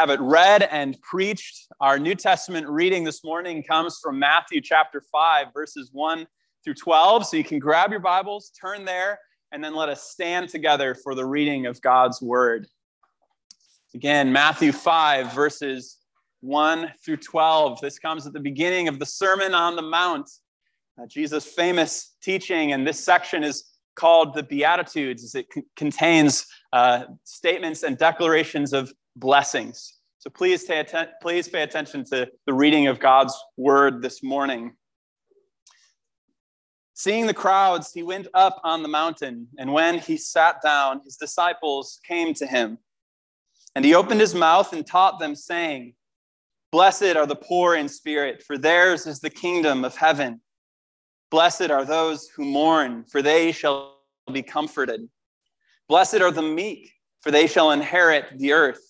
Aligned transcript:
have 0.00 0.08
it 0.08 0.20
read 0.22 0.62
and 0.62 0.98
preached. 1.02 1.66
Our 1.78 1.98
New 1.98 2.14
Testament 2.14 2.66
reading 2.66 3.04
this 3.04 3.22
morning 3.22 3.62
comes 3.62 4.00
from 4.02 4.18
Matthew 4.18 4.62
chapter 4.62 5.02
5, 5.12 5.48
verses 5.52 5.90
1 5.92 6.26
through 6.64 6.72
12. 6.72 7.26
So 7.26 7.36
you 7.36 7.44
can 7.44 7.58
grab 7.58 7.90
your 7.90 8.00
Bibles, 8.00 8.50
turn 8.58 8.86
there, 8.86 9.18
and 9.52 9.62
then 9.62 9.74
let 9.74 9.90
us 9.90 10.04
stand 10.04 10.48
together 10.48 10.94
for 10.94 11.14
the 11.14 11.26
reading 11.26 11.66
of 11.66 11.82
God's 11.82 12.22
word. 12.22 12.66
Again, 13.94 14.32
Matthew 14.32 14.72
5, 14.72 15.34
verses 15.34 15.98
1 16.40 16.94
through 17.04 17.18
12. 17.18 17.82
This 17.82 17.98
comes 17.98 18.26
at 18.26 18.32
the 18.32 18.40
beginning 18.40 18.88
of 18.88 18.98
the 18.98 19.04
Sermon 19.04 19.52
on 19.52 19.76
the 19.76 19.82
Mount, 19.82 20.30
uh, 20.98 21.04
Jesus' 21.08 21.44
famous 21.44 22.16
teaching, 22.22 22.72
and 22.72 22.86
this 22.86 23.04
section 23.04 23.44
is 23.44 23.66
called 23.96 24.32
the 24.32 24.44
Beatitudes, 24.44 25.22
as 25.24 25.34
it 25.34 25.46
c- 25.52 25.60
contains 25.76 26.46
uh, 26.72 27.04
statements 27.24 27.82
and 27.82 27.98
declarations 27.98 28.72
of 28.72 28.90
blessings. 29.16 29.94
So 30.18 30.30
please 30.30 30.64
pay, 30.64 30.80
atten- 30.80 31.08
please 31.22 31.48
pay 31.48 31.62
attention 31.62 32.04
to 32.10 32.30
the 32.46 32.52
reading 32.52 32.86
of 32.88 33.00
God's 33.00 33.36
word 33.56 34.02
this 34.02 34.22
morning. 34.22 34.74
Seeing 36.94 37.26
the 37.26 37.32
crowds, 37.34 37.92
he 37.92 38.02
went 38.02 38.26
up 38.34 38.60
on 38.62 38.82
the 38.82 38.88
mountain, 38.88 39.48
and 39.58 39.72
when 39.72 39.98
he 39.98 40.18
sat 40.18 40.60
down, 40.62 41.00
his 41.02 41.16
disciples 41.16 41.98
came 42.06 42.34
to 42.34 42.46
him. 42.46 42.76
And 43.74 43.84
he 43.84 43.94
opened 43.94 44.20
his 44.20 44.34
mouth 44.34 44.74
and 44.74 44.86
taught 44.86 45.18
them, 45.18 45.34
saying, 45.34 45.94
Blessed 46.72 47.16
are 47.16 47.26
the 47.26 47.36
poor 47.36 47.74
in 47.76 47.88
spirit, 47.88 48.42
for 48.42 48.58
theirs 48.58 49.06
is 49.06 49.20
the 49.20 49.30
kingdom 49.30 49.84
of 49.84 49.96
heaven. 49.96 50.40
Blessed 51.30 51.70
are 51.70 51.84
those 51.84 52.28
who 52.28 52.44
mourn, 52.44 53.04
for 53.04 53.22
they 53.22 53.52
shall 53.52 53.96
be 54.30 54.42
comforted. 54.42 55.08
Blessed 55.88 56.20
are 56.20 56.30
the 56.30 56.42
meek, 56.42 56.92
for 57.22 57.30
they 57.30 57.46
shall 57.46 57.70
inherit 57.70 58.26
the 58.38 58.52
earth. 58.52 58.89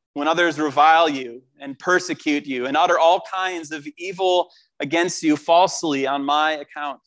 when 0.13 0.27
others 0.27 0.59
revile 0.59 1.07
you 1.07 1.41
and 1.59 1.77
persecute 1.79 2.45
you 2.45 2.65
and 2.65 2.75
utter 2.75 2.99
all 2.99 3.21
kinds 3.31 3.71
of 3.71 3.87
evil 3.97 4.51
against 4.79 5.23
you 5.23 5.37
falsely 5.37 6.05
on 6.05 6.23
my 6.23 6.53
account. 6.53 6.99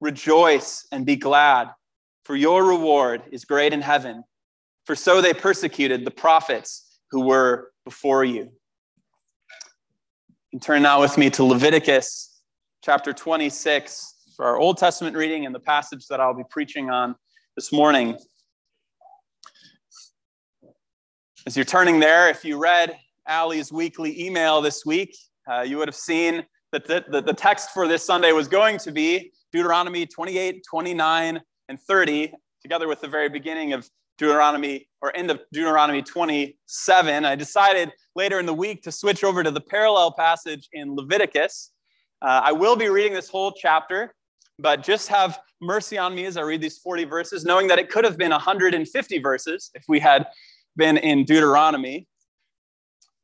Rejoice 0.00 0.86
and 0.92 1.06
be 1.06 1.16
glad, 1.16 1.68
for 2.24 2.36
your 2.36 2.64
reward 2.64 3.22
is 3.32 3.44
great 3.44 3.72
in 3.72 3.80
heaven. 3.80 4.22
For 4.84 4.94
so 4.94 5.20
they 5.20 5.34
persecuted 5.34 6.04
the 6.04 6.10
prophets 6.10 7.00
who 7.10 7.22
were 7.22 7.72
before 7.84 8.24
you. 8.24 8.50
And 10.52 10.62
turn 10.62 10.82
now 10.82 11.00
with 11.00 11.18
me 11.18 11.30
to 11.30 11.44
Leviticus 11.44 12.40
chapter 12.82 13.12
26 13.12 14.32
for 14.36 14.46
our 14.46 14.56
Old 14.56 14.78
Testament 14.78 15.16
reading 15.16 15.46
and 15.46 15.54
the 15.54 15.60
passage 15.60 16.06
that 16.08 16.20
I'll 16.20 16.34
be 16.34 16.44
preaching 16.48 16.90
on 16.90 17.16
this 17.56 17.72
morning. 17.72 18.16
As 21.46 21.56
you're 21.56 21.64
turning 21.64 22.00
there, 22.00 22.28
if 22.28 22.44
you 22.44 22.58
read 22.58 22.98
Allie's 23.26 23.72
weekly 23.72 24.20
email 24.20 24.60
this 24.60 24.84
week, 24.84 25.16
uh, 25.50 25.62
you 25.62 25.78
would 25.78 25.88
have 25.88 25.94
seen 25.94 26.44
that 26.72 26.86
the, 26.86 27.04
the, 27.08 27.22
the 27.22 27.32
text 27.32 27.70
for 27.70 27.86
this 27.86 28.04
Sunday 28.04 28.32
was 28.32 28.48
going 28.48 28.76
to 28.78 28.90
be 28.90 29.32
Deuteronomy 29.52 30.04
28, 30.04 30.62
29, 30.68 31.40
and 31.68 31.80
30, 31.80 32.32
together 32.60 32.88
with 32.88 33.00
the 33.00 33.08
very 33.08 33.28
beginning 33.28 33.72
of 33.72 33.88
Deuteronomy 34.18 34.88
or 35.00 35.16
end 35.16 35.30
of 35.30 35.40
Deuteronomy 35.52 36.02
27. 36.02 37.24
I 37.24 37.34
decided 37.36 37.92
later 38.16 38.40
in 38.40 38.46
the 38.46 38.54
week 38.54 38.82
to 38.82 38.92
switch 38.92 39.22
over 39.22 39.42
to 39.42 39.50
the 39.50 39.60
parallel 39.60 40.12
passage 40.12 40.68
in 40.72 40.96
Leviticus. 40.96 41.70
Uh, 42.20 42.40
I 42.44 42.52
will 42.52 42.74
be 42.74 42.88
reading 42.88 43.14
this 43.14 43.28
whole 43.28 43.52
chapter, 43.52 44.12
but 44.58 44.82
just 44.82 45.08
have 45.08 45.38
mercy 45.62 45.96
on 45.96 46.14
me 46.14 46.26
as 46.26 46.36
I 46.36 46.42
read 46.42 46.60
these 46.60 46.78
40 46.78 47.04
verses, 47.04 47.44
knowing 47.44 47.68
that 47.68 47.78
it 47.78 47.88
could 47.88 48.04
have 48.04 48.18
been 48.18 48.32
150 48.32 49.18
verses 49.20 49.70
if 49.74 49.84
we 49.88 50.00
had 50.00 50.26
been 50.78 50.96
in 50.96 51.24
Deuteronomy. 51.24 52.06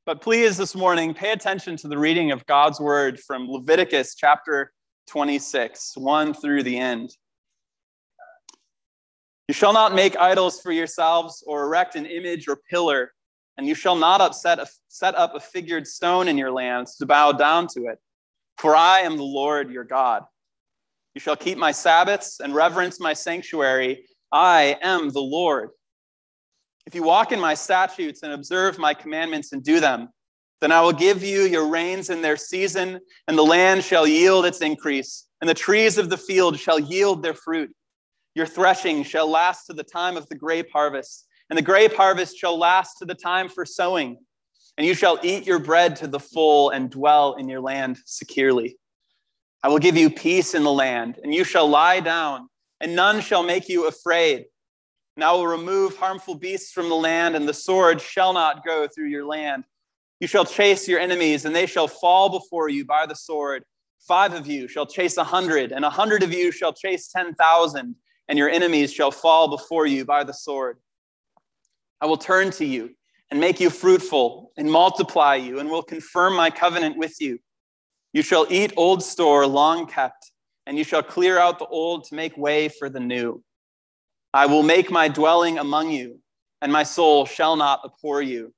But 0.05 0.21
please, 0.21 0.59
this 0.59 0.75
morning, 0.75 1.15
pay 1.15 1.31
attention 1.31 1.77
to 1.79 1.89
the 1.89 1.97
reading 1.97 2.33
of 2.33 2.45
God's 2.47 2.81
word 2.81 3.21
from 3.21 3.49
Leviticus 3.49 4.17
chapter 4.17 4.73
26, 5.07 5.93
1 5.97 6.35
through 6.35 6.65
the 6.65 6.77
end. 6.77 7.11
You 9.47 9.55
shall 9.55 9.73
not 9.73 9.95
make 9.95 10.17
idols 10.17 10.61
for 10.61 10.73
yourselves 10.73 11.45
or 11.47 11.63
erect 11.63 11.95
an 11.95 12.07
image 12.07 12.49
or 12.49 12.59
pillar, 12.69 13.13
and 13.57 13.67
you 13.67 13.77
shall 13.77 13.97
not 13.97 14.21
upset 14.21 14.59
a, 14.59 14.67
set 14.89 15.15
up 15.15 15.37
a 15.37 15.41
figured 15.41 15.87
stone 15.87 16.27
in 16.27 16.37
your 16.37 16.51
lands 16.51 16.97
to 16.97 17.07
bow 17.07 17.31
down 17.31 17.69
to 17.75 17.87
it. 17.87 17.99
For 18.59 18.75
I 18.75 19.01
am 19.01 19.17
the 19.17 19.23
Lord 19.23 19.71
your 19.71 19.85
God. 19.85 20.25
You 21.15 21.21
shall 21.21 21.37
keep 21.37 21.57
my 21.57 21.71
Sabbaths 21.71 22.41
and 22.41 22.53
reverence 22.53 22.99
my 22.99 23.13
sanctuary. 23.13 24.07
I 24.33 24.77
am 24.83 25.11
the 25.11 25.21
Lord. 25.21 25.71
If 26.87 26.95
you 26.95 27.03
walk 27.03 27.33
in 27.33 27.41
my 27.41 27.55
statutes 27.55 28.23
and 28.23 28.33
observe 28.33 28.79
my 28.79 28.93
commandments 28.93 29.53
and 29.53 29.63
do 29.63 29.81
them, 29.81 30.11
then 30.61 30.71
I 30.71 30.81
will 30.83 30.93
give 30.93 31.23
you 31.23 31.43
your 31.43 31.67
rains 31.69 32.11
in 32.11 32.23
their 32.23 32.37
season, 32.37 33.01
and 33.27 33.39
the 33.39 33.43
land 33.43 33.85
shall 33.85 34.07
yield 34.07 34.47
its 34.47 34.61
increase, 34.61 35.27
and 35.41 35.49
the 35.49 35.55
trees 35.55 35.99
of 35.99 36.11
the 36.11 36.17
field 36.17 36.59
shall 36.59 36.79
yield 36.79 37.23
their 37.23 37.35
fruit. 37.35 37.75
Your 38.35 38.47
threshing 38.47 39.03
shall 39.03 39.29
last 39.29 39.67
to 39.67 39.73
the 39.73 39.85
time 39.85 40.17
of 40.17 40.29
the 40.29 40.35
grape 40.35 40.69
harvest, 40.73 41.27
and 41.49 41.59
the 41.59 41.63
grape 41.63 41.95
harvest 41.95 42.37
shall 42.37 42.59
last 42.59 42.99
to 42.99 43.05
the 43.05 43.15
time 43.15 43.49
for 43.49 43.65
sowing. 43.65 44.19
And 44.77 44.87
you 44.87 44.95
shall 44.95 45.19
eat 45.23 45.47
your 45.47 45.59
bread 45.61 45.97
to 45.97 46.07
the 46.07 46.21
full 46.21 46.71
and 46.71 46.91
dwell 46.91 47.35
in 47.35 47.49
your 47.49 47.61
land 47.61 47.99
securely. 48.07 48.77
I 49.63 49.69
will 49.69 49.79
give 49.79 49.97
you 49.97 50.11
peace 50.11 50.55
in 50.55 50.65
the 50.65 50.73
land, 50.73 51.19
and 51.23 51.35
you 51.35 51.45
shall 51.45 51.69
lie 51.69 52.01
down, 52.01 52.49
and 52.81 52.95
none 52.95 53.21
shall 53.21 53.43
make 53.43 53.69
you 53.69 53.87
afraid. 53.87 54.47
And 55.17 55.25
I 55.25 55.33
will 55.33 55.47
remove 55.47 55.97
harmful 55.97 56.35
beasts 56.35 56.73
from 56.73 56.89
the 56.89 56.95
land, 56.97 57.37
and 57.37 57.49
the 57.49 57.55
sword 57.55 58.01
shall 58.01 58.33
not 58.33 58.65
go 58.65 58.89
through 58.89 59.09
your 59.09 59.25
land. 59.25 59.65
You 60.21 60.27
shall 60.27 60.45
chase 60.45 60.89
your 60.89 60.99
enemies, 60.99 61.45
and 61.45 61.55
they 61.55 61.67
shall 61.67 61.87
fall 61.87 62.31
before 62.31 62.69
you 62.69 62.85
by 62.85 63.07
the 63.07 63.15
sword. 63.15 63.65
Five 64.07 64.35
of 64.35 64.47
you 64.47 64.69
shall 64.69 64.87
chase 64.87 65.17
a 65.17 65.25
hundred, 65.25 65.73
and 65.73 65.85
a 65.85 65.91
hundred 65.91 66.23
of 66.23 66.33
you 66.33 66.51
shall 66.51 66.73
chase 66.73 67.09
ten 67.09 67.35
thousand, 67.35 67.95
and 68.29 68.39
your 68.39 68.51
enemies 68.51 68.93
shall 68.93 69.11
fall 69.11 69.49
before 69.49 69.87
you 69.87 70.05
by 70.05 70.25
the 70.25 70.33
sword. 70.33 70.79
I 72.01 72.07
will 72.07 72.17
turn 72.17 72.51
to 72.53 72.65
you 72.65 72.91
and 73.31 73.41
make 73.41 73.61
you 73.61 73.71
fruitful 73.71 74.53
and 74.57 74.71
multiply 74.71 75.37
you, 75.37 75.59
and 75.59 75.71
will 75.71 75.83
confirm 75.83 76.35
my 76.35 76.51
covenant 76.51 76.99
with 76.99 77.21
you. 77.21 77.39
You 78.13 78.23
shall 78.23 78.47
eat 78.51 78.73
old 78.77 79.03
store 79.03 79.47
long 79.47 79.87
kept, 79.87 80.33
and 80.67 80.77
you 80.77 80.85
shall 80.85 81.03
clear 81.03 81.39
out 81.39 81.59
the 81.59 81.67
old 81.67 82.05
to 82.05 82.15
make 82.15 82.37
way 82.37 82.69
for 82.69 82.89
the 82.89 83.01
new. 83.01 83.43
I 84.35 84.47
will 84.47 84.65
make 84.65 84.91
my 84.91 85.07
dwelling 85.07 85.59
among 85.59 85.93
you, 85.93 86.19
and 86.61 86.73
my 86.73 86.83
soul 86.83 87.25
shall 87.25 87.55
not 87.55 87.83
abhor 87.85 88.21
you. 88.21 88.53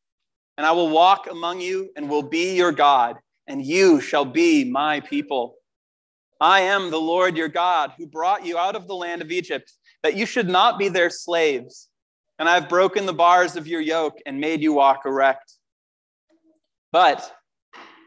And 0.56 0.66
I 0.66 0.72
will 0.72 0.88
walk 0.88 1.28
among 1.30 1.60
you 1.60 1.90
and 1.96 2.08
will 2.08 2.22
be 2.22 2.56
your 2.56 2.72
God, 2.72 3.16
and 3.46 3.62
you 3.62 4.00
shall 4.00 4.24
be 4.24 4.64
my 4.64 5.00
people. 5.00 5.56
I 6.40 6.60
am 6.60 6.90
the 6.90 7.00
Lord 7.00 7.36
your 7.36 7.48
God, 7.48 7.92
who 7.98 8.06
brought 8.06 8.46
you 8.46 8.56
out 8.56 8.74
of 8.74 8.88
the 8.88 8.94
land 8.94 9.20
of 9.20 9.30
Egypt, 9.30 9.70
that 10.02 10.16
you 10.16 10.24
should 10.24 10.48
not 10.48 10.78
be 10.78 10.88
their 10.88 11.10
slaves. 11.10 11.88
And 12.38 12.48
I 12.48 12.54
have 12.54 12.70
broken 12.70 13.04
the 13.04 13.12
bars 13.12 13.54
of 13.54 13.66
your 13.66 13.82
yoke 13.82 14.16
and 14.24 14.40
made 14.40 14.62
you 14.62 14.72
walk 14.72 15.02
erect. 15.04 15.56
But 16.90 17.30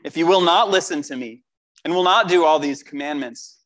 if 0.03 0.18
you 0.18 0.25
will 0.25 0.41
not 0.41 0.72
listen 0.72 1.03
to 1.03 1.16
me 1.16 1.44
and 1.85 1.94
will 1.94 2.03
not 2.03 2.28
do 2.28 2.46
all 2.46 2.58
these 2.58 2.82
commandments, 2.82 3.59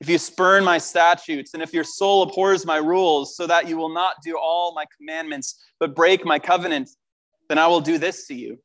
if 0.00 0.08
you 0.08 0.18
spurn 0.18 0.62
my 0.64 0.78
statutes, 0.78 1.54
and 1.54 1.62
if 1.62 1.72
your 1.72 1.84
soul 1.84 2.22
abhors 2.22 2.66
my 2.66 2.76
rules, 2.76 3.36
so 3.36 3.46
that 3.46 3.68
you 3.68 3.76
will 3.76 3.92
not 3.92 4.16
do 4.22 4.36
all 4.38 4.74
my 4.74 4.84
commandments, 4.96 5.64
but 5.80 5.94
break 5.94 6.24
my 6.24 6.38
covenant, 6.38 6.90
then 7.48 7.58
I 7.58 7.66
will 7.66 7.80
do 7.80 7.96
this 7.96 8.26
to 8.26 8.34
you. 8.34 8.58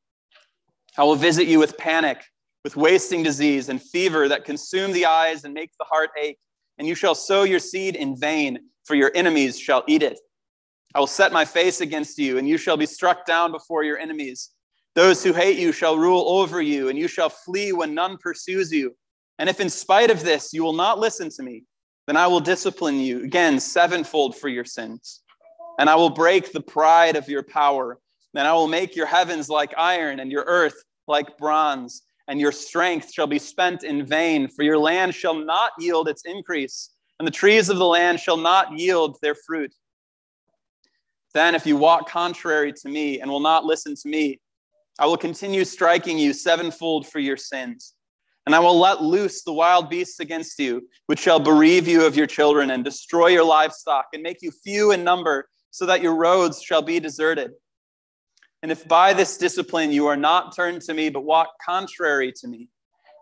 I 0.98 1.04
will 1.04 1.16
visit 1.16 1.48
you 1.48 1.60
with 1.60 1.78
panic, 1.78 2.22
with 2.64 2.76
wasting 2.76 3.24
disease 3.24 3.70
and 3.70 3.82
fever 3.82 4.28
that 4.28 4.44
consume 4.44 4.92
the 4.92 5.06
eyes 5.06 5.46
and 5.46 5.54
make 5.54 5.72
the 5.80 5.86
heart 5.86 6.10
ache, 6.22 6.40
and 6.78 6.88
you 6.88 6.96
shall 6.96 7.16
sow 7.16 7.44
your 7.44 7.60
seed 7.60 7.96
in 7.96 8.16
vain, 8.18 8.60
for 8.84 8.96
your 8.96 9.12
enemies 9.16 9.58
shall 9.58 9.84
eat 9.88 10.04
it. 10.04 10.20
I 10.94 11.00
will 11.00 11.08
set 11.08 11.32
my 11.32 11.46
face 11.46 11.80
against 11.80 12.18
you, 12.18 12.38
and 12.38 12.48
you 12.48 12.58
shall 12.58 12.76
be 12.76 12.86
struck 12.86 13.26
down 13.26 13.54
before 13.54 13.84
your 13.84 13.98
enemies. 13.98 14.50
Those 14.96 15.24
who 15.24 15.32
hate 15.32 15.58
you 15.58 15.72
shall 15.72 15.98
rule 15.98 16.28
over 16.28 16.62
you, 16.62 16.90
and 16.90 17.00
you 17.00 17.08
shall 17.08 17.30
flee 17.30 17.72
when 17.72 17.94
none 17.94 18.18
pursues 18.18 18.74
you. 18.74 18.96
And 19.42 19.50
if 19.50 19.60
in 19.60 19.72
spite 19.72 20.12
of 20.12 20.24
this 20.24 20.54
you 20.54 20.64
will 20.64 20.72
not 20.72 21.00
listen 21.00 21.30
to 21.32 21.42
me, 21.42 21.64
then 22.06 22.16
I 22.16 22.28
will 22.28 22.40
discipline 22.40 23.00
you 23.00 23.24
again 23.24 23.60
sevenfold 23.60 24.38
for 24.38 24.50
your 24.50 24.66
sins. 24.66 25.24
And 25.80 25.90
I 25.90 25.96
will 25.96 26.12
break 26.12 26.54
the 26.54 26.62
pride 26.62 27.16
of 27.16 27.28
your 27.28 27.42
power. 27.42 27.98
Then 28.36 28.46
I 28.46 28.54
will 28.54 28.68
make 28.68 28.96
your 28.96 29.08
heavens 29.08 29.50
like 29.50 29.74
iron 29.76 30.20
and 30.20 30.32
your 30.32 30.44
earth 30.46 30.76
like 31.08 31.40
bronze. 31.40 32.04
and 32.28 32.40
your 32.40 32.52
strength 32.52 33.12
shall 33.12 33.28
be 33.28 33.40
spent 33.40 33.84
in 33.84 34.06
vain, 34.06 34.48
for 34.48 34.62
your 34.64 34.78
land 34.78 35.14
shall 35.14 35.34
not 35.34 35.72
yield 35.80 36.08
its 36.08 36.24
increase, 36.24 36.92
and 37.18 37.28
the 37.28 37.32
trees 37.32 37.68
of 37.68 37.78
the 37.78 37.86
land 37.86 38.20
shall 38.20 38.38
not 38.38 38.78
yield 38.78 39.18
their 39.22 39.36
fruit. 39.36 39.74
Then, 41.34 41.56
if 41.56 41.66
you 41.66 41.76
walk 41.76 42.08
contrary 42.08 42.72
to 42.74 42.90
me 42.90 43.20
and 43.20 43.30
will 43.30 43.42
not 43.42 43.66
listen 43.66 43.96
to 43.96 44.08
me, 44.08 44.40
I 45.00 45.08
will 45.08 45.18
continue 45.18 45.66
striking 45.66 46.18
you 46.18 46.32
sevenfold 46.32 47.08
for 47.08 47.20
your 47.20 47.38
sins. 47.38 47.96
And 48.46 48.56
I 48.56 48.60
will 48.60 48.80
let 48.80 49.04
loose 49.04 49.44
the 49.44 49.54
wild 49.54 49.90
beasts 49.90 50.20
against 50.20 50.58
you, 50.58 50.88
which 51.06 51.20
shall 51.20 51.40
bereave 51.40 51.88
you 51.88 52.06
of 52.06 52.16
your 52.16 52.28
children 52.28 52.72
and 52.72 52.84
destroy 52.84 53.28
your 53.28 53.44
livestock 53.44 54.08
and 54.14 54.24
make 54.24 54.42
you 54.42 54.52
few 54.52 54.92
in 54.92 55.04
number, 55.04 55.48
so 55.70 55.86
that 55.86 56.02
your 56.02 56.16
roads 56.16 56.62
shall 56.62 56.82
be 56.82 57.00
deserted. 57.00 57.52
And 58.64 58.72
if 58.72 58.88
by 58.88 59.14
this 59.14 59.38
discipline 59.38 59.92
you 59.92 60.08
are 60.08 60.18
not 60.18 60.56
turned 60.56 60.82
to 60.82 60.94
me, 60.94 61.10
but 61.10 61.24
walk 61.24 61.50
contrary 61.64 62.32
to 62.38 62.48
me, 62.48 62.68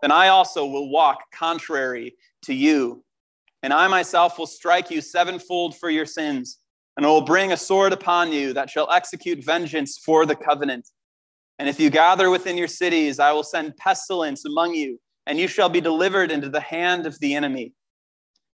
then 0.02 0.10
I 0.10 0.28
also 0.28 0.66
will 0.66 0.90
walk 0.90 1.18
contrary 1.34 2.14
to 2.44 2.54
you. 2.54 3.04
And 3.62 3.72
I 3.72 3.88
myself 3.88 4.38
will 4.38 4.46
strike 4.46 4.90
you 4.90 5.00
sevenfold 5.00 5.76
for 5.76 5.90
your 5.90 6.06
sins, 6.06 6.58
and 6.96 7.04
I 7.04 7.08
will 7.10 7.20
bring 7.20 7.52
a 7.52 7.56
sword 7.56 7.92
upon 7.92 8.32
you 8.32 8.54
that 8.54 8.70
shall 8.70 8.90
execute 8.90 9.44
vengeance 9.44 9.98
for 9.98 10.24
the 10.24 10.34
covenant. 10.34 10.88
And 11.58 11.68
if 11.68 11.78
you 11.78 11.90
gather 11.90 12.30
within 12.30 12.56
your 12.56 12.68
cities, 12.68 13.20
I 13.20 13.32
will 13.32 13.44
send 13.44 13.76
pestilence 13.76 14.46
among 14.46 14.74
you, 14.74 14.98
and 15.26 15.38
you 15.38 15.48
shall 15.48 15.68
be 15.68 15.80
delivered 15.80 16.30
into 16.30 16.48
the 16.48 16.60
hand 16.60 17.06
of 17.06 17.18
the 17.20 17.34
enemy. 17.34 17.72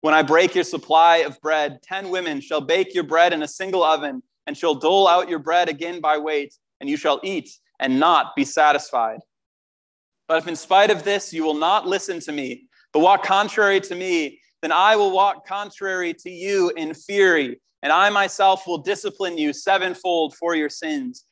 When 0.01 0.15
I 0.15 0.23
break 0.23 0.55
your 0.55 0.65
supply 0.65 1.19
of 1.19 1.41
bread, 1.41 1.81
ten 1.83 2.11
women 2.11 2.41
shall 2.41 2.61
bake 2.61 2.95
your 2.95 3.05
bread 3.05 3.33
in 3.33 3.43
a 3.43 3.49
single 3.49 3.83
oven, 3.83 4.23
and 4.47 4.57
shall 4.57 4.75
dole 4.75 5.09
out 5.09 5.29
your 5.29 5.39
bread 5.39 5.69
again 5.69 6.01
by 6.01 6.19
weight 6.19 6.55
and 6.81 6.91
you 6.91 6.97
shall 6.97 7.21
eat 7.23 7.51
and 7.81 7.99
not 7.99 8.37
be 8.37 8.45
satisfied. 8.45 9.21
But 10.29 10.39
if 10.39 10.49
in 10.49 10.57
spite 10.57 10.91
of 10.91 11.05
this 11.05 11.33
you 11.33 11.45
will 11.45 11.55
not 11.55 11.87
listen 11.87 12.21
to 12.21 12.33
me, 12.33 12.69
but 12.93 13.01
walk 13.01 13.25
contrary 13.25 13.81
to 13.81 13.95
me, 13.95 14.41
then 14.63 14.73
I 14.73 14.97
will 14.97 15.11
walk 15.11 15.47
contrary 15.47 16.15
to 16.15 16.31
you 16.31 16.73
in 16.77 16.95
fury, 16.95 17.61
and 17.83 17.93
I 17.93 18.11
myself 18.11 18.67
will 18.67 18.79
discipline 18.79 19.37
you 19.37 19.53
sevenfold 19.53 20.35
for 20.37 20.55
your 20.55 20.71
sins. 20.71 21.25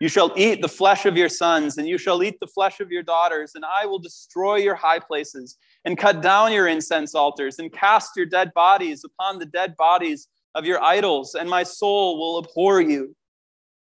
You 0.00 0.08
shall 0.08 0.32
eat 0.34 0.62
the 0.62 0.68
flesh 0.68 1.04
of 1.04 1.16
your 1.16 1.28
sons, 1.28 1.76
and 1.76 1.86
you 1.86 1.98
shall 1.98 2.22
eat 2.22 2.40
the 2.40 2.46
flesh 2.46 2.80
of 2.80 2.90
your 2.90 3.02
daughters, 3.02 3.52
and 3.54 3.64
I 3.64 3.84
will 3.84 3.98
destroy 3.98 4.56
your 4.56 4.74
high 4.74 4.98
places, 4.98 5.58
and 5.84 5.98
cut 5.98 6.22
down 6.22 6.52
your 6.52 6.68
incense 6.68 7.14
altars, 7.14 7.58
and 7.58 7.70
cast 7.70 8.16
your 8.16 8.24
dead 8.24 8.52
bodies 8.54 9.04
upon 9.04 9.38
the 9.38 9.46
dead 9.46 9.76
bodies 9.76 10.28
of 10.54 10.64
your 10.64 10.82
idols, 10.82 11.34
and 11.34 11.48
my 11.48 11.62
soul 11.62 12.18
will 12.18 12.42
abhor 12.42 12.80
you. 12.80 13.14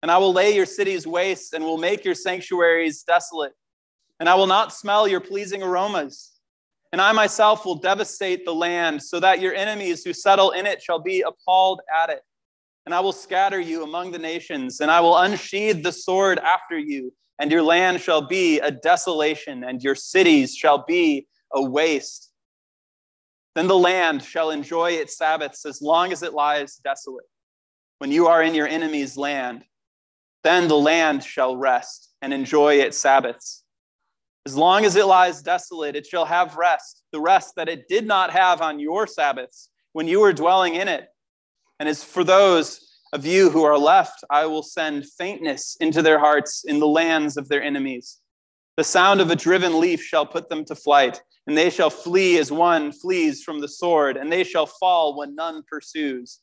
And 0.02 0.12
I 0.12 0.18
will 0.18 0.34
lay 0.34 0.54
your 0.54 0.66
cities 0.66 1.08
waste 1.08 1.54
and 1.54 1.64
will 1.64 1.78
make 1.78 2.06
your 2.06 2.16
sanctuaries 2.16 3.04
desolate. 3.04 3.54
And 4.20 4.30
I 4.30 4.36
will 4.36 4.48
not 4.48 4.74
smell 4.74 5.08
your 5.08 5.20
pleasing 5.20 5.62
aromas. 5.64 6.34
And 6.92 7.02
I 7.02 7.12
myself 7.12 7.66
will 7.66 7.76
devastate 7.76 8.46
the 8.46 8.54
land 8.54 9.04
so 9.04 9.20
that 9.20 9.42
your 9.42 9.54
enemies 9.54 10.04
who 10.04 10.14
settle 10.14 10.52
in 10.52 10.66
it 10.66 10.82
shall 10.82 11.00
be 11.00 11.22
appalled 11.22 11.82
at 11.94 12.10
it. 12.10 12.22
And 12.86 12.96
I 12.96 13.00
will 13.02 13.12
scatter 13.12 13.60
you 13.60 13.84
among 13.84 14.12
the 14.12 14.20
nations, 14.20 14.80
and 14.80 14.90
I 14.90 15.02
will 15.02 15.18
unsheathe 15.18 15.84
the 15.84 15.92
sword 15.92 16.40
after 16.40 16.78
you. 16.78 17.14
And 17.40 17.52
your 17.52 17.62
land 17.62 18.02
shall 18.02 18.22
be 18.22 18.60
a 18.60 18.72
desolation, 18.72 19.64
and 19.64 19.82
your 19.82 19.96
cities 19.96 20.56
shall 20.56 20.84
be 20.86 21.28
a 21.54 21.62
waste. 21.62 22.32
Then 23.56 23.68
the 23.68 23.78
land 23.78 24.24
shall 24.24 24.52
enjoy 24.52 24.92
its 24.92 25.18
Sabbaths 25.18 25.66
as 25.66 25.82
long 25.82 26.12
as 26.12 26.24
it 26.24 26.34
lies 26.34 26.78
desolate. 26.84 27.26
When 28.00 28.12
you 28.12 28.28
are 28.28 28.42
in 28.42 28.56
your 28.56 28.68
enemy's 28.68 29.18
land, 29.18 29.64
then 30.44 30.68
the 30.68 30.78
land 30.78 31.24
shall 31.24 31.58
rest 31.58 32.14
and 32.22 32.34
enjoy 32.34 32.76
its 32.76 32.98
Sabbaths. 32.98 33.64
As 34.46 34.56
long 34.56 34.86
as 34.86 34.96
it 34.96 35.06
lies 35.06 35.42
desolate, 35.42 35.96
it 35.96 36.06
shall 36.06 36.26
have 36.26 36.56
rest, 36.56 37.04
the 37.12 37.20
rest 37.20 37.56
that 37.56 37.70
it 37.70 37.88
did 37.88 38.08
not 38.08 38.32
have 38.32 38.62
on 38.62 38.80
your 38.80 39.06
Sabbaths 39.06 39.70
when 39.92 40.08
you 40.08 40.22
were 40.22 40.34
dwelling 40.34 40.76
in 40.76 40.88
it. 40.88 41.10
And 41.80 41.88
as 41.88 42.04
for 42.04 42.24
those 42.24 42.86
of 43.14 43.26
you 43.26 43.50
who 43.50 43.64
are 43.64 43.78
left, 43.78 44.24
I 44.30 44.46
will 44.46 44.64
send 44.64 45.06
faintness 45.06 45.78
into 45.80 46.02
their 46.02 46.20
hearts 46.20 46.64
in 46.66 46.80
the 46.80 46.88
lands 46.88 47.38
of 47.38 47.48
their 47.48 47.64
enemies. 47.64 48.20
The 48.78 48.84
sound 48.84 49.22
of 49.22 49.32
a 49.32 49.36
driven 49.36 49.80
leaf 49.80 50.02
shall 50.02 50.26
put 50.26 50.50
them 50.50 50.64
to 50.66 50.76
flight, 50.76 51.22
and 51.48 51.58
they 51.58 51.70
shall 51.70 51.90
flee 51.90 52.38
as 52.38 52.52
one 52.52 52.92
flees 52.92 53.44
from 53.44 53.60
the 53.60 53.68
sword, 53.68 54.18
and 54.18 54.32
they 54.32 54.44
shall 54.44 54.66
fall 54.66 55.18
when 55.18 55.36
none 55.36 55.64
pursues. 55.68 56.40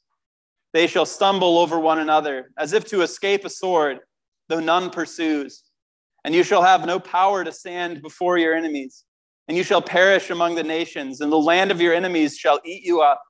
They 0.72 0.86
shall 0.86 1.06
stumble 1.06 1.58
over 1.58 1.78
one 1.78 2.00
another, 2.00 2.50
as 2.58 2.72
if 2.72 2.84
to 2.86 3.02
escape 3.02 3.44
a 3.44 3.50
sword, 3.50 4.00
though 4.48 4.60
none 4.60 4.90
pursues. 4.90 5.62
And 6.24 6.34
you 6.34 6.42
shall 6.42 6.62
have 6.62 6.84
no 6.84 6.98
power 6.98 7.44
to 7.44 7.52
stand 7.52 8.02
before 8.02 8.36
your 8.36 8.54
enemies. 8.54 9.04
And 9.48 9.56
you 9.56 9.62
shall 9.62 9.80
perish 9.80 10.28
among 10.28 10.56
the 10.56 10.64
nations, 10.64 11.20
and 11.20 11.30
the 11.30 11.38
land 11.38 11.70
of 11.70 11.80
your 11.80 11.94
enemies 11.94 12.36
shall 12.36 12.60
eat 12.64 12.82
you 12.82 13.00
up. 13.00 13.22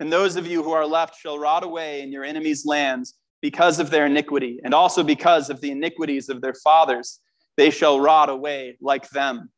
And 0.00 0.10
those 0.10 0.36
of 0.36 0.46
you 0.46 0.62
who 0.62 0.72
are 0.72 0.86
left 0.86 1.20
shall 1.20 1.38
rot 1.38 1.62
away 1.62 2.00
in 2.00 2.10
your 2.10 2.24
enemies' 2.24 2.64
lands 2.64 3.14
because 3.42 3.78
of 3.78 3.90
their 3.90 4.06
iniquity, 4.06 4.58
and 4.64 4.74
also 4.74 5.02
because 5.02 5.50
of 5.50 5.60
the 5.60 5.70
iniquities 5.70 6.28
of 6.28 6.40
their 6.40 6.54
fathers. 6.54 7.20
They 7.56 7.70
shall 7.70 8.00
rot 8.00 8.30
away 8.30 8.76
like 8.80 9.08
them. 9.10 9.50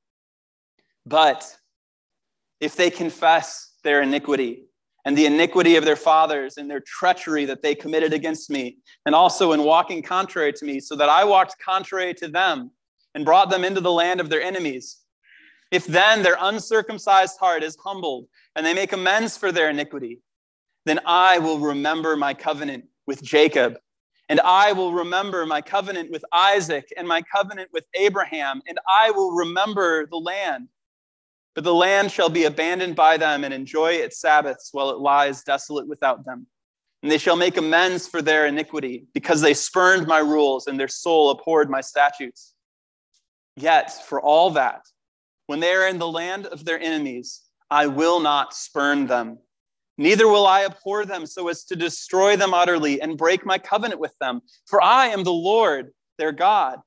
But 1.07 1.57
if 2.61 2.77
they 2.77 2.91
confess 2.91 3.73
their 3.85 4.03
iniquity, 4.03 4.65
and 5.05 5.19
the 5.19 5.27
iniquity 5.27 5.75
of 5.77 5.85
their 5.85 5.97
fathers 5.97 6.57
and 6.57 6.71
their 6.71 6.83
treachery 6.87 7.45
that 7.47 7.63
they 7.63 7.75
committed 7.75 8.13
against 8.13 8.51
me, 8.51 8.79
and 9.05 9.15
also 9.15 9.53
in 9.53 9.63
walking 9.65 10.03
contrary 10.03 10.53
to 10.53 10.65
me, 10.65 10.79
so 10.81 10.95
that 10.97 11.09
I 11.09 11.25
walked 11.25 11.57
contrary 11.59 12.15
to 12.15 12.29
them 12.29 12.71
and 13.15 13.25
brought 13.25 13.51
them 13.51 13.65
into 13.65 13.81
the 13.81 13.93
land 13.93 14.21
of 14.21 14.29
their 14.29 14.43
enemies. 14.43 14.99
If 15.71 15.87
then 15.87 16.23
their 16.23 16.37
uncircumcised 16.41 17.39
heart 17.39 17.63
is 17.63 17.77
humbled 17.77 18.27
and 18.55 18.65
they 18.65 18.75
make 18.75 18.93
amends 18.93 19.37
for 19.37 19.51
their 19.51 19.71
iniquity, 19.71 20.21
then 20.85 21.01
I 21.07 21.39
will 21.39 21.59
remember 21.59 22.17
my 22.17 22.35
covenant 22.35 22.85
with 23.07 23.23
Jacob, 23.23 23.79
and 24.29 24.41
I 24.41 24.73
will 24.73 24.93
remember 24.93 25.45
my 25.47 25.61
covenant 25.61 26.11
with 26.11 26.25
Isaac 26.33 26.89
and 26.97 27.07
my 27.07 27.23
covenant 27.23 27.71
with 27.73 27.85
Abraham, 27.95 28.63
and 28.67 28.79
I 28.89 29.11
will 29.11 29.33
remember 29.33 30.07
the 30.07 30.17
land 30.17 30.69
but 31.55 31.65
the 31.65 31.75
land 31.75 32.11
shall 32.11 32.31
be 32.31 32.45
abandoned 32.45 32.97
by 32.97 33.17
them 33.17 33.45
and 33.45 33.53
enjoy 33.53 33.93
its 33.93 34.19
Sabbaths 34.19 34.71
while 34.73 34.91
it 34.91 34.99
lies 34.99 35.43
desolate 35.43 35.87
without 35.87 36.25
them. 36.25 36.47
And 37.03 37.11
they 37.11 37.19
shall 37.19 37.37
make 37.37 37.57
amends 37.57 38.09
for 38.09 38.23
their 38.23 38.47
iniquity, 38.47 39.07
because 39.13 39.41
they 39.41 39.55
spurned 39.55 40.07
my 40.07 40.21
rules 40.21 40.67
and 40.67 40.79
their 40.79 40.89
soul 40.89 41.31
abhorred 41.31 41.69
my 41.69 41.81
statutes. 41.81 42.55
Yet, 43.57 43.93
for 44.07 44.21
all 44.21 44.51
that, 44.53 44.83
when 45.47 45.61
they 45.61 45.73
are 45.73 45.89
in 45.89 45.99
the 45.99 46.09
land 46.09 46.47
of 46.47 46.65
their 46.65 46.81
enemies, 46.81 47.43
I 47.71 47.89
will 47.89 48.21
not 48.21 48.55
spurn 48.55 49.07
them. 49.07 49.39
Neither 49.99 50.27
will 50.27 50.47
I 50.47 50.65
abhor 50.65 51.05
them 51.05 51.27
so 51.27 51.49
as 51.49 51.65
to 51.65 51.77
destroy 51.77 52.37
them 52.37 52.55
utterly 52.55 53.01
and 53.01 53.19
break 53.19 53.45
my 53.45 53.59
covenant 53.59 54.01
with 54.01 54.17
them. 54.21 54.41
For 54.67 54.83
I 54.83 55.09
am 55.09 55.25
the 55.25 55.33
Lord, 55.33 55.93
their 56.19 56.33
God. 56.33 56.79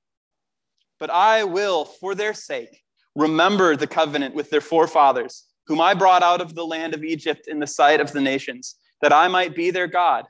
But 0.99 1.09
I 1.09 1.43
will, 1.43 1.85
for 1.85 2.15
their 2.15 2.33
sake, 2.33 2.83
remember 3.15 3.75
the 3.75 3.87
covenant 3.87 4.33
with 4.33 4.49
their 4.49 4.61
forefathers, 4.61 5.43
whom 5.67 5.81
I 5.81 5.93
brought 5.93 6.23
out 6.23 6.41
of 6.41 6.55
the 6.55 6.65
land 6.65 6.93
of 6.93 7.03
Egypt 7.03 7.47
in 7.47 7.59
the 7.59 7.67
sight 7.67 7.99
of 7.99 8.11
the 8.11 8.21
nations, 8.21 8.75
that 9.01 9.13
I 9.13 9.27
might 9.27 9.55
be 9.55 9.71
their 9.71 9.87
God. 9.87 10.25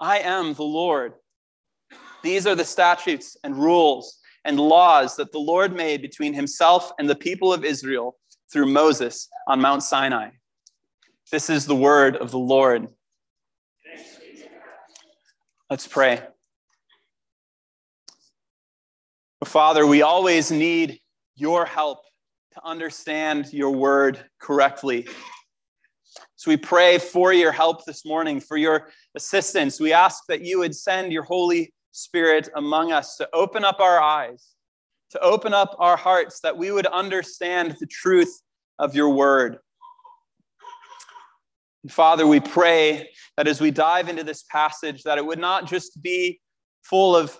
I 0.00 0.18
am 0.18 0.54
the 0.54 0.64
Lord. 0.64 1.14
These 2.22 2.46
are 2.46 2.54
the 2.54 2.64
statutes 2.64 3.36
and 3.44 3.56
rules 3.56 4.18
and 4.44 4.58
laws 4.58 5.16
that 5.16 5.32
the 5.32 5.38
Lord 5.38 5.74
made 5.74 6.02
between 6.02 6.32
himself 6.32 6.92
and 6.98 7.08
the 7.08 7.14
people 7.14 7.52
of 7.52 7.64
Israel 7.64 8.16
through 8.52 8.66
Moses 8.66 9.28
on 9.46 9.60
Mount 9.60 9.82
Sinai. 9.82 10.30
This 11.30 11.50
is 11.50 11.66
the 11.66 11.76
word 11.76 12.16
of 12.16 12.30
the 12.30 12.38
Lord. 12.38 12.88
Let's 15.68 15.86
pray. 15.86 16.22
Father, 19.44 19.86
we 19.86 20.00
always 20.00 20.50
need 20.50 21.00
your 21.36 21.66
help 21.66 21.98
to 22.54 22.64
understand 22.64 23.52
your 23.52 23.72
word 23.72 24.18
correctly. 24.40 25.06
So 26.36 26.50
we 26.50 26.56
pray 26.56 26.96
for 26.98 27.34
your 27.34 27.52
help 27.52 27.84
this 27.84 28.06
morning, 28.06 28.40
for 28.40 28.56
your 28.56 28.88
assistance. 29.14 29.78
We 29.78 29.92
ask 29.92 30.24
that 30.28 30.40
you 30.40 30.60
would 30.60 30.74
send 30.74 31.12
your 31.12 31.24
Holy 31.24 31.74
Spirit 31.92 32.48
among 32.56 32.92
us 32.92 33.16
to 33.16 33.28
open 33.34 33.66
up 33.66 33.80
our 33.80 34.00
eyes, 34.00 34.54
to 35.10 35.20
open 35.20 35.52
up 35.52 35.76
our 35.78 35.98
hearts, 35.98 36.40
that 36.40 36.56
we 36.56 36.72
would 36.72 36.86
understand 36.86 37.76
the 37.78 37.86
truth 37.86 38.40
of 38.78 38.94
your 38.94 39.10
word. 39.10 39.58
And 41.82 41.92
Father, 41.92 42.26
we 42.26 42.40
pray 42.40 43.08
that 43.36 43.46
as 43.46 43.60
we 43.60 43.70
dive 43.70 44.08
into 44.08 44.24
this 44.24 44.42
passage, 44.44 45.02
that 45.04 45.18
it 45.18 45.24
would 45.24 45.38
not 45.38 45.66
just 45.66 46.02
be 46.02 46.40
full 46.82 47.16
of 47.16 47.36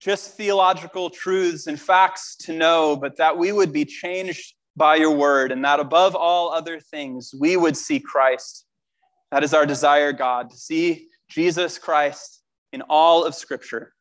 just 0.00 0.36
theological 0.36 1.10
truths 1.10 1.66
and 1.66 1.80
facts 1.80 2.36
to 2.36 2.52
know, 2.52 2.96
but 2.96 3.16
that 3.18 3.36
we 3.36 3.52
would 3.52 3.72
be 3.72 3.84
changed 3.84 4.54
by 4.74 4.96
your 4.96 5.14
word, 5.14 5.52
and 5.52 5.64
that 5.64 5.78
above 5.78 6.16
all 6.16 6.50
other 6.50 6.80
things, 6.80 7.34
we 7.38 7.56
would 7.56 7.76
see 7.76 8.00
Christ. 8.00 8.64
That 9.30 9.44
is 9.44 9.52
our 9.52 9.66
desire, 9.66 10.12
God, 10.12 10.50
to 10.50 10.56
see 10.56 11.08
Jesus 11.28 11.78
Christ 11.78 12.42
in 12.72 12.82
all 12.88 13.24
of 13.24 13.34
Scripture, 13.34 13.92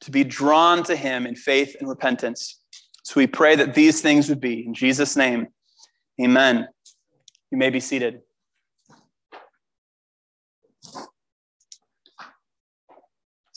to 0.00 0.10
be 0.10 0.24
drawn 0.24 0.82
to 0.84 0.96
him 0.96 1.24
in 1.24 1.36
faith 1.36 1.76
and 1.78 1.88
repentance. 1.88 2.60
So 3.04 3.14
we 3.16 3.28
pray 3.28 3.54
that 3.56 3.74
these 3.74 4.00
things 4.00 4.28
would 4.28 4.40
be. 4.40 4.66
In 4.66 4.74
Jesus' 4.74 5.16
name, 5.16 5.46
amen. 6.20 6.68
You 7.50 7.58
may 7.58 7.70
be 7.70 7.80
seated. 7.80 8.20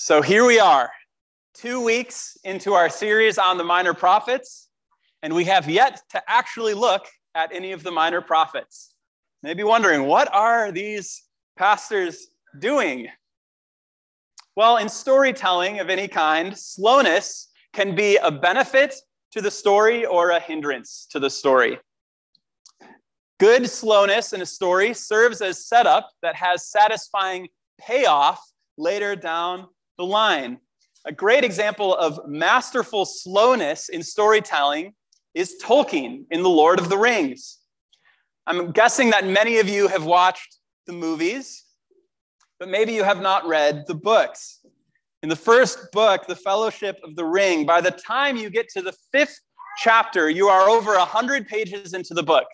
So 0.03 0.24
here 0.24 0.48
we 0.48 0.60
are, 0.60 0.89
two 1.53 1.79
weeks 1.79 2.36
into 2.43 2.74
our 2.74 2.89
series 2.89 3.38
on 3.38 3.60
the 3.60 3.63
minor 3.63 3.93
prophets, 3.93 4.67
and 5.22 5.31
we 5.31 5.43
have 5.43 5.70
yet 5.70 6.01
to 6.10 6.22
actually 6.27 6.74
look 6.74 7.05
at 7.36 7.53
any 7.53 7.72
of 7.72 7.84
the 7.84 7.91
minor 7.91 8.20
prophets. 8.20 8.96
Maybe 9.43 9.63
wondering, 9.63 10.05
what 10.05 10.27
are 10.34 10.72
these 10.72 11.22
pastors 11.55 12.29
doing? 12.58 13.10
Well, 14.55 14.77
in 14.77 14.89
storytelling 14.89 15.79
of 15.79 15.91
any 15.91 16.08
kind, 16.08 16.58
slowness 16.58 17.50
can 17.72 17.93
be 17.93 18.17
a 18.17 18.31
benefit 18.31 18.96
to 19.34 19.39
the 19.39 19.51
story 19.51 20.08
or 20.08 20.31
a 20.31 20.39
hindrance 20.39 21.05
to 21.12 21.20
the 21.20 21.29
story. 21.29 21.77
Good 23.39 23.70
slowness 23.70 24.34
in 24.34 24.41
a 24.41 24.48
story 24.48 24.96
serves 24.96 25.41
as 25.41 25.67
setup 25.67 26.10
that 26.24 26.34
has 26.34 26.72
satisfying 26.72 27.50
payoff 27.79 28.43
later 28.79 29.15
down 29.15 29.67
the 30.01 30.05
line. 30.08 30.58
A 31.05 31.12
great 31.12 31.43
example 31.43 31.96
of 31.96 32.27
masterful 32.27 33.05
slowness 33.05 33.89
in 33.89 34.01
storytelling 34.01 34.96
is 35.36 35.62
Tolkien 35.63 36.25
in 36.31 36.41
The 36.41 36.50
Lord 36.50 36.79
of 36.79 36.89
the 36.89 36.98
Rings. 36.98 37.60
I'm 38.48 38.72
guessing 38.72 39.12
that 39.12 39.27
many 39.27 39.60
of 39.60 39.70
you 39.70 39.88
have 39.88 40.03
watched 40.03 40.58
the 40.88 40.93
movies, 40.93 41.65
but 42.60 42.67
maybe 42.67 42.93
you 42.93 43.03
have 43.03 43.22
not 43.22 43.46
read 43.46 43.84
the 43.86 43.93
books. 43.93 44.65
In 45.22 45.29
the 45.29 45.36
first 45.36 45.91
book, 45.91 46.25
The 46.25 46.36
Fellowship 46.36 46.98
of 47.03 47.15
the 47.15 47.25
Ring, 47.25 47.67
by 47.67 47.79
the 47.79 47.91
time 47.91 48.38
you 48.38 48.50
get 48.50 48.70
to 48.70 48.81
the 48.81 48.96
fifth 49.12 49.39
chapter, 49.77 50.31
you 50.31 50.48
are 50.48 50.67
over 50.67 50.98
100 50.98 51.48
pages 51.48 51.93
into 51.93 52.15
the 52.15 52.24
book, 52.24 52.48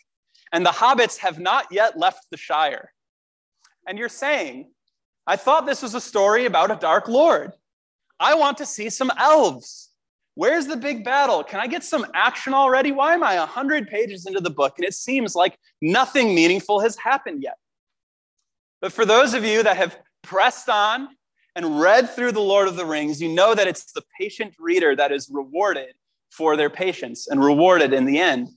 and 0.51 0.66
the 0.66 0.72
hobbits 0.72 1.18
have 1.20 1.39
not 1.39 1.68
yet 1.72 1.98
left 1.98 2.27
the 2.30 2.36
Shire. 2.36 2.92
And 3.88 3.98
you're 3.98 4.10
saying, 4.10 4.70
I 5.27 5.36
thought 5.36 5.65
this 5.65 5.81
was 5.81 5.93
a 5.93 6.01
story 6.01 6.46
about 6.46 6.72
a 6.72 6.75
dark 6.75 7.10
lord. 7.10 7.51
I 8.17 8.36
want 8.36 8.57
to 8.57 8.65
see 8.65 8.89
some 8.89 9.12
elves. 9.17 9.89
Where's 10.36 10.67
the 10.67 10.77
big 10.77 11.03
battle? 11.03 11.43
Can 11.43 11.60
I 11.60 11.67
get 11.67 11.84
some 11.84 12.05
action 12.13 12.53
already? 12.53 12.91
Why 12.93 13.13
am 13.13 13.24
I 13.24 13.38
100 13.38 13.89
pages 13.89 14.25
into 14.25 14.39
the 14.39 14.50
book 14.50 14.75
and 14.77 14.86
it 14.86 14.93
seems 14.93 15.36
like 15.36 15.60
nothing 15.81 16.34
meaningful 16.34 16.79
has 16.79 16.96
happened 16.98 17.43
yet? 17.43 17.57
But 18.81 18.93
for 18.93 19.05
those 19.05 19.34
of 19.34 19.43
you 19.43 19.63
that 19.63 19.75
have 19.75 20.00
pressed 20.24 20.69
on 20.69 21.10
and 21.55 21.81
read 21.81 22.10
through 22.10 22.31
The 22.31 22.39
Lord 22.39 22.67
of 22.67 22.75
the 22.75 22.86
Rings, 22.86 23.22
you 23.22 23.29
know 23.29 23.53
that 23.53 23.67
it's 23.67 23.91
the 23.91 24.03
patient 24.19 24.53
reader 24.60 24.96
that 24.96 25.12
is 25.12 25.29
rewarded 25.29 25.96
for 26.29 26.55
their 26.55 26.69
patience 26.69 27.27
and 27.27 27.43
rewarded 27.43 27.91
in 27.91 28.05
the 28.05 28.19
end. 28.19 28.50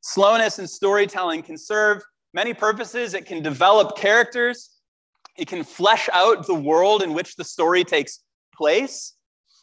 Slowness 0.00 0.58
in 0.58 0.66
storytelling 0.66 1.42
can 1.42 1.58
serve 1.58 2.02
many 2.32 2.54
purposes. 2.54 3.14
It 3.14 3.26
can 3.26 3.42
develop 3.42 3.96
characters, 3.96 4.77
it 5.38 5.48
can 5.48 5.62
flesh 5.62 6.08
out 6.12 6.46
the 6.46 6.54
world 6.54 7.02
in 7.02 7.14
which 7.14 7.36
the 7.36 7.44
story 7.44 7.84
takes 7.84 8.20
place. 8.54 9.14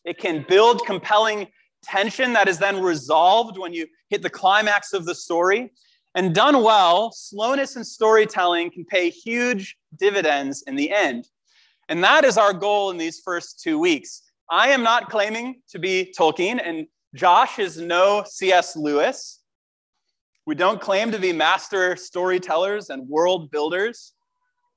It 0.06 0.18
can 0.18 0.46
build 0.48 0.86
compelling 0.86 1.48
tension 1.84 2.34
that 2.34 2.48
is 2.48 2.58
then 2.58 2.82
resolved 2.82 3.58
when 3.58 3.74
you 3.74 3.86
hit 4.10 4.22
the 4.22 4.30
climax 4.30 4.94
of 4.94 5.06
the 5.06 5.14
story. 5.14 5.72
And 6.16 6.34
done 6.34 6.64
well, 6.64 7.12
slowness 7.12 7.76
in 7.76 7.84
storytelling 7.84 8.72
can 8.72 8.86
pay 8.86 9.10
huge 9.10 9.76
dividends 10.00 10.64
in 10.66 10.76
the 10.76 10.92
end. 10.92 11.28
And 11.90 12.02
that 12.04 12.24
is 12.24 12.38
our 12.38 12.54
goal 12.54 12.90
in 12.90 12.98
these 12.98 13.20
first 13.20 13.60
two 13.62 13.78
weeks. 13.78 14.22
I 14.50 14.70
am 14.70 14.82
not 14.82 15.10
claiming 15.10 15.62
to 15.70 15.80
be 15.80 16.14
Tolkien, 16.18 16.62
and 16.64 16.88
Josh 17.16 17.60
is 17.60 17.80
no 17.80 18.24
C.S. 18.26 18.78
Lewis. 18.78 19.42
We 20.46 20.56
don't 20.56 20.80
claim 20.80 21.12
to 21.12 21.20
be 21.20 21.34
master 21.34 21.96
storytellers 21.96 22.90
and 22.90 23.08
world 23.10 23.52
builders, 23.52 24.14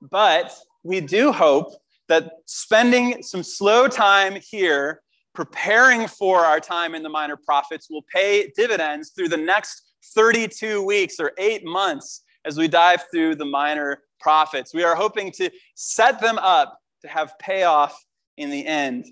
but 0.01 0.55
we 0.83 1.01
do 1.01 1.33
hope 1.33 1.73
that 2.09 2.33
spending 2.47 3.23
some 3.23 3.43
slow 3.43 3.89
time 3.89 4.39
here 4.41 5.03
preparing 5.35 6.09
for 6.09 6.41
our 6.41 6.59
time 6.59 6.95
in 6.95 7.03
the 7.03 7.09
minor 7.09 7.37
prophets 7.37 7.89
will 7.91 8.05
pay 8.13 8.51
dividends 8.57 9.11
through 9.11 9.29
the 9.29 9.37
next 9.37 9.83
32 10.15 10.83
weeks 10.83 11.21
or 11.21 11.33
eight 11.39 11.65
months 11.65 12.23
as 12.45 12.57
we 12.57 12.67
dive 12.67 13.05
through 13.13 13.35
the 13.35 13.45
minor 13.45 14.03
prophets. 14.21 14.75
We 14.75 14.85
are 14.85 14.97
hoping 14.97 15.31
to 15.33 15.51
set 15.75 16.21
them 16.21 16.39
up 16.39 16.79
to 17.03 17.09
have 17.09 17.39
payoff 17.39 18.03
in 18.37 18.51
the 18.51 18.67
end. 18.67 19.07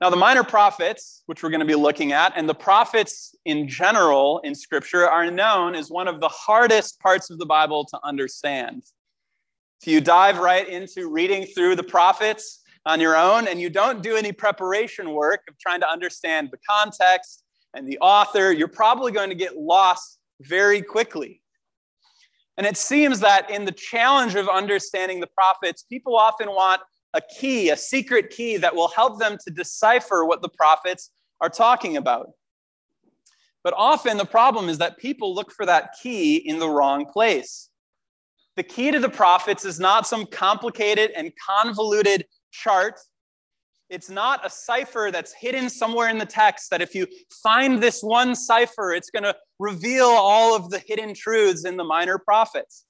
Now, 0.00 0.10
the 0.10 0.16
minor 0.16 0.42
prophets, 0.42 1.22
which 1.26 1.42
we're 1.42 1.50
going 1.50 1.60
to 1.60 1.66
be 1.66 1.76
looking 1.76 2.12
at, 2.12 2.32
and 2.36 2.48
the 2.48 2.54
prophets 2.54 3.36
in 3.44 3.68
general 3.68 4.40
in 4.40 4.54
Scripture 4.54 5.08
are 5.08 5.30
known 5.30 5.74
as 5.74 5.90
one 5.90 6.08
of 6.08 6.20
the 6.20 6.28
hardest 6.28 6.98
parts 7.00 7.30
of 7.30 7.38
the 7.38 7.46
Bible 7.46 7.84
to 7.84 7.98
understand. 8.02 8.82
If 9.82 9.88
you 9.88 10.00
dive 10.00 10.38
right 10.38 10.68
into 10.68 11.10
reading 11.10 11.44
through 11.44 11.74
the 11.74 11.82
prophets 11.82 12.60
on 12.86 13.00
your 13.00 13.16
own 13.16 13.48
and 13.48 13.60
you 13.60 13.68
don't 13.68 14.00
do 14.00 14.14
any 14.14 14.30
preparation 14.30 15.10
work 15.10 15.40
of 15.48 15.58
trying 15.58 15.80
to 15.80 15.88
understand 15.88 16.50
the 16.52 16.58
context 16.58 17.42
and 17.74 17.88
the 17.88 17.98
author, 17.98 18.52
you're 18.52 18.68
probably 18.68 19.10
going 19.10 19.28
to 19.30 19.34
get 19.34 19.56
lost 19.56 20.20
very 20.42 20.82
quickly. 20.82 21.42
And 22.56 22.64
it 22.64 22.76
seems 22.76 23.18
that 23.20 23.50
in 23.50 23.64
the 23.64 23.72
challenge 23.72 24.36
of 24.36 24.48
understanding 24.48 25.18
the 25.18 25.26
prophets, 25.26 25.82
people 25.82 26.16
often 26.16 26.50
want 26.50 26.80
a 27.14 27.20
key, 27.20 27.70
a 27.70 27.76
secret 27.76 28.30
key 28.30 28.58
that 28.58 28.76
will 28.76 28.88
help 28.88 29.18
them 29.18 29.36
to 29.44 29.50
decipher 29.50 30.24
what 30.24 30.42
the 30.42 30.48
prophets 30.48 31.10
are 31.40 31.50
talking 31.50 31.96
about. 31.96 32.30
But 33.64 33.74
often 33.76 34.16
the 34.16 34.26
problem 34.26 34.68
is 34.68 34.78
that 34.78 34.98
people 34.98 35.34
look 35.34 35.50
for 35.50 35.66
that 35.66 35.96
key 36.00 36.36
in 36.36 36.60
the 36.60 36.70
wrong 36.70 37.04
place. 37.06 37.68
The 38.56 38.62
key 38.62 38.90
to 38.90 38.98
the 38.98 39.08
prophets 39.08 39.64
is 39.64 39.80
not 39.80 40.06
some 40.06 40.26
complicated 40.26 41.10
and 41.16 41.32
convoluted 41.48 42.26
chart. 42.50 43.00
It's 43.88 44.10
not 44.10 44.44
a 44.44 44.50
cipher 44.50 45.10
that's 45.12 45.32
hidden 45.32 45.70
somewhere 45.70 46.08
in 46.08 46.18
the 46.18 46.26
text 46.26 46.70
that 46.70 46.82
if 46.82 46.94
you 46.94 47.06
find 47.42 47.82
this 47.82 48.02
one 48.02 48.34
cipher, 48.34 48.92
it's 48.92 49.10
going 49.10 49.22
to 49.22 49.36
reveal 49.58 50.06
all 50.06 50.54
of 50.54 50.70
the 50.70 50.78
hidden 50.78 51.14
truths 51.14 51.64
in 51.64 51.76
the 51.76 51.84
minor 51.84 52.18
prophets. 52.18 52.84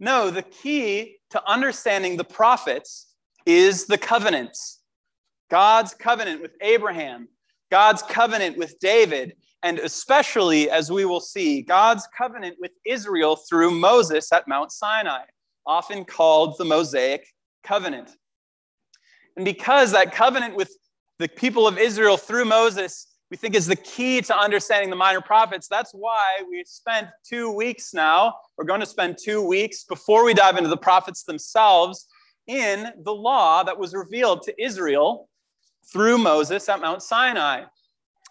No, 0.00 0.30
the 0.30 0.42
key 0.42 1.16
to 1.30 1.50
understanding 1.50 2.16
the 2.16 2.24
prophets 2.24 3.14
is 3.46 3.86
the 3.86 3.98
covenants. 3.98 4.80
God's 5.50 5.94
covenant 5.94 6.42
with 6.42 6.52
Abraham, 6.60 7.28
God's 7.70 8.02
covenant 8.02 8.58
with 8.58 8.78
David, 8.78 9.34
and 9.62 9.78
especially, 9.78 10.70
as 10.70 10.90
we 10.90 11.04
will 11.04 11.20
see, 11.20 11.62
God's 11.62 12.06
covenant 12.16 12.56
with 12.60 12.72
Israel 12.86 13.36
through 13.36 13.72
Moses 13.72 14.32
at 14.32 14.46
Mount 14.46 14.70
Sinai, 14.70 15.22
often 15.66 16.04
called 16.04 16.56
the 16.58 16.64
Mosaic 16.64 17.26
covenant. 17.64 18.10
And 19.36 19.44
because 19.44 19.92
that 19.92 20.12
covenant 20.12 20.54
with 20.54 20.72
the 21.18 21.28
people 21.28 21.66
of 21.66 21.78
Israel 21.78 22.16
through 22.16 22.44
Moses, 22.44 23.08
we 23.30 23.36
think 23.36 23.54
is 23.54 23.66
the 23.66 23.76
key 23.76 24.22
to 24.22 24.36
understanding 24.36 24.90
the 24.90 24.96
minor 24.96 25.20
prophets, 25.20 25.66
that's 25.68 25.92
why 25.92 26.40
we 26.48 26.62
spent 26.64 27.08
two 27.28 27.50
weeks 27.50 27.92
now, 27.92 28.34
we're 28.56 28.64
going 28.64 28.80
to 28.80 28.86
spend 28.86 29.18
two 29.22 29.46
weeks 29.46 29.84
before 29.84 30.24
we 30.24 30.34
dive 30.34 30.56
into 30.56 30.70
the 30.70 30.76
prophets 30.76 31.24
themselves 31.24 32.06
in 32.46 32.88
the 33.02 33.14
law 33.14 33.62
that 33.64 33.78
was 33.78 33.92
revealed 33.92 34.42
to 34.42 34.62
Israel 34.62 35.28
through 35.92 36.18
Moses 36.18 36.68
at 36.68 36.80
Mount 36.80 37.02
Sinai 37.02 37.64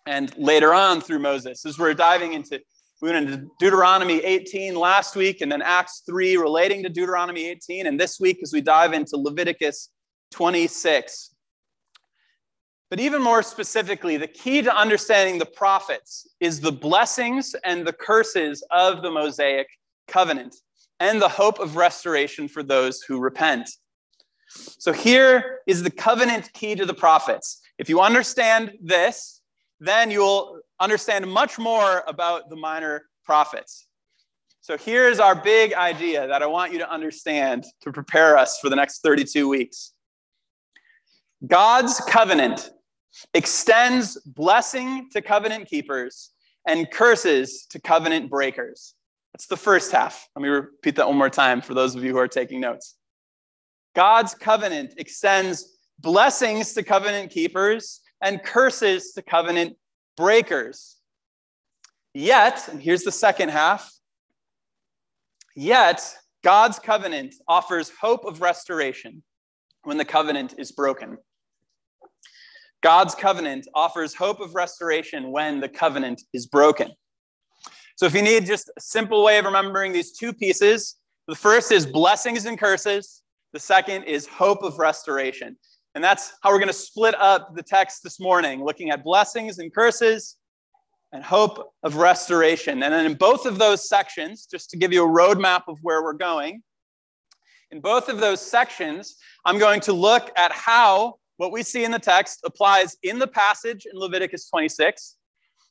and 0.08 0.36
later 0.38 0.74
on 0.74 1.02
through 1.02 1.20
Moses. 1.20 1.66
As 1.66 1.78
we're 1.78 1.94
diving 1.94 2.34
into, 2.34 2.60
we 3.02 3.12
went 3.12 3.30
into 3.30 3.48
Deuteronomy 3.60 4.20
18 4.20 4.76
last 4.76 5.16
week 5.16 5.42
and 5.42 5.52
then 5.52 5.62
Acts 5.62 6.04
3 6.08 6.38
relating 6.38 6.82
to 6.84 6.90
Deuteronomy 6.90 7.48
18. 7.50 7.86
And 7.86 8.00
this 8.00 8.20
week, 8.20 8.40
as 8.42 8.54
we 8.54 8.62
dive 8.62 8.94
into 8.94 9.18
Leviticus 9.18 9.90
26. 10.32 11.36
But 12.90 13.02
even 13.02 13.22
more 13.22 13.44
specifically, 13.44 14.16
the 14.16 14.28
key 14.28 14.62
to 14.62 14.76
understanding 14.76 15.38
the 15.38 15.46
prophets 15.46 16.26
is 16.40 16.62
the 16.62 16.72
blessings 16.72 17.54
and 17.66 17.86
the 17.86 17.94
curses 17.94 18.64
of 18.72 19.02
the 19.02 19.12
Mosaic 19.12 19.68
covenant 20.08 20.56
and 21.02 21.22
the 21.22 21.28
hope 21.28 21.60
of 21.60 21.76
restoration 21.76 22.48
for 22.48 22.64
those 22.64 23.02
who 23.02 23.20
repent. 23.20 23.70
So 24.50 24.94
here 24.94 25.60
is 25.68 25.84
the 25.84 25.92
covenant 25.92 26.52
key 26.54 26.76
to 26.76 26.86
the 26.86 26.94
prophets. 26.94 27.62
If 27.78 27.90
you 27.90 28.00
understand 28.00 28.72
this, 28.82 29.37
then 29.80 30.12
you'll 30.12 30.60
understand 30.80 31.28
much 31.28 31.58
more 31.58 32.04
about 32.08 32.50
the 32.50 32.56
minor 32.56 33.06
prophets. 33.26 33.88
So 34.62 34.78
here's 34.78 35.20
our 35.20 35.36
big 35.36 35.74
idea 35.74 36.28
that 36.28 36.44
I 36.44 36.46
want 36.46 36.74
you 36.74 36.80
to 36.80 36.92
understand 36.92 37.64
to 37.82 37.92
prepare 37.92 38.38
us 38.38 38.60
for 38.60 38.70
the 38.70 38.76
next 38.76 39.02
32 39.02 39.48
weeks. 39.48 39.94
God's 41.46 42.00
covenant 42.02 42.72
extends 43.34 44.20
blessing 44.26 45.10
to 45.12 45.22
covenant 45.22 45.68
keepers 45.68 46.32
and 46.68 46.90
curses 46.92 47.66
to 47.70 47.80
covenant 47.80 48.30
breakers. 48.30 48.96
That's 49.34 49.48
the 49.48 49.58
first 49.58 49.92
half. 49.92 50.28
Let 50.36 50.44
me 50.44 50.50
repeat 50.50 50.96
that 50.96 51.08
one 51.08 51.18
more 51.18 51.30
time 51.30 51.62
for 51.62 51.74
those 51.74 51.96
of 51.96 52.04
you 52.04 52.12
who 52.12 52.18
are 52.18 52.28
taking 52.28 52.60
notes. 52.60 52.96
God's 53.96 54.34
covenant 54.34 54.96
extends 54.98 55.78
blessings 56.00 56.74
to 56.74 56.84
covenant 56.84 57.32
keepers 57.32 58.02
and 58.22 58.44
curses 58.44 59.14
to 59.14 59.22
covenant 59.22 59.78
breakers. 60.16 60.98
Yet, 62.14 62.68
and 62.68 62.82
here's 62.82 63.04
the 63.04 63.12
second 63.12 63.50
half, 63.50 63.92
yet 65.56 66.16
God's 66.44 66.80
covenant 66.80 67.36
offers 67.48 67.92
hope 68.02 68.26
of 68.26 68.42
restoration 68.42 69.24
when 69.84 69.98
the 69.98 70.06
covenant 70.06 70.56
is 70.58 70.72
broken. 70.72 71.18
God's 72.82 73.16
covenant 73.16 73.68
offers 73.74 74.14
hope 74.14 74.40
of 74.40 74.56
restoration 74.56 75.32
when 75.32 75.60
the 75.60 75.70
covenant 75.70 76.22
is 76.34 76.46
broken. 76.46 76.92
So, 77.96 78.06
if 78.06 78.14
you 78.14 78.22
need 78.22 78.46
just 78.46 78.70
a 78.78 78.82
simple 78.82 79.24
way 79.24 79.40
of 79.40 79.46
remembering 79.46 79.92
these 79.92 80.16
two 80.16 80.32
pieces, 80.32 80.96
the 81.28 81.36
first 81.36 81.72
is 81.72 81.86
blessings 81.86 82.46
and 82.46 82.58
curses, 82.58 83.24
the 83.54 83.60
second 83.60 84.04
is 84.04 84.28
hope 84.28 84.64
of 84.64 84.78
restoration. 84.78 85.58
And 85.98 86.04
that's 86.04 86.34
how 86.44 86.52
we're 86.52 86.60
going 86.60 86.68
to 86.68 86.74
split 86.74 87.16
up 87.16 87.56
the 87.56 87.64
text 87.64 88.04
this 88.04 88.20
morning, 88.20 88.64
looking 88.64 88.92
at 88.92 89.04
blessings 89.04 89.58
and 89.58 89.74
curses 89.74 90.36
and 91.12 91.24
hope 91.24 91.74
of 91.82 91.96
restoration. 91.96 92.84
And 92.84 92.94
then 92.94 93.08
in 93.08 93.16
both 93.16 93.48
of 93.48 93.58
those 93.58 93.90
sections, 93.90 94.46
just 94.46 94.70
to 94.70 94.78
give 94.78 94.94
you 94.94 95.04
a 95.04 95.10
roadmap 95.10 95.64
of 95.68 95.80
where 95.82 96.04
we're 96.04 96.14
going, 96.14 96.62
in 97.72 97.82
both 97.82 98.10
of 98.10 98.20
those 98.20 98.40
sections, 98.40 99.16
I'm 99.44 99.58
going 99.58 99.80
to 99.82 99.92
look 99.92 100.30
at 100.38 100.52
how 100.52 101.16
what 101.38 101.52
we 101.52 101.64
see 101.64 101.84
in 101.84 101.90
the 101.90 101.98
text 101.98 102.42
applies 102.46 102.96
in 103.02 103.18
the 103.18 103.26
passage 103.26 103.88
in 103.92 104.00
Leviticus 104.00 104.48
26, 104.52 105.16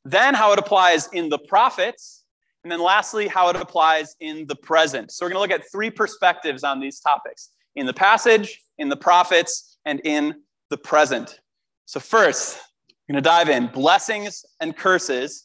then 0.04 0.34
how 0.34 0.52
it 0.52 0.58
applies 0.58 1.08
in 1.12 1.28
the 1.28 1.38
prophets, 1.38 2.24
and 2.64 2.72
then 2.72 2.80
lastly, 2.80 3.28
how 3.28 3.48
it 3.48 3.54
applies 3.54 4.16
in 4.18 4.44
the 4.48 4.56
present. 4.56 5.12
So 5.12 5.24
we're 5.24 5.30
going 5.30 5.48
to 5.48 5.54
look 5.54 5.60
at 5.60 5.70
three 5.70 5.88
perspectives 5.88 6.64
on 6.64 6.80
these 6.80 6.98
topics 6.98 7.50
in 7.76 7.86
the 7.86 7.94
passage, 7.94 8.60
in 8.78 8.88
the 8.88 8.96
prophets, 8.96 9.78
and 9.84 10.00
in 10.04 10.34
the 10.70 10.76
present. 10.76 11.40
So, 11.86 12.00
first, 12.00 12.60
we're 13.08 13.14
going 13.14 13.22
to 13.22 13.28
dive 13.28 13.48
in 13.48 13.68
blessings 13.68 14.44
and 14.60 14.76
curses 14.76 15.44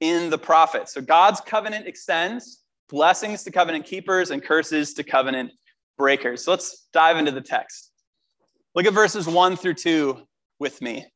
in 0.00 0.28
the 0.30 0.38
prophets. 0.38 0.92
So, 0.94 1.00
God's 1.00 1.40
covenant 1.40 1.86
extends 1.86 2.62
blessings 2.88 3.42
to 3.44 3.50
covenant 3.50 3.84
keepers 3.84 4.30
and 4.30 4.42
curses 4.42 4.94
to 4.94 5.04
covenant 5.04 5.52
breakers. 5.96 6.44
So, 6.44 6.50
let's 6.50 6.88
dive 6.92 7.16
into 7.16 7.30
the 7.30 7.40
text. 7.40 7.92
Look 8.74 8.86
at 8.86 8.92
verses 8.92 9.26
1 9.26 9.56
through 9.56 9.74
2 9.74 10.20
with 10.58 10.82
me. 10.82 11.06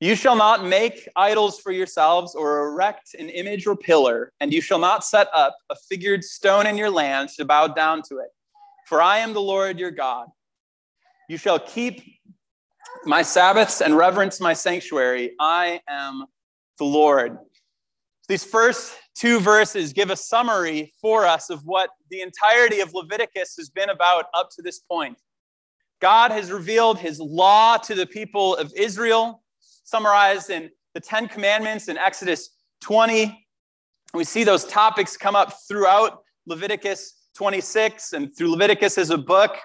You 0.00 0.14
shall 0.14 0.34
not 0.34 0.64
make 0.64 1.06
idols 1.14 1.60
for 1.60 1.72
yourselves 1.72 2.34
or 2.34 2.68
erect 2.68 3.14
an 3.18 3.28
image 3.28 3.66
or 3.66 3.76
pillar, 3.76 4.32
and 4.40 4.50
you 4.50 4.62
shall 4.62 4.78
not 4.78 5.04
set 5.04 5.28
up 5.34 5.54
a 5.68 5.76
figured 5.76 6.24
stone 6.24 6.66
in 6.66 6.78
your 6.78 6.88
land 6.88 7.28
to 7.36 7.44
bow 7.44 7.66
down 7.66 8.00
to 8.08 8.16
it. 8.16 8.30
For 8.90 9.00
I 9.00 9.18
am 9.18 9.34
the 9.34 9.40
Lord 9.40 9.78
your 9.78 9.92
God. 9.92 10.26
You 11.28 11.36
shall 11.36 11.60
keep 11.60 12.02
my 13.04 13.22
Sabbaths 13.22 13.80
and 13.82 13.96
reverence 13.96 14.40
my 14.40 14.52
sanctuary. 14.52 15.30
I 15.38 15.80
am 15.88 16.24
the 16.76 16.86
Lord. 16.86 17.38
These 18.28 18.42
first 18.42 18.96
two 19.14 19.38
verses 19.38 19.92
give 19.92 20.10
a 20.10 20.16
summary 20.16 20.92
for 21.00 21.24
us 21.24 21.50
of 21.50 21.60
what 21.66 21.90
the 22.10 22.20
entirety 22.20 22.80
of 22.80 22.92
Leviticus 22.92 23.54
has 23.58 23.70
been 23.70 23.90
about 23.90 24.24
up 24.34 24.50
to 24.56 24.62
this 24.62 24.80
point. 24.80 25.16
God 26.00 26.32
has 26.32 26.50
revealed 26.50 26.98
his 26.98 27.20
law 27.20 27.76
to 27.76 27.94
the 27.94 28.06
people 28.06 28.56
of 28.56 28.72
Israel 28.76 29.44
summarized 29.84 30.50
in 30.50 30.68
the 30.94 31.00
Ten 31.00 31.28
Commandments 31.28 31.86
in 31.86 31.96
Exodus 31.96 32.50
20. 32.80 33.46
We 34.14 34.24
see 34.24 34.42
those 34.42 34.64
topics 34.64 35.16
come 35.16 35.36
up 35.36 35.54
throughout 35.68 36.24
Leviticus 36.48 37.19
26 37.34 38.12
and 38.12 38.36
through 38.36 38.50
Leviticus 38.50 38.98
as 38.98 39.10
a 39.10 39.18
book. 39.18 39.56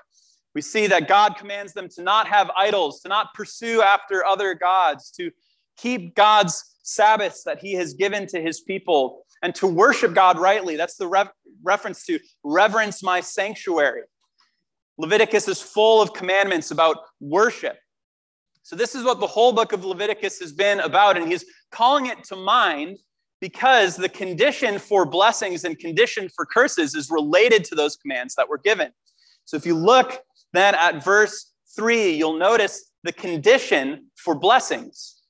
We 0.53 0.61
see 0.61 0.87
that 0.87 1.07
God 1.07 1.35
commands 1.37 1.73
them 1.73 1.89
to 1.95 2.03
not 2.03 2.27
have 2.27 2.49
idols, 2.57 3.01
to 3.01 3.09
not 3.09 3.33
pursue 3.33 3.81
after 3.81 4.25
other 4.25 4.53
gods, 4.53 5.11
to 5.11 5.31
keep 5.77 6.15
God's 6.15 6.77
Sabbaths 6.83 7.43
that 7.43 7.59
he 7.59 7.73
has 7.73 7.93
given 7.93 8.27
to 8.27 8.41
his 8.41 8.61
people, 8.61 9.25
and 9.41 9.53
to 9.55 9.67
worship 9.67 10.13
God 10.13 10.39
rightly. 10.39 10.75
That's 10.75 10.95
the 10.95 11.07
re- 11.07 11.25
reference 11.63 12.05
to 12.05 12.19
reverence 12.43 13.03
my 13.03 13.19
sanctuary. 13.19 14.03
Leviticus 14.97 15.47
is 15.47 15.61
full 15.61 16.01
of 16.01 16.13
commandments 16.13 16.71
about 16.71 16.97
worship. 17.19 17.77
So, 18.63 18.75
this 18.75 18.95
is 18.95 19.03
what 19.03 19.19
the 19.19 19.27
whole 19.27 19.51
book 19.51 19.73
of 19.73 19.83
Leviticus 19.83 20.39
has 20.39 20.53
been 20.53 20.79
about, 20.79 21.17
and 21.17 21.27
he's 21.27 21.45
calling 21.71 22.05
it 22.05 22.23
to 22.25 22.35
mind 22.35 22.97
because 23.45 23.95
the 23.95 24.09
condition 24.09 24.79
for 24.79 25.05
blessings 25.05 25.65
and 25.65 25.77
condition 25.77 26.27
for 26.35 26.47
curses 26.47 26.95
is 26.95 27.11
related 27.11 27.63
to 27.63 27.75
those 27.75 27.95
commands 27.95 28.33
that 28.33 28.49
were 28.49 28.57
given. 28.57 28.89
So, 29.45 29.55
if 29.55 29.67
you 29.67 29.75
look 29.75 30.19
then 30.51 30.73
at 30.73 31.03
verse 31.03 31.51
3, 31.75 32.09
you'll 32.09 32.39
notice 32.39 32.89
the 33.03 33.13
condition 33.13 34.07
for 34.15 34.33
blessings. 34.33 35.21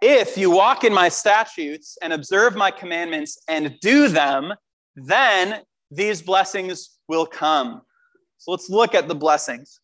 If 0.00 0.38
you 0.38 0.50
walk 0.50 0.82
in 0.82 0.94
my 0.94 1.10
statutes 1.10 1.98
and 2.00 2.14
observe 2.14 2.56
my 2.56 2.70
commandments 2.70 3.38
and 3.48 3.78
do 3.82 4.08
them, 4.08 4.54
then 4.94 5.60
these 5.90 6.22
blessings 6.22 6.96
will 7.06 7.26
come. 7.26 7.82
So 8.38 8.50
let's 8.50 8.70
look 8.70 8.94
at 8.94 9.08
the 9.08 9.14
blessings. 9.14 9.78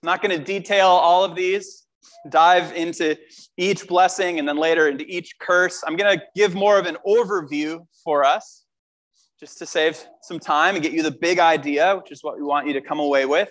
I'm 0.00 0.06
not 0.06 0.22
going 0.22 0.38
to 0.38 0.44
detail 0.44 0.86
all 0.86 1.24
of 1.24 1.34
these, 1.34 1.85
dive 2.30 2.72
into 2.74 3.16
each 3.56 3.86
blessing 3.86 4.38
and 4.38 4.48
then 4.48 4.56
later 4.56 4.88
into 4.88 5.04
each 5.06 5.38
curse. 5.38 5.82
I'm 5.86 5.96
going 5.96 6.18
to 6.18 6.24
give 6.34 6.54
more 6.54 6.78
of 6.78 6.86
an 6.86 6.96
overview 7.06 7.86
for 8.04 8.24
us 8.24 8.64
just 9.38 9.58
to 9.58 9.66
save 9.66 10.02
some 10.22 10.38
time 10.38 10.74
and 10.74 10.82
get 10.82 10.92
you 10.92 11.02
the 11.02 11.10
big 11.10 11.38
idea, 11.38 11.96
which 11.96 12.10
is 12.10 12.22
what 12.22 12.36
we 12.36 12.42
want 12.42 12.66
you 12.66 12.72
to 12.72 12.80
come 12.80 13.00
away 13.00 13.26
with. 13.26 13.50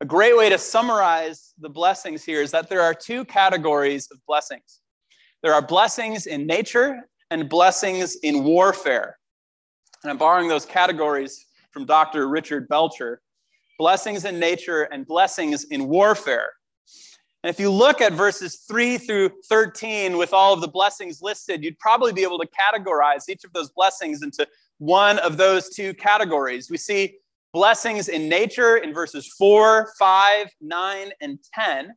A 0.00 0.04
great 0.04 0.36
way 0.36 0.48
to 0.48 0.58
summarize 0.58 1.54
the 1.58 1.68
blessings 1.68 2.24
here 2.24 2.42
is 2.42 2.50
that 2.52 2.68
there 2.68 2.82
are 2.82 2.94
two 2.94 3.24
categories 3.24 4.08
of 4.10 4.18
blessings 4.26 4.80
there 5.40 5.54
are 5.54 5.62
blessings 5.62 6.26
in 6.26 6.48
nature 6.48 6.98
and 7.30 7.48
blessings 7.48 8.16
in 8.24 8.42
warfare. 8.42 9.16
And 10.02 10.10
I'm 10.10 10.18
borrowing 10.18 10.48
those 10.48 10.66
categories 10.66 11.46
from 11.70 11.86
Dr. 11.86 12.26
Richard 12.26 12.66
Belcher 12.66 13.22
blessings 13.78 14.24
in 14.24 14.38
nature, 14.38 14.82
and 14.82 15.06
blessings 15.06 15.64
in 15.64 15.88
warfare. 15.88 16.50
And 17.42 17.50
if 17.50 17.60
you 17.60 17.70
look 17.70 18.00
at 18.00 18.12
verses 18.12 18.64
3 18.68 18.98
through 18.98 19.30
13 19.48 20.16
with 20.16 20.32
all 20.32 20.52
of 20.52 20.60
the 20.60 20.68
blessings 20.68 21.22
listed, 21.22 21.62
you'd 21.62 21.78
probably 21.78 22.12
be 22.12 22.22
able 22.22 22.38
to 22.38 22.48
categorize 22.48 23.28
each 23.28 23.44
of 23.44 23.52
those 23.52 23.70
blessings 23.70 24.22
into 24.22 24.46
one 24.78 25.18
of 25.20 25.36
those 25.36 25.68
two 25.68 25.94
categories. 25.94 26.70
We 26.70 26.76
see 26.78 27.16
blessings 27.52 28.08
in 28.08 28.28
nature 28.28 28.78
in 28.78 28.92
verses 28.92 29.32
4, 29.38 29.92
5, 29.98 30.46
9, 30.60 31.10
and 31.20 31.38
10. 31.54 31.92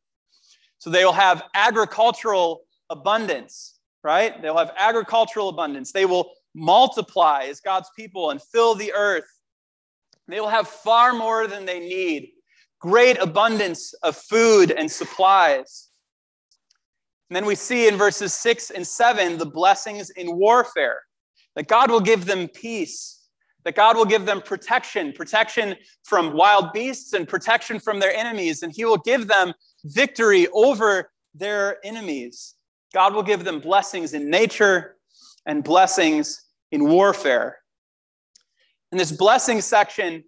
So 0.78 0.90
they 0.90 1.06
will 1.06 1.12
have 1.12 1.44
agricultural 1.56 2.62
abundance, 2.90 3.80
right? 4.04 4.40
They'll 4.42 4.58
have 4.58 4.74
agricultural 4.78 5.50
abundance. 5.50 5.92
They 5.92 6.06
will 6.06 6.32
multiply 6.54 7.46
as 7.50 7.60
God's 7.60 7.90
people 7.96 8.30
and 8.30 8.42
fill 8.42 8.76
the 8.76 8.94
earth 8.94 9.26
they 10.32 10.40
will 10.40 10.48
have 10.48 10.68
far 10.68 11.14
more 11.14 11.46
than 11.48 11.66
they 11.66 11.80
need, 11.80 12.32
great 12.82 13.18
abundance 13.20 13.94
of 14.04 14.18
food 14.18 14.72
and 14.72 14.92
supplies. 14.92 15.90
And 17.30 17.36
then 17.36 17.46
we 17.46 17.56
see 17.56 17.88
in 17.88 17.96
verses 17.96 18.34
six 18.34 18.72
and 18.72 18.86
seven 18.86 19.38
the 19.38 19.46
blessings 19.46 20.10
in 20.10 20.36
warfare 20.36 21.02
that 21.56 21.68
God 21.68 21.92
will 21.92 22.02
give 22.02 22.26
them 22.26 22.48
peace, 22.48 23.28
that 23.64 23.76
God 23.76 23.96
will 23.96 24.06
give 24.06 24.26
them 24.26 24.42
protection, 24.42 25.14
protection 25.14 25.76
from 26.04 26.34
wild 26.34 26.74
beasts 26.74 27.14
and 27.14 27.28
protection 27.28 27.80
from 27.80 28.00
their 28.00 28.14
enemies, 28.14 28.64
and 28.64 28.74
He 28.74 28.84
will 28.84 28.98
give 28.98 29.28
them 29.28 29.54
victory 29.86 30.48
over 30.54 31.12
their 31.36 31.78
enemies. 31.86 32.56
God 32.94 33.14
will 33.14 33.24
give 33.24 33.44
them 33.44 33.60
blessings 33.60 34.14
in 34.14 34.30
nature 34.30 34.98
and 35.46 35.64
blessings 35.64 36.44
in 36.72 36.90
warfare. 36.90 37.60
And 38.92 39.00
this 39.00 39.12
blessing 39.12 39.62
section 39.62 40.24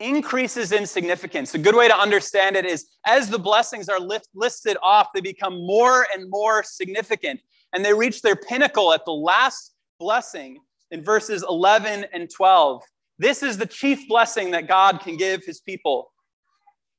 increases 0.00 0.72
in 0.72 0.86
significance. 0.86 1.54
A 1.54 1.58
good 1.58 1.74
way 1.74 1.88
to 1.88 1.96
understand 1.96 2.56
it 2.56 2.64
is 2.64 2.86
as 3.06 3.28
the 3.28 3.38
blessings 3.38 3.88
are 3.88 4.00
lift, 4.00 4.28
listed 4.34 4.76
off, 4.82 5.08
they 5.14 5.20
become 5.20 5.54
more 5.66 6.06
and 6.14 6.28
more 6.28 6.62
significant. 6.62 7.40
And 7.72 7.84
they 7.84 7.94
reach 7.94 8.22
their 8.22 8.36
pinnacle 8.36 8.92
at 8.92 9.04
the 9.04 9.12
last 9.12 9.74
blessing 9.98 10.58
in 10.90 11.02
verses 11.02 11.44
11 11.48 12.06
and 12.12 12.30
12. 12.30 12.82
This 13.18 13.42
is 13.42 13.56
the 13.56 13.66
chief 13.66 14.08
blessing 14.08 14.50
that 14.52 14.68
God 14.68 15.00
can 15.00 15.16
give 15.16 15.44
his 15.44 15.60
people. 15.60 16.12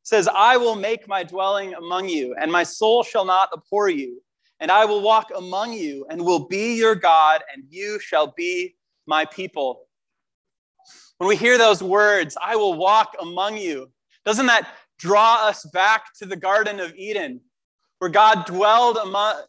It 0.01 0.08
says, 0.08 0.27
I 0.27 0.58
will 0.58 0.75
make 0.75 1.08
my 1.08 1.23
dwelling 1.23 1.73
among 1.73 2.10
you, 2.10 2.36
and 2.39 2.51
my 2.51 2.63
soul 2.63 3.03
shall 3.03 3.25
not 3.25 3.49
abhor 3.55 3.89
you. 3.89 4.21
And 4.60 4.71
I 4.71 4.86
will 4.86 5.01
walk 5.01 5.31
among 5.36 5.73
you, 5.73 6.05
and 6.10 6.23
will 6.23 6.47
be 6.47 6.75
your 6.75 6.95
God, 6.95 7.41
and 7.53 7.63
you 7.69 7.99
shall 7.99 8.34
be 8.38 8.75
my 9.05 9.25
people. 9.25 9.85
When 11.17 11.30
we 11.30 11.38
hear 11.38 11.58
those 11.58 11.82
words, 11.82 12.36
I 12.41 12.58
will 12.58 12.73
walk 12.73 13.15
among 13.21 13.58
you, 13.58 13.89
doesn't 14.25 14.47
that 14.47 14.67
draw 14.99 15.47
us 15.47 15.65
back 15.71 16.13
to 16.19 16.25
the 16.25 16.36
Garden 16.36 16.80
of 16.80 16.93
Eden, 16.95 17.39
where 17.99 18.10
God 18.10 18.45
dwelled 18.45 18.97
among, 18.97 19.41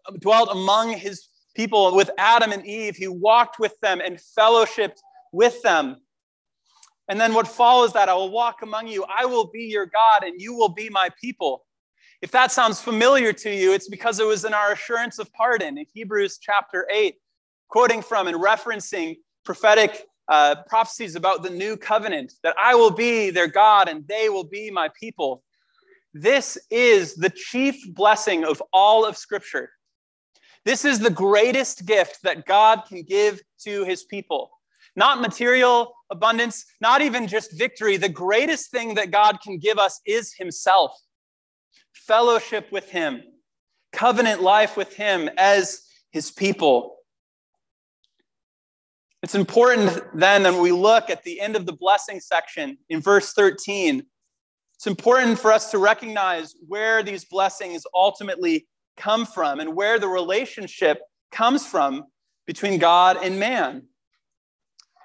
among 0.51 0.93
his 0.93 1.29
people 1.57 1.97
with 1.97 2.11
Adam 2.19 2.53
and 2.53 2.65
Eve? 2.65 2.95
He 2.95 3.09
walked 3.09 3.59
with 3.59 3.79
them 3.81 4.01
and 4.01 4.21
fellowshipped 4.39 4.99
with 5.33 5.61
them. 5.63 5.97
And 7.09 7.21
then 7.21 7.35
what 7.35 7.49
follows 7.49 7.93
that, 7.95 8.09
I 8.09 8.15
will 8.15 8.31
walk 8.31 8.63
among 8.63 8.87
you, 8.87 9.05
I 9.05 9.25
will 9.25 9.47
be 9.47 9.65
your 9.65 9.87
God, 9.87 10.23
and 10.23 10.41
you 10.41 10.55
will 10.55 10.69
be 10.69 10.89
my 10.89 11.09
people. 11.21 11.65
If 12.23 12.31
that 12.31 12.53
sounds 12.53 12.81
familiar 12.81 13.33
to 13.33 13.55
you, 13.55 13.73
it's 13.73 13.89
because 13.89 14.21
it 14.21 14.27
was 14.27 14.45
in 14.45 14.55
our 14.55 14.73
assurance 14.73 15.19
of 15.19 15.33
pardon 15.33 15.79
in 15.79 15.87
Hebrews 15.93 16.39
chapter 16.41 16.87
8, 16.93 17.17
quoting 17.69 18.03
from 18.03 18.29
and 18.29 18.37
referencing 18.37 19.17
prophetic 19.45 20.07
uh, 20.29 20.57
prophecies 20.69 21.15
about 21.15 21.43
the 21.43 21.51
new 21.51 21.77
covenant 21.77 22.33
that 22.43 22.57
I 22.63 22.75
will 22.75 22.91
be 22.91 23.31
their 23.31 23.47
God 23.47 23.89
and 23.89 24.07
they 24.09 24.29
will 24.29 24.45
be 24.45 24.71
my 24.71 24.89
people. 24.99 25.43
This 26.15 26.59
is 26.71 27.15
the 27.15 27.31
chief 27.31 27.77
blessing 27.95 28.45
of 28.45 28.63
all 28.73 29.05
of 29.05 29.17
Scripture. 29.17 29.71
This 30.65 30.85
is 30.85 30.99
the 30.99 31.11
greatest 31.11 31.87
gift 31.87 32.19
that 32.25 32.47
God 32.47 32.83
can 32.89 33.03
give 33.03 33.41
to 33.65 33.85
his 33.85 34.05
people. 34.05 34.51
Not 34.97 35.21
material 35.21 35.95
abundance, 36.11 36.65
not 36.81 37.03
even 37.03 37.29
just 37.29 37.57
victory. 37.57 37.99
The 37.99 38.09
greatest 38.09 38.71
thing 38.71 38.95
that 38.95 39.11
God 39.11 39.41
can 39.43 39.59
give 39.59 39.79
us 39.79 40.01
is 40.07 40.33
himself 40.33 40.93
fellowship 41.93 42.71
with 42.73 42.89
him, 42.91 43.23
covenant 43.93 44.43
life 44.43 44.77
with 44.77 44.95
him 44.95 45.29
as 45.37 45.83
his 46.11 46.31
people. 46.31 46.96
It's 49.23 49.35
important 49.35 50.03
then 50.15 50.43
when 50.43 50.61
we 50.61 50.73
look 50.73 51.11
at 51.11 51.23
the 51.23 51.41
end 51.41 51.57
of 51.57 51.67
the 51.67 51.73
blessing 51.73 52.21
section 52.21 52.79
in 52.89 53.01
verse 53.01 53.33
13, 53.33 54.03
it's 54.75 54.87
important 54.87 55.39
for 55.39 55.53
us 55.53 55.71
to 55.71 55.79
recognize 55.79 56.55
where 56.67 57.03
these 57.03 57.25
blessings 57.25 57.85
ultimately 57.95 58.67
come 58.97 59.25
from 59.25 59.61
and 59.61 59.75
where 59.75 59.99
the 59.99 60.09
relationship 60.09 61.01
comes 61.33 61.67
from 61.67 62.05
between 62.47 62.79
God 62.79 63.19
and 63.23 63.41
man. 63.41 63.83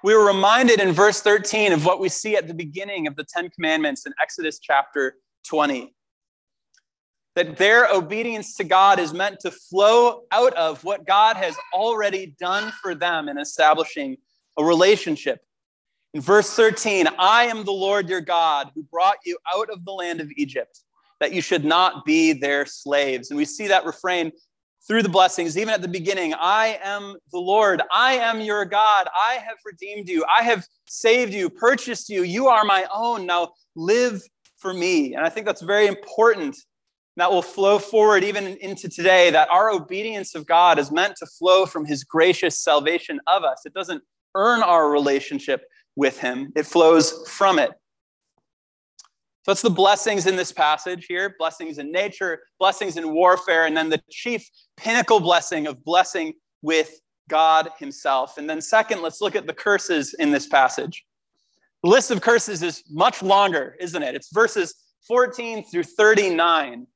We 0.04 0.14
were 0.14 0.26
reminded 0.26 0.80
in 0.80 0.92
verse 0.92 1.20
13 1.20 1.72
of 1.72 1.86
what 1.86 2.00
we 2.00 2.08
see 2.08 2.36
at 2.36 2.48
the 2.48 2.54
beginning 2.54 3.06
of 3.06 3.16
the 3.16 3.24
Ten 3.24 3.48
Commandments 3.50 4.04
in 4.04 4.12
Exodus 4.20 4.58
chapter 4.58 5.16
20. 5.46 5.94
That 7.34 7.56
their 7.56 7.88
obedience 7.88 8.56
to 8.56 8.64
God 8.64 8.98
is 8.98 9.14
meant 9.14 9.40
to 9.40 9.50
flow 9.50 10.22
out 10.32 10.52
of 10.54 10.84
what 10.84 11.06
God 11.06 11.36
has 11.36 11.56
already 11.72 12.34
done 12.38 12.72
for 12.82 12.94
them 12.94 13.28
in 13.28 13.38
establishing 13.38 14.18
a 14.58 14.64
relationship. 14.64 15.40
In 16.14 16.20
verse 16.20 16.54
13, 16.54 17.08
I 17.18 17.44
am 17.44 17.64
the 17.64 17.72
Lord 17.72 18.08
your 18.08 18.20
God 18.20 18.70
who 18.74 18.82
brought 18.82 19.16
you 19.24 19.38
out 19.54 19.70
of 19.70 19.84
the 19.84 19.92
land 19.92 20.20
of 20.20 20.30
Egypt 20.36 20.80
that 21.20 21.32
you 21.32 21.40
should 21.40 21.64
not 21.64 22.04
be 22.04 22.32
their 22.32 22.66
slaves. 22.66 23.30
And 23.30 23.38
we 23.38 23.44
see 23.44 23.68
that 23.68 23.86
refrain 23.86 24.32
through 24.86 25.02
the 25.02 25.08
blessings, 25.08 25.56
even 25.56 25.72
at 25.72 25.80
the 25.80 25.88
beginning 25.88 26.34
I 26.34 26.80
am 26.82 27.14
the 27.30 27.38
Lord, 27.38 27.80
I 27.92 28.14
am 28.14 28.40
your 28.40 28.64
God, 28.64 29.06
I 29.14 29.34
have 29.34 29.56
redeemed 29.64 30.08
you, 30.08 30.24
I 30.28 30.42
have 30.42 30.66
saved 30.86 31.32
you, 31.32 31.48
purchased 31.48 32.08
you, 32.08 32.24
you 32.24 32.48
are 32.48 32.64
my 32.64 32.86
own. 32.92 33.24
Now 33.24 33.52
live 33.76 34.20
for 34.58 34.74
me. 34.74 35.14
And 35.14 35.24
I 35.24 35.28
think 35.28 35.46
that's 35.46 35.62
very 35.62 35.86
important. 35.86 36.56
That 37.16 37.30
will 37.30 37.42
flow 37.42 37.78
forward 37.78 38.24
even 38.24 38.46
into 38.46 38.88
today, 38.88 39.30
that 39.30 39.50
our 39.50 39.70
obedience 39.70 40.34
of 40.34 40.46
God 40.46 40.78
is 40.78 40.90
meant 40.90 41.16
to 41.16 41.26
flow 41.26 41.66
from 41.66 41.84
his 41.84 42.04
gracious 42.04 42.58
salvation 42.58 43.20
of 43.26 43.44
us. 43.44 43.62
It 43.66 43.74
doesn't 43.74 44.02
earn 44.34 44.62
our 44.62 44.90
relationship 44.90 45.64
with 45.94 46.18
him, 46.18 46.52
it 46.56 46.64
flows 46.64 47.28
from 47.28 47.58
it. 47.58 47.70
So 49.44 49.50
it's 49.50 49.62
the 49.62 49.70
blessings 49.70 50.26
in 50.26 50.36
this 50.36 50.52
passage 50.52 51.06
here 51.06 51.34
blessings 51.38 51.78
in 51.78 51.90
nature, 51.90 52.42
blessings 52.60 52.96
in 52.96 53.12
warfare, 53.12 53.66
and 53.66 53.76
then 53.76 53.90
the 53.90 54.00
chief 54.08 54.48
pinnacle 54.76 55.20
blessing 55.20 55.66
of 55.66 55.84
blessing 55.84 56.34
with 56.62 57.00
God 57.28 57.70
Himself. 57.78 58.38
And 58.38 58.48
then, 58.48 58.60
second, 58.60 59.02
let's 59.02 59.20
look 59.20 59.34
at 59.34 59.46
the 59.46 59.52
curses 59.52 60.14
in 60.14 60.30
this 60.30 60.46
passage. 60.46 61.04
The 61.82 61.90
list 61.90 62.12
of 62.12 62.20
curses 62.20 62.62
is 62.62 62.84
much 62.88 63.22
longer, 63.22 63.76
isn't 63.80 64.02
it? 64.02 64.14
It's 64.14 64.32
verses 64.32 64.74
14 65.08 65.64
through 65.64 65.84
39. 65.84 66.86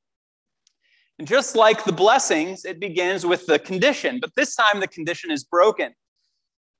And 1.19 1.27
just 1.27 1.55
like 1.55 1.83
the 1.83 1.91
blessings, 1.91 2.63
it 2.63 2.79
begins 2.79 3.25
with 3.25 3.45
the 3.47 3.57
condition, 3.57 4.19
but 4.19 4.35
this 4.35 4.55
time 4.55 4.79
the 4.79 4.87
condition 4.87 5.31
is 5.31 5.43
broken 5.43 5.87
It 5.87 5.95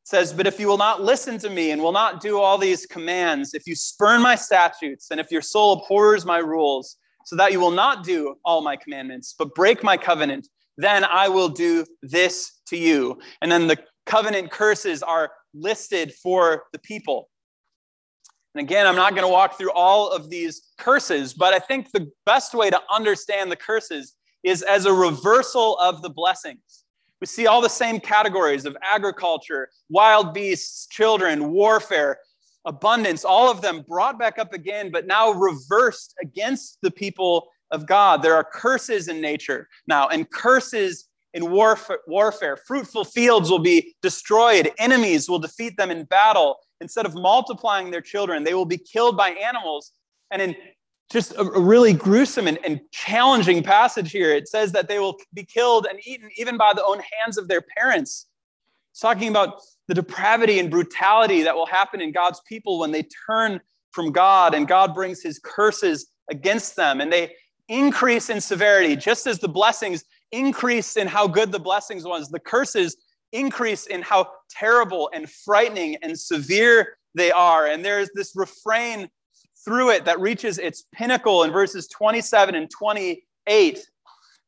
says, 0.03 0.31
But 0.31 0.45
if 0.45 0.59
you 0.59 0.67
will 0.67 0.77
not 0.77 1.01
listen 1.01 1.39
to 1.39 1.49
me 1.49 1.71
and 1.71 1.81
will 1.81 1.91
not 1.91 2.21
do 2.21 2.39
all 2.39 2.57
these 2.57 2.85
commands, 2.85 3.53
if 3.55 3.65
you 3.65 3.75
spurn 3.75 4.21
my 4.21 4.35
statutes, 4.35 5.09
and 5.09 5.19
if 5.19 5.31
your 5.31 5.41
soul 5.41 5.81
abhors 5.81 6.25
my 6.25 6.37
rules, 6.37 6.97
so 7.25 7.35
that 7.35 7.51
you 7.51 7.59
will 7.59 7.71
not 7.71 8.03
do 8.03 8.35
all 8.45 8.61
my 8.61 8.75
commandments, 8.75 9.35
but 9.37 9.55
break 9.55 9.83
my 9.83 9.97
covenant, 9.97 10.47
then 10.77 11.03
I 11.03 11.27
will 11.27 11.49
do 11.49 11.83
this 12.03 12.61
to 12.67 12.77
you. 12.77 13.19
And 13.41 13.51
then 13.51 13.67
the 13.67 13.77
covenant 14.05 14.51
curses 14.51 15.01
are 15.01 15.31
listed 15.53 16.13
for 16.13 16.65
the 16.71 16.79
people. 16.79 17.29
And 18.53 18.63
again, 18.63 18.87
I'm 18.87 18.95
not 18.95 19.11
going 19.11 19.27
to 19.27 19.31
walk 19.31 19.57
through 19.57 19.71
all 19.71 20.11
of 20.11 20.29
these 20.29 20.61
curses, 20.77 21.33
but 21.33 21.53
I 21.53 21.59
think 21.59 21.91
the 21.91 22.09
best 22.25 22.53
way 22.53 22.69
to 22.69 22.79
understand 22.91 23.51
the 23.51 23.55
curses 23.55 24.15
is 24.47 24.61
as 24.63 24.85
a 24.85 24.93
reversal 24.93 25.77
of 25.79 26.01
the 26.01 26.09
blessings. 26.09 26.85
We 27.19 27.27
see 27.27 27.47
all 27.47 27.61
the 27.61 27.69
same 27.69 27.99
categories 27.99 28.65
of 28.65 28.77
agriculture, 28.81 29.69
wild 29.89 30.33
beasts, 30.33 30.87
children, 30.87 31.51
warfare, 31.51 32.19
abundance, 32.65 33.25
all 33.25 33.49
of 33.49 33.61
them 33.61 33.83
brought 33.87 34.19
back 34.19 34.37
up 34.37 34.53
again, 34.53 34.91
but 34.91 35.07
now 35.07 35.31
reversed 35.31 36.13
against 36.21 36.77
the 36.81 36.91
people 36.91 37.47
of 37.71 37.87
God. 37.87 38.21
There 38.21 38.35
are 38.35 38.43
curses 38.43 39.07
in 39.07 39.19
nature 39.19 39.67
now, 39.87 40.07
and 40.09 40.29
curses 40.29 41.07
in 41.33 41.49
warfare, 41.49 41.99
warfare. 42.07 42.57
Fruitful 42.57 43.05
fields 43.05 43.49
will 43.49 43.59
be 43.59 43.95
destroyed, 44.01 44.71
enemies 44.77 45.29
will 45.29 45.39
defeat 45.39 45.75
them 45.77 45.91
in 45.91 46.03
battle. 46.05 46.57
Instead 46.79 47.05
of 47.05 47.15
multiplying 47.15 47.89
their 47.89 48.01
children, 48.01 48.43
they 48.43 48.53
will 48.53 48.65
be 48.65 48.77
killed 48.77 49.17
by 49.17 49.29
animals. 49.29 49.93
And 50.29 50.41
in 50.41 50.55
just 51.09 51.33
a, 51.37 51.43
really 51.43 51.93
gruesome 51.93 52.47
and, 52.47 52.59
and 52.65 52.81
challenging 52.91 53.63
passage 53.63 54.11
here. 54.11 54.33
It 54.33 54.47
says 54.47 54.71
that 54.73 54.87
they 54.87 54.99
will 54.99 55.17
be 55.33 55.45
killed 55.45 55.87
and 55.89 55.99
eaten 56.05 56.29
even 56.37 56.57
by 56.57 56.73
the 56.73 56.83
own 56.83 56.99
hands 57.19 57.37
of 57.37 57.47
their 57.47 57.61
parents. 57.61 58.27
It's 58.91 58.99
talking 58.99 59.29
about 59.29 59.61
the 59.87 59.93
depravity 59.93 60.59
and 60.59 60.69
brutality 60.69 61.43
that 61.43 61.55
will 61.55 61.65
happen 61.65 62.01
in 62.01 62.11
God's 62.11 62.41
people 62.47 62.79
when 62.79 62.91
they 62.91 63.07
turn 63.27 63.61
from 63.91 64.11
God 64.11 64.53
and 64.53 64.67
God 64.67 64.93
brings 64.93 65.21
his 65.21 65.39
curses 65.39 66.07
against 66.29 66.75
them 66.75 66.99
and 66.99 67.11
they 67.11 67.33
increase 67.69 68.29
in 68.29 68.41
severity 68.41 68.95
just 68.95 69.27
as 69.27 69.39
the 69.39 69.47
blessings 69.47 70.03
increase 70.31 70.97
in 70.97 71.07
how 71.07 71.27
good 71.27 71.51
the 71.51 71.59
blessings 71.59 72.05
was 72.05 72.29
the 72.29 72.39
curses 72.39 72.97
increase 73.31 73.87
in 73.87 74.01
how 74.01 74.27
terrible 74.49 75.09
and 75.13 75.29
frightening 75.29 75.95
and 76.01 76.17
severe 76.17 76.97
they 77.15 77.31
are 77.31 77.67
and 77.67 77.83
there's 77.83 78.09
this 78.13 78.33
refrain 78.35 79.09
through 79.67 79.89
it 79.89 80.05
that 80.05 80.17
reaches 80.21 80.59
its 80.59 80.85
pinnacle 80.93 81.43
in 81.43 81.51
verses 81.51 81.89
27 81.89 82.55
and 82.55 82.71
28. 82.71 83.85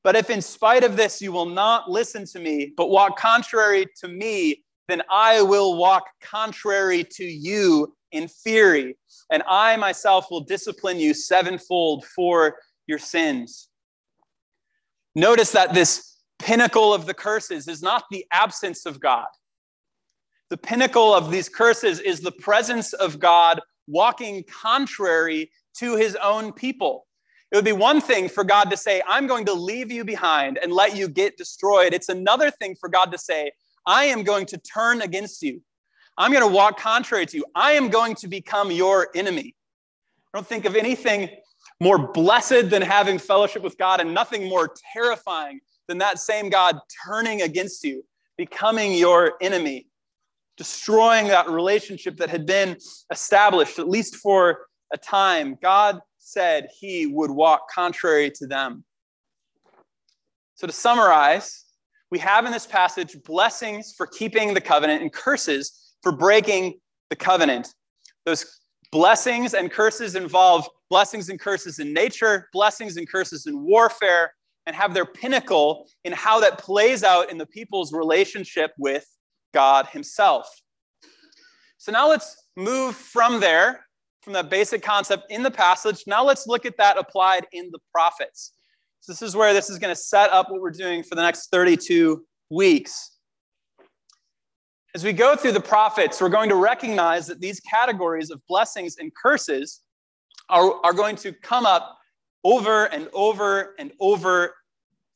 But 0.02 0.16
if 0.16 0.30
in 0.30 0.42
spite 0.42 0.86
of 0.86 0.96
this 0.96 1.22
you 1.22 1.34
will 1.34 1.46
not 1.46 1.92
listen 1.92 2.26
to 2.28 2.40
me, 2.40 2.72
but 2.78 2.90
walk 2.90 3.20
contrary 3.20 3.86
to 4.00 4.08
me, 4.08 4.64
then 4.88 5.02
I 5.12 5.42
will 5.42 5.76
walk 5.76 6.06
contrary 6.24 7.04
to 7.04 7.26
you 7.26 7.94
in 8.14 8.30
fury, 8.30 8.96
and 9.30 9.44
I 9.46 9.76
myself 9.76 10.28
will 10.32 10.40
discipline 10.40 11.00
you 11.00 11.14
sevenfold 11.14 12.06
for 12.06 12.56
your 12.88 12.98
sins. 12.98 13.68
Notice 15.16 15.52
that 15.52 15.74
this 15.74 16.16
pinnacle 16.40 16.94
of 16.94 17.06
the 17.06 17.14
curses 17.14 17.68
is 17.68 17.84
not 17.84 18.06
the 18.10 18.26
absence 18.32 18.86
of 18.86 19.02
God. 19.02 19.28
The 20.50 20.58
pinnacle 20.58 21.14
of 21.14 21.30
these 21.30 21.50
curses 21.50 22.00
is 22.00 22.22
the 22.22 22.32
presence 22.32 22.94
of 22.94 23.20
God 23.20 23.60
walking 23.90 24.44
contrary 24.44 25.52
to 25.78 25.96
his 25.96 26.16
own 26.16 26.54
people. 26.54 27.08
It 27.52 27.56
would 27.56 27.66
be 27.66 27.72
one 27.72 28.00
thing 28.00 28.30
for 28.30 28.44
God 28.44 28.70
to 28.70 28.78
say, 28.78 29.02
I'm 29.08 29.26
going 29.26 29.46
to 29.46 29.54
leave 29.54 29.92
you 29.92 30.06
behind 30.06 30.60
and 30.62 30.72
let 30.72 30.96
you 30.96 31.10
get 31.10 31.38
destroyed. 31.38 31.94
It's 31.94 32.10
another 32.10 32.52
thing 32.52 32.76
for 32.80 32.90
God 32.90 33.12
to 33.12 33.18
say, 33.18 33.52
I 33.88 34.06
am 34.06 34.24
going 34.24 34.46
to 34.48 34.58
turn 34.60 35.02
against 35.02 35.42
you. 35.42 35.62
I'm 36.18 36.32
going 36.32 36.48
to 36.48 36.54
walk 36.54 36.80
contrary 36.80 37.26
to 37.26 37.38
you. 37.38 37.46
I 37.56 37.72
am 37.72 37.90
going 37.90 38.14
to 38.16 38.28
become 38.28 38.72
your 38.72 39.08
enemy. 39.16 39.56
I 40.34 40.38
don't 40.38 40.46
think 40.46 40.66
of 40.66 40.76
anything 40.76 41.30
more 41.80 42.12
blessed 42.12 42.70
than 42.70 42.84
having 42.84 43.18
fellowship 43.18 43.64
with 43.64 43.78
God 43.78 44.00
and 44.00 44.14
nothing 44.14 44.48
more 44.48 44.70
terrifying 44.94 45.60
than 45.88 45.98
that 46.00 46.20
same 46.20 46.50
God 46.50 46.78
turning 47.08 47.42
against 47.42 47.84
you, 47.84 48.04
becoming 48.38 48.94
your 48.94 49.34
enemy 49.42 49.89
destroying 50.60 51.30
that 51.30 51.50
relationship 51.50 52.18
that 52.18 52.30
had 52.30 52.46
been 52.46 52.76
established, 53.12 53.80
at 53.80 53.88
least 53.88 54.18
for 54.18 54.68
a 54.94 54.98
time. 54.98 55.58
God 55.62 56.02
said 56.18 56.68
he 56.78 57.08
would 57.08 57.32
walk 57.32 57.72
contrary 57.74 58.30
to 58.36 58.46
them. 58.46 58.84
So, 60.56 60.68
to 60.68 60.74
summarize, 60.74 61.64
we 62.12 62.20
have 62.20 62.46
in 62.46 62.52
this 62.52 62.68
passage 62.68 63.16
blessings 63.24 63.94
for 63.96 64.06
keeping 64.06 64.54
the 64.54 64.60
covenant 64.60 65.02
and 65.02 65.14
curses 65.14 65.96
for 66.04 66.12
breaking 66.12 66.78
the 67.10 67.16
covenant. 67.16 67.74
Those 68.26 68.60
blessings 68.92 69.54
and 69.54 69.72
curses 69.72 70.16
involve 70.16 70.68
blessings 70.90 71.30
and 71.30 71.40
curses 71.40 71.80
in 71.80 71.94
nature, 71.94 72.50
blessings 72.52 72.98
and 72.98 73.10
curses 73.10 73.48
in 73.48 73.64
warfare, 73.64 74.34
and 74.66 74.76
have 74.76 74.94
their 74.94 75.06
pinnacle 75.06 75.88
in 76.04 76.12
how 76.12 76.42
that 76.42 76.58
plays 76.58 77.02
out 77.06 77.32
in 77.32 77.38
the 77.38 77.46
people's 77.46 77.94
relationship 77.94 78.72
with 78.78 79.06
God 79.54 79.88
Himself. 79.88 80.48
So 81.78 81.92
now 81.92 82.10
let's 82.10 82.36
move 82.56 82.96
from 82.96 83.40
there, 83.40 83.86
from 84.22 84.34
that 84.34 84.50
basic 84.50 84.82
concept 84.82 85.32
in 85.32 85.44
the 85.44 85.52
passage. 85.52 86.04
Now 86.08 86.24
let's 86.24 86.46
look 86.46 86.66
at 86.66 86.78
that 86.78 86.98
applied 86.98 87.48
in 87.54 87.70
the 87.72 87.80
prophets. 87.92 88.54
So 89.00 89.14
this 89.14 89.22
is 89.22 89.36
where 89.36 89.54
this 89.54 89.70
is 89.70 89.80
going 89.80 89.94
to 89.94 90.00
set 90.00 90.30
up 90.32 90.52
what 90.52 90.62
we're 90.62 90.72
doing 90.72 91.04
for 91.04 91.16
the 91.16 91.22
next 91.22 91.50
32 91.52 92.26
weeks. 92.50 93.18
As 94.94 95.04
we 95.04 95.14
go 95.14 95.36
through 95.36 95.54
the 95.54 95.62
prophets, 95.62 96.20
we're 96.20 96.30
going 96.30 96.50
to 96.50 96.56
recognize 96.56 97.28
that 97.28 97.40
these 97.40 97.60
categories 97.60 98.32
of 98.32 98.42
blessings 98.48 98.98
and 98.98 99.14
curses 99.16 99.82
are, 100.50 100.74
are 100.84 100.94
going 100.94 101.16
to 101.18 101.32
come 101.32 101.66
up 101.66 101.98
over 102.44 102.86
and 102.86 103.08
over 103.14 103.76
and 103.80 103.92
over 104.00 104.56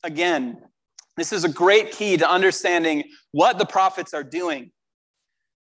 again. 0.04 0.62
This 1.18 1.34
is 1.34 1.44
a 1.44 1.50
great 1.50 1.92
key 1.92 2.18
to 2.18 2.30
understanding 2.30 3.04
what 3.34 3.58
the 3.58 3.66
prophets 3.66 4.14
are 4.14 4.24
doing. 4.24 4.72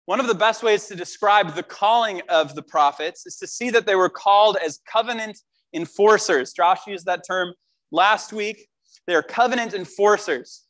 One 0.06 0.20
of 0.20 0.28
the 0.28 0.36
best 0.36 0.62
ways 0.62 0.88
to 0.88 0.96
describe 0.96 1.56
the 1.56 1.64
calling 1.64 2.22
of 2.30 2.54
the 2.54 2.62
prophets 2.62 3.26
is 3.26 3.38
to 3.38 3.48
see 3.48 3.70
that 3.72 3.86
they 3.86 3.96
were 3.96 4.10
called 4.10 4.58
as 4.64 4.80
covenant 4.92 5.40
enforcers. 5.74 6.54
Josh 6.54 6.86
used 6.86 7.06
that 7.06 7.24
term 7.26 7.54
last 7.92 8.34
week. 8.34 8.68
They 9.08 9.16
are 9.16 9.24
covenant 9.24 9.74
enforcers. 9.74 10.66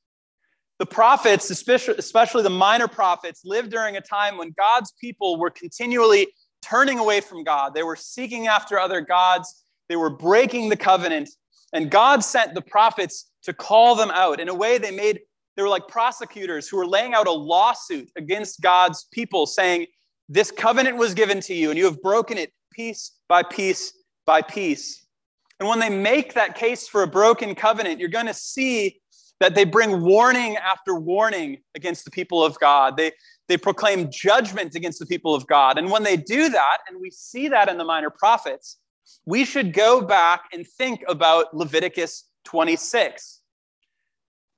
The 0.77 0.85
prophets, 0.85 1.49
especially 1.49 2.43
the 2.43 2.49
minor 2.49 2.87
prophets, 2.87 3.41
lived 3.43 3.71
during 3.71 3.97
a 3.97 4.01
time 4.01 4.37
when 4.37 4.53
God's 4.57 4.93
people 5.01 5.39
were 5.39 5.49
continually 5.49 6.27
turning 6.61 6.99
away 6.99 7.21
from 7.21 7.43
God. 7.43 7.73
They 7.73 7.83
were 7.83 7.95
seeking 7.95 8.47
after 8.47 8.79
other 8.79 9.01
gods, 9.01 9.63
they 9.89 9.95
were 9.95 10.09
breaking 10.09 10.69
the 10.69 10.77
covenant. 10.77 11.29
And 11.73 11.89
God 11.89 12.23
sent 12.23 12.53
the 12.53 12.61
prophets 12.61 13.31
to 13.43 13.53
call 13.53 13.95
them 13.95 14.11
out. 14.11 14.39
In 14.39 14.49
a 14.49 14.53
way, 14.53 14.77
they 14.77 14.91
made 14.91 15.21
they 15.55 15.63
were 15.63 15.69
like 15.69 15.87
prosecutors 15.87 16.67
who 16.67 16.77
were 16.77 16.87
laying 16.87 17.13
out 17.13 17.27
a 17.27 17.31
lawsuit 17.31 18.09
against 18.15 18.61
God's 18.61 19.07
people, 19.11 19.45
saying, 19.45 19.87
This 20.29 20.51
covenant 20.51 20.97
was 20.97 21.13
given 21.13 21.39
to 21.41 21.53
you, 21.53 21.69
and 21.69 21.77
you 21.77 21.85
have 21.85 22.01
broken 22.01 22.37
it 22.37 22.51
piece 22.71 23.11
by 23.27 23.43
piece 23.43 23.93
by 24.25 24.41
piece. 24.41 25.05
And 25.59 25.67
when 25.67 25.79
they 25.79 25.89
make 25.89 26.33
that 26.33 26.55
case 26.55 26.87
for 26.87 27.03
a 27.03 27.07
broken 27.07 27.53
covenant, 27.53 27.99
you're 27.99 28.09
going 28.09 28.27
to 28.27 28.33
see 28.33 28.99
that 29.39 29.55
they 29.55 29.65
bring 29.65 30.01
warning 30.01 30.55
after 30.57 30.95
warning 30.95 31.57
against 31.75 32.05
the 32.05 32.11
people 32.11 32.43
of 32.43 32.57
God. 32.59 32.95
They, 32.95 33.11
they 33.47 33.57
proclaim 33.57 34.09
judgment 34.11 34.75
against 34.75 34.99
the 34.99 35.05
people 35.05 35.35
of 35.35 35.45
God. 35.47 35.77
And 35.77 35.91
when 35.91 36.03
they 36.03 36.15
do 36.15 36.49
that, 36.49 36.77
and 36.87 37.01
we 37.01 37.11
see 37.11 37.47
that 37.49 37.67
in 37.67 37.77
the 37.77 37.83
minor 37.83 38.09
prophets, 38.09 38.77
we 39.25 39.45
should 39.45 39.73
go 39.73 40.01
back 40.01 40.43
and 40.53 40.65
think 40.65 41.03
about 41.07 41.55
Leviticus 41.55 42.25
26 42.45 43.40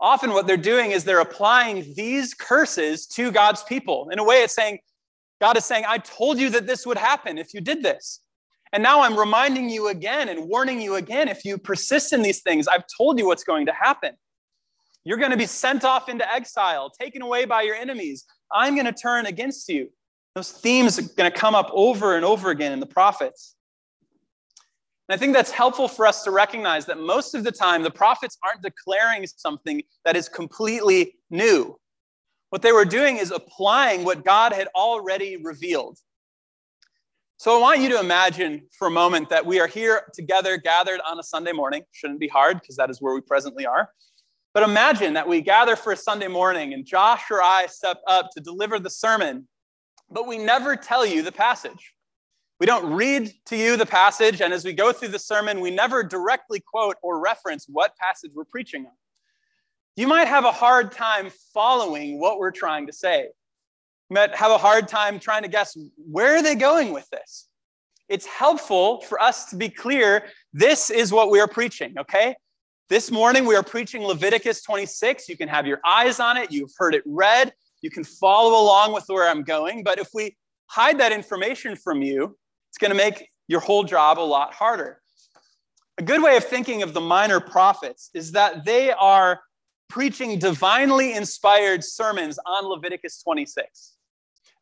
often 0.04 0.34
what 0.34 0.46
they're 0.46 0.58
doing 0.58 0.92
is 0.92 1.06
they're 1.06 1.22
applying 1.22 1.94
these 1.96 2.34
curses 2.34 3.08
to 3.08 3.32
God's 3.32 3.64
people. 3.64 4.10
In 4.12 4.20
a 4.20 4.24
way, 4.24 4.44
it's 4.44 4.54
saying, 4.54 4.80
God 5.40 5.56
is 5.58 5.64
saying, 5.64 5.86
I 5.88 5.98
told 5.98 6.38
you 6.38 6.50
that 6.52 6.68
this 6.68 6.86
would 6.86 6.98
happen 6.98 7.38
if 7.38 7.54
you 7.54 7.62
did 7.62 7.82
this. 7.82 8.20
And 8.74 8.84
now 8.84 9.02
I'm 9.02 9.18
reminding 9.18 9.70
you 9.70 9.88
again 9.88 10.28
and 10.30 10.50
warning 10.50 10.82
you 10.82 10.96
again 10.96 11.30
if 11.30 11.46
you 11.46 11.58
persist 11.58 12.12
in 12.12 12.22
these 12.22 12.42
things, 12.42 12.68
I've 12.68 12.84
told 12.98 13.18
you 13.18 13.28
what's 13.28 13.46
going 13.46 13.66
to 13.68 13.74
happen. 13.74 14.14
You're 15.06 15.18
going 15.18 15.32
to 15.32 15.38
be 15.38 15.46
sent 15.46 15.86
off 15.86 16.10
into 16.10 16.30
exile, 16.32 16.90
taken 16.90 17.22
away 17.22 17.46
by 17.46 17.62
your 17.62 17.76
enemies. 17.76 18.26
I'm 18.52 18.76
going 18.76 18.86
to 18.86 18.94
turn 18.94 19.26
against 19.26 19.70
you. 19.70 19.90
Those 20.36 20.52
themes 20.52 21.00
are 21.00 21.04
going 21.04 21.32
to 21.32 21.38
come 21.38 21.56
up 21.56 21.70
over 21.72 22.16
and 22.16 22.26
over 22.26 22.50
again 22.50 22.72
in 22.72 22.80
the 22.80 22.86
prophets. 22.86 23.56
And 25.10 25.16
I 25.16 25.18
think 25.18 25.34
that's 25.34 25.52
helpful 25.52 25.88
for 25.88 26.08
us 26.08 26.24
to 26.24 26.32
recognize 26.32 26.86
that 26.86 26.98
most 26.98 27.36
of 27.36 27.44
the 27.44 27.52
time, 27.52 27.84
the 27.84 27.92
prophets 27.92 28.38
aren't 28.44 28.62
declaring 28.62 29.28
something 29.28 29.82
that 30.06 30.16
is 30.16 30.30
completely 30.30 31.16
new. 31.30 31.78
What 32.52 32.62
they 32.62 32.72
were 32.72 32.86
doing 32.86 33.18
is 33.18 33.32
applying 33.32 34.06
what 34.06 34.24
God 34.24 34.54
had 34.54 34.70
already 34.76 35.38
revealed. 35.38 35.98
So 37.38 37.58
I 37.58 37.60
want 37.60 37.82
you 37.82 37.90
to 37.90 38.00
imagine 38.00 38.62
for 38.78 38.88
a 38.88 38.92
moment 38.92 39.28
that 39.30 39.46
we 39.46 39.60
are 39.60 39.68
here 39.68 40.04
together, 40.14 40.56
gathered 40.56 41.02
on 41.06 41.20
a 41.20 41.24
Sunday 41.24 41.52
morning. 41.52 41.84
Shouldn't 41.92 42.20
be 42.22 42.30
hard 42.30 42.62
because 42.62 42.78
that 42.78 42.90
is 42.90 43.02
where 43.02 43.14
we 43.14 43.20
presently 43.20 43.66
are. 43.66 43.90
But 44.54 44.64
imagine 44.64 45.14
that 45.16 45.28
we 45.28 45.42
gather 45.42 45.76
for 45.76 45.92
a 45.92 45.98
Sunday 45.98 46.28
morning 46.30 46.74
and 46.74 46.86
Josh 46.86 47.24
or 47.32 47.42
I 47.42 47.66
step 47.66 47.98
up 48.08 48.30
to 48.38 48.42
deliver 48.42 48.80
the 48.80 48.90
sermon, 48.90 49.48
but 50.10 50.28
we 50.28 50.38
never 50.38 50.76
tell 50.76 51.06
you 51.06 51.24
the 51.24 51.32
passage. 51.32 51.94
We 52.60 52.66
don't 52.66 52.94
read 52.94 53.34
to 53.48 53.58
you 53.58 53.78
the 53.78 53.86
passage, 53.86 54.42
and 54.42 54.54
as 54.54 54.64
we 54.64 54.74
go 54.74 54.94
through 54.94 55.10
the 55.10 55.20
sermon, 55.20 55.60
we 55.60 55.72
never 55.72 56.04
directly 56.04 56.62
quote 56.62 56.96
or 57.02 57.20
reference 57.20 57.66
what 57.68 57.96
passage 57.98 58.32
we're 58.34 58.46
preaching 58.46 58.86
on. 58.86 58.92
You 59.96 60.08
might 60.08 60.28
have 60.28 60.46
a 60.46 60.52
hard 60.52 60.92
time 60.92 61.30
following 61.54 62.20
what 62.20 62.40
we're 62.40 62.52
trying 62.52 62.88
to 62.88 62.94
say. 62.94 63.28
You 64.10 64.14
might 64.14 64.36
have 64.36 64.52
a 64.52 64.58
hard 64.58 64.88
time 64.88 65.20
trying 65.20 65.44
to 65.44 65.50
guess 65.50 65.78
where 65.98 66.38
are 66.38 66.42
they 66.42 66.56
going 66.56 66.94
with 66.94 67.10
this. 67.10 67.48
It's 68.10 68.26
helpful 68.26 69.02
for 69.02 69.22
us 69.22 69.46
to 69.50 69.56
be 69.56 69.70
clear 69.70 70.26
this 70.54 70.90
is 70.90 71.12
what 71.12 71.32
we 71.32 71.40
are 71.40 71.48
preaching, 71.48 71.96
okay? 72.00 72.36
This 72.90 73.12
morning 73.12 73.46
we 73.46 73.56
are 73.56 73.64
preaching 73.64 74.04
Leviticus 74.04 74.62
26. 74.62 75.30
You 75.30 75.38
can 75.38 75.48
have 75.48 75.66
your 75.66 75.80
eyes 75.86 76.20
on 76.20 76.38
it, 76.38 76.52
you've 76.52 76.74
heard 76.78 76.94
it 76.94 77.04
read, 77.06 77.54
you 77.82 77.90
can 77.90 78.04
follow 78.04 78.62
along 78.62 78.94
with 78.94 79.06
where 79.08 79.28
I'm 79.28 79.44
going. 79.44 79.84
But 79.84 80.00
if 80.00 80.10
we 80.14 80.36
hide 80.68 81.00
that 81.00 81.12
information 81.12 81.76
from 81.76 82.02
you, 82.02 82.38
it's 82.74 82.80
going 82.80 82.90
to 82.90 82.98
make 82.98 83.30
your 83.48 83.60
whole 83.60 83.84
job 83.84 84.18
a 84.18 84.22
lot 84.22 84.52
harder. 84.52 85.00
A 86.00 86.02
good 86.02 86.24
way 86.24 86.38
of 86.38 86.44
thinking 86.44 86.82
of 86.82 86.96
the 86.96 87.02
minor 87.02 87.40
prophets 87.40 88.10
is 88.16 88.32
that 88.32 88.66
they 88.66 88.92
are 88.92 89.42
preaching 89.90 90.40
divinely 90.40 91.14
inspired 91.14 91.84
sermons 91.84 92.40
on 92.48 92.66
Leviticus 92.66 93.22
26. 93.22 93.94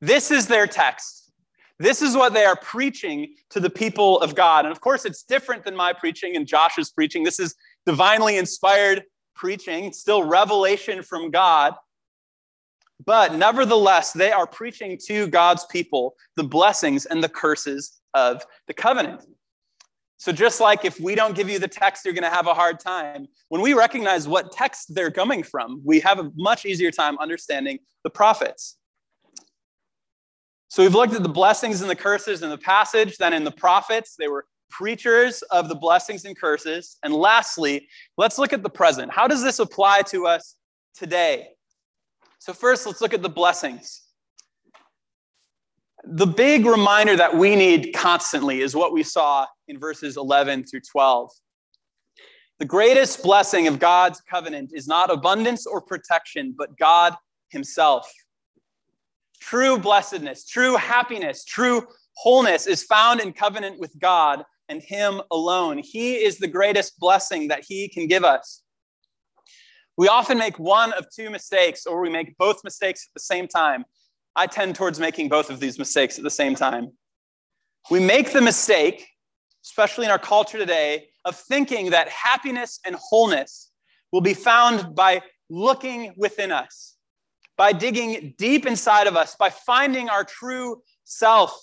This 0.02 0.30
is 0.30 0.46
their 0.48 0.68
text. 0.68 1.32
This 1.80 2.02
is 2.02 2.18
what 2.18 2.34
they 2.34 2.44
are 2.44 2.58
preaching 2.58 3.36
to 3.52 3.62
the 3.62 3.70
people 3.70 4.20
of 4.20 4.36
God. 4.36 4.66
And 4.66 4.74
of 4.74 4.82
course, 4.82 5.06
it's 5.06 5.24
different 5.24 5.64
than 5.64 5.74
my 5.74 5.94
preaching 5.94 6.36
and 6.36 6.46
Josh's 6.46 6.92
preaching. 6.92 7.24
This 7.24 7.40
is 7.40 7.56
divinely 7.86 8.38
inspired 8.38 9.04
preaching, 9.38 9.94
still 9.94 10.26
revelation 10.26 11.02
from 11.02 11.32
God. 11.32 11.76
But 13.06 13.36
nevertheless, 13.36 14.12
they 14.12 14.34
are 14.34 14.46
preaching 14.46 15.00
to 15.08 15.28
God's 15.28 15.66
people 15.68 16.16
the 16.36 16.44
blessings 16.44 17.06
and 17.06 17.24
the 17.24 17.30
curses 17.30 18.01
of 18.14 18.46
the 18.68 18.74
covenant. 18.74 19.26
So, 20.22 20.32
just 20.32 20.62
like 20.62 20.86
if 20.86 21.00
we 21.00 21.16
don't 21.16 21.36
give 21.36 21.50
you 21.50 21.58
the 21.58 21.68
text, 21.68 22.06
you're 22.06 22.14
going 22.14 22.24
to 22.24 22.30
have 22.30 22.46
a 22.46 22.54
hard 22.54 22.80
time. 22.80 23.28
When 23.50 23.60
we 23.60 23.74
recognize 23.74 24.28
what 24.28 24.52
text 24.52 24.94
they're 24.94 25.10
coming 25.10 25.42
from, 25.42 25.82
we 25.84 26.00
have 26.02 26.20
a 26.20 26.32
much 26.36 26.64
easier 26.64 26.92
time 26.92 27.18
understanding 27.18 27.80
the 28.04 28.12
prophets. 28.12 28.78
So, 30.68 30.84
we've 30.84 30.94
looked 30.94 31.16
at 31.16 31.24
the 31.24 31.30
blessings 31.30 31.82
and 31.82 31.90
the 31.90 31.96
curses 31.96 32.44
in 32.44 32.52
the 32.52 32.58
passage, 32.60 33.18
then 33.18 33.34
in 33.34 33.44
the 33.44 33.52
prophets, 33.52 34.16
they 34.16 34.28
were 34.28 34.46
preachers 34.70 35.42
of 35.50 35.70
the 35.70 35.76
blessings 35.76 36.24
and 36.26 36.40
curses. 36.40 36.98
And 37.02 37.16
lastly, 37.16 37.88
let's 38.16 38.38
look 38.38 38.54
at 38.54 38.62
the 38.62 38.70
present. 38.70 39.12
How 39.12 39.28
does 39.28 39.42
this 39.42 39.58
apply 39.58 40.04
to 40.04 40.28
us 40.28 40.56
today? 40.94 41.48
So, 42.38 42.54
first, 42.54 42.86
let's 42.86 43.02
look 43.02 43.16
at 43.16 43.24
the 43.24 43.30
blessings. 43.30 44.04
The 46.04 46.26
big 46.26 46.66
reminder 46.66 47.16
that 47.16 47.36
we 47.36 47.56
need 47.56 47.94
constantly 47.94 48.62
is 48.62 48.76
what 48.76 48.92
we 48.92 49.04
saw 49.04 49.46
in 49.68 49.80
verses 49.80 50.18
11 50.18 50.66
through 50.66 50.82
12. 50.92 51.32
The 52.58 52.66
greatest 52.66 53.22
blessing 53.24 53.68
of 53.68 53.80
God's 53.80 54.22
covenant 54.22 54.72
is 54.74 54.88
not 54.88 55.12
abundance 55.12 55.68
or 55.68 55.82
protection, 55.82 56.56
but 56.58 56.78
God 56.78 57.16
Himself. 57.50 58.12
True 59.40 59.78
blessedness, 59.78 60.46
true 60.46 60.76
happiness, 60.76 61.46
true 61.46 61.88
wholeness 62.16 62.68
is 62.68 62.84
found 62.84 63.20
in 63.20 63.34
covenant 63.34 63.80
with 63.80 63.98
God 64.00 64.44
and 64.70 64.82
Him 64.82 65.22
alone. 65.32 65.80
He 65.80 66.16
is 66.16 66.38
the 66.38 66.48
greatest 66.48 67.00
blessing 67.00 67.48
that 67.50 67.64
He 67.68 67.88
can 67.88 68.08
give 68.08 68.24
us. 68.24 68.64
We 69.98 70.08
often 70.08 70.38
make 70.38 70.58
one 70.58 70.94
of 70.94 71.06
two 71.16 71.30
mistakes, 71.30 71.86
or 71.86 72.02
we 72.02 72.10
make 72.10 72.38
both 72.38 72.64
mistakes 72.64 73.08
at 73.08 73.14
the 73.14 73.20
same 73.20 73.48
time. 73.48 73.86
I 74.36 74.48
tend 74.48 74.76
towards 74.76 75.00
making 75.00 75.30
both 75.30 75.50
of 75.50 75.60
these 75.60 75.78
mistakes 75.78 76.18
at 76.18 76.24
the 76.24 76.30
same 76.30 76.56
time. 76.56 76.92
We 77.90 78.00
make 78.00 78.32
the 78.32 78.42
mistake, 78.42 79.08
especially 79.66 80.06
in 80.06 80.12
our 80.12 80.20
culture 80.20 80.58
today, 80.58 81.08
of 81.26 81.36
thinking 81.36 81.92
that 81.92 82.08
happiness 82.10 82.80
and 82.86 82.96
wholeness 82.96 83.72
will 84.12 84.22
be 84.22 84.34
found 84.34 84.96
by 84.96 85.22
looking 85.50 86.14
within 86.18 86.52
us, 86.52 86.96
by 87.58 87.74
digging 87.74 88.34
deep 88.38 88.66
inside 88.66 89.08
of 89.08 89.16
us, 89.16 89.36
by 89.36 89.50
finding 89.50 90.10
our 90.10 90.24
true 90.24 90.82
self. 91.04 91.58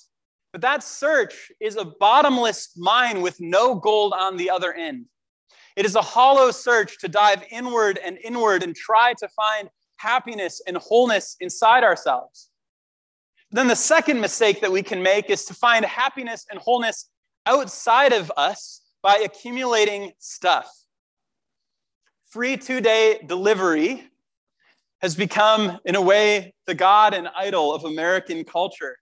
But 0.52 0.60
that 0.62 0.82
search 0.82 1.50
is 1.60 1.76
a 1.76 1.84
bottomless 1.84 2.76
mine 2.76 3.22
with 3.22 3.40
no 3.40 3.74
gold 3.74 4.12
on 4.16 4.36
the 4.36 4.50
other 4.50 4.72
end. 4.72 5.06
It 5.76 5.86
is 5.86 5.94
a 5.94 6.02
hollow 6.02 6.50
search 6.50 6.98
to 6.98 7.08
dive 7.08 7.44
inward 7.50 7.98
and 8.04 8.18
inward 8.24 8.62
and 8.62 8.74
try 8.74 9.14
to 9.18 9.28
find 9.28 9.68
happiness 9.96 10.60
and 10.66 10.76
wholeness 10.76 11.36
inside 11.40 11.84
ourselves. 11.84 12.50
Then 13.50 13.66
the 13.66 13.76
second 13.76 14.20
mistake 14.20 14.60
that 14.60 14.70
we 14.70 14.82
can 14.82 15.02
make 15.02 15.30
is 15.30 15.44
to 15.46 15.54
find 15.54 15.84
happiness 15.84 16.46
and 16.50 16.58
wholeness 16.58 17.08
outside 17.46 18.12
of 18.12 18.30
us 18.36 18.82
by 19.02 19.22
accumulating 19.24 20.12
stuff. 20.18 20.70
Free 22.30 22.56
two 22.58 22.80
day 22.80 23.20
delivery 23.26 24.10
has 25.00 25.14
become, 25.14 25.78
in 25.84 25.94
a 25.94 26.00
way, 26.00 26.54
the 26.66 26.74
God 26.74 27.14
and 27.14 27.28
idol 27.36 27.72
of 27.72 27.84
American 27.84 28.44
culture. 28.44 28.96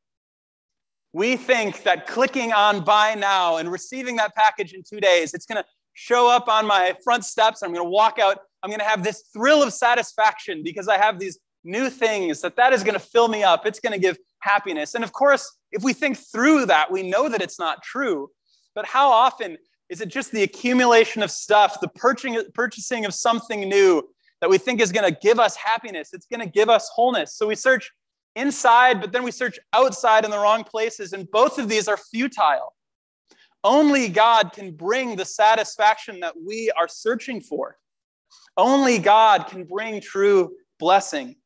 We 1.13 1.37
think 1.37 1.83
that 1.85 2.07
clicking 2.07 2.53
on 2.53 2.85
buy 2.85 3.15
now 3.15 3.57
and 3.57 3.73
receiving 3.73 4.17
that 4.17 4.37
package 4.37 4.75
in 4.75 4.83
two 4.83 5.01
days, 5.01 5.33
it's 5.33 5.47
going 5.47 5.63
to 5.63 5.65
show 5.95 6.31
up 6.31 6.47
on 6.49 6.67
my 6.67 6.95
front 7.03 7.25
steps. 7.25 7.63
I'm 7.63 7.73
going 7.73 7.85
to 7.85 7.91
walk 7.91 8.19
out. 8.19 8.39
I'm 8.63 8.69
going 8.69 8.81
to 8.81 8.87
have 8.87 9.03
this 9.03 9.23
thrill 9.33 9.63
of 9.63 9.73
satisfaction 9.73 10.63
because 10.63 10.89
I 10.89 10.99
have 10.99 11.19
these 11.19 11.39
new 11.67 11.91
things 11.91 12.41
that 12.41 12.57
that 12.57 12.73
is 12.73 12.83
going 12.83 12.95
to 12.95 13.01
fill 13.01 13.29
me 13.29 13.43
up. 13.43 13.67
It's 13.67 13.81
going 13.81 13.93
to 13.93 13.99
give 13.99 14.17
happiness. 14.39 14.95
And 14.95 15.05
of 15.05 15.13
course, 15.13 15.59
if 15.73 15.83
we 15.83 15.93
think 15.93 16.17
through 16.17 16.67
that, 16.67 16.91
we 16.91 17.03
know 17.03 17.29
that 17.29 17.43
it's 17.43 17.59
not 17.59 17.83
true. 17.83 18.31
But 18.75 18.87
how 18.87 19.11
often 19.11 19.59
is 19.91 20.01
it 20.01 20.09
just 20.09 20.33
the 20.33 20.43
accumulation 20.43 21.23
of 21.23 21.31
stuff, 21.31 21.81
the 21.81 21.89
purchasing 21.89 23.05
of 23.05 23.15
something 23.15 23.69
new 23.69 24.03
that 24.41 24.51
we 24.51 24.59
think 24.59 24.81
is 24.81 24.93
going 24.93 25.13
to 25.13 25.19
give 25.21 25.39
us 25.39 25.57
happiness? 25.57 26.11
It's 26.13 26.27
going 26.27 26.41
to 26.41 26.47
give 26.47 26.69
us 26.71 26.89
wholeness. 26.95 27.35
So 27.35 27.47
we 27.47 27.55
search 27.55 27.91
inside, 28.35 29.01
but 29.01 29.13
then 29.13 29.25
we 29.25 29.31
search 29.31 29.59
outside 29.73 30.25
in 30.25 30.31
the 30.31 30.39
wrong 30.39 30.63
places. 30.63 31.13
And 31.13 31.31
both 31.31 31.59
of 31.59 31.69
these 31.69 31.89
are 31.89 31.97
futile. 31.97 32.75
Only 33.65 34.09
God 34.09 34.53
can 34.53 34.73
bring 34.73 35.17
the 35.17 35.25
satisfaction 35.25 36.21
that 36.21 36.35
we 36.47 36.71
are 36.79 36.87
searching 36.87 37.41
for. 37.41 37.79
Only 38.57 38.99
God 38.99 39.49
can 39.49 39.65
bring 39.65 40.01
true 40.01 40.55
blessing. 40.79 41.37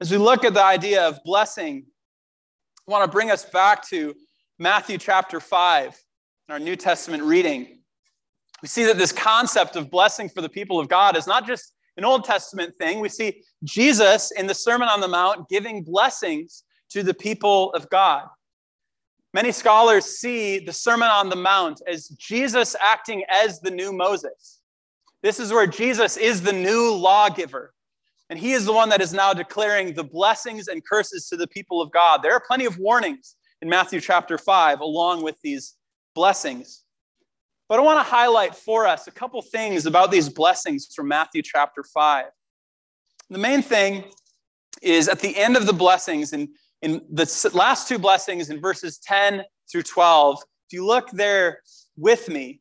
As 0.00 0.10
we 0.10 0.16
look 0.16 0.44
at 0.44 0.54
the 0.54 0.62
idea 0.62 1.06
of 1.06 1.22
blessing, 1.24 1.84
I 2.86 2.90
want 2.90 3.04
to 3.04 3.10
bring 3.10 3.30
us 3.30 3.44
back 3.44 3.86
to 3.90 4.12
Matthew 4.58 4.98
chapter 4.98 5.38
5 5.38 5.96
in 6.48 6.52
our 6.52 6.58
New 6.58 6.74
Testament 6.74 7.22
reading. 7.22 7.78
We 8.60 8.66
see 8.66 8.84
that 8.84 8.98
this 8.98 9.12
concept 9.12 9.76
of 9.76 9.90
blessing 9.90 10.28
for 10.28 10.40
the 10.40 10.48
people 10.48 10.80
of 10.80 10.88
God 10.88 11.16
is 11.16 11.28
not 11.28 11.46
just 11.46 11.74
an 11.96 12.04
Old 12.04 12.24
Testament 12.24 12.74
thing. 12.74 12.98
We 12.98 13.08
see 13.08 13.42
Jesus 13.62 14.32
in 14.32 14.48
the 14.48 14.54
Sermon 14.54 14.88
on 14.88 15.00
the 15.00 15.06
Mount 15.06 15.48
giving 15.48 15.84
blessings 15.84 16.64
to 16.90 17.04
the 17.04 17.14
people 17.14 17.72
of 17.72 17.88
God. 17.88 18.24
Many 19.32 19.52
scholars 19.52 20.06
see 20.06 20.58
the 20.58 20.72
Sermon 20.72 21.08
on 21.08 21.28
the 21.28 21.36
Mount 21.36 21.82
as 21.86 22.08
Jesus 22.08 22.74
acting 22.80 23.22
as 23.30 23.60
the 23.60 23.70
new 23.70 23.92
Moses. 23.92 24.60
This 25.22 25.38
is 25.38 25.52
where 25.52 25.68
Jesus 25.68 26.16
is 26.16 26.42
the 26.42 26.52
new 26.52 26.92
lawgiver. 26.94 27.72
And 28.30 28.38
he 28.38 28.52
is 28.52 28.64
the 28.64 28.72
one 28.72 28.88
that 28.88 29.00
is 29.00 29.12
now 29.12 29.32
declaring 29.32 29.94
the 29.94 30.04
blessings 30.04 30.68
and 30.68 30.84
curses 30.84 31.28
to 31.28 31.36
the 31.36 31.46
people 31.46 31.80
of 31.80 31.90
God. 31.92 32.22
There 32.22 32.32
are 32.32 32.42
plenty 32.46 32.64
of 32.64 32.78
warnings 32.78 33.36
in 33.60 33.68
Matthew 33.68 34.00
chapter 34.00 34.38
5 34.38 34.80
along 34.80 35.22
with 35.22 35.36
these 35.42 35.74
blessings. 36.14 36.84
But 37.68 37.78
I 37.78 37.82
want 37.82 37.98
to 37.98 38.10
highlight 38.10 38.54
for 38.54 38.86
us 38.86 39.06
a 39.06 39.10
couple 39.10 39.40
things 39.42 39.86
about 39.86 40.10
these 40.10 40.28
blessings 40.28 40.88
from 40.94 41.08
Matthew 41.08 41.42
chapter 41.42 41.82
5. 41.82 42.26
The 43.30 43.38
main 43.38 43.62
thing 43.62 44.04
is 44.82 45.08
at 45.08 45.20
the 45.20 45.36
end 45.36 45.56
of 45.56 45.66
the 45.66 45.72
blessings, 45.72 46.32
in, 46.32 46.48
in 46.82 47.00
the 47.10 47.50
last 47.54 47.88
two 47.88 47.98
blessings 47.98 48.50
in 48.50 48.60
verses 48.60 48.98
10 48.98 49.42
through 49.70 49.82
12, 49.82 50.38
if 50.40 50.72
you 50.72 50.86
look 50.86 51.10
there 51.10 51.60
with 51.96 52.28
me, 52.28 52.60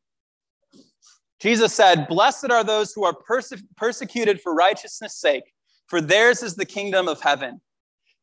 Jesus 1.43 1.73
said, 1.73 2.08
Blessed 2.08 2.51
are 2.51 2.63
those 2.63 2.93
who 2.93 3.03
are 3.03 3.13
perse- 3.13 3.62
persecuted 3.75 4.39
for 4.39 4.56
righteousness' 4.56 5.17
sake, 5.17 5.43
for 5.88 5.99
theirs 5.99 6.41
is 6.41 6.56
the 6.56 6.63
kingdom 6.63 7.10
of 7.10 7.19
heaven. 7.19 7.60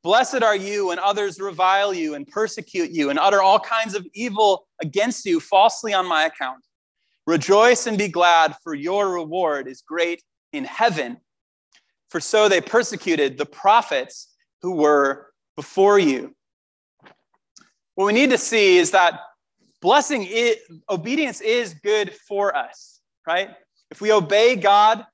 Blessed 0.02 0.42
are 0.42 0.56
you 0.56 0.86
when 0.86 0.98
others 0.98 1.38
revile 1.38 1.92
you 1.92 2.14
and 2.14 2.26
persecute 2.26 2.92
you 2.92 3.10
and 3.10 3.18
utter 3.18 3.42
all 3.42 3.60
kinds 3.60 3.94
of 3.94 4.06
evil 4.14 4.66
against 4.80 5.26
you 5.26 5.38
falsely 5.38 5.92
on 5.92 6.06
my 6.06 6.24
account. 6.24 6.64
Rejoice 7.26 7.86
and 7.86 7.98
be 7.98 8.08
glad, 8.08 8.56
for 8.64 8.72
your 8.74 9.10
reward 9.12 9.68
is 9.68 9.82
great 9.82 10.22
in 10.54 10.64
heaven. 10.64 11.18
For 12.08 12.20
so 12.20 12.48
they 12.48 12.62
persecuted 12.62 13.36
the 13.36 13.44
prophets 13.44 14.34
who 14.62 14.76
were 14.76 15.26
before 15.56 15.98
you. 15.98 16.34
What 17.96 18.06
we 18.06 18.14
need 18.14 18.30
to 18.30 18.38
see 18.38 18.78
is 18.78 18.92
that 18.92 19.20
blessing, 19.82 20.24
is, 20.24 20.56
obedience 20.88 21.42
is 21.42 21.74
good 21.74 22.14
for 22.26 22.56
us 22.56 22.99
right? 23.26 23.50
If 23.90 24.00
we 24.00 24.12
obey 24.12 24.56
God, 24.56 25.04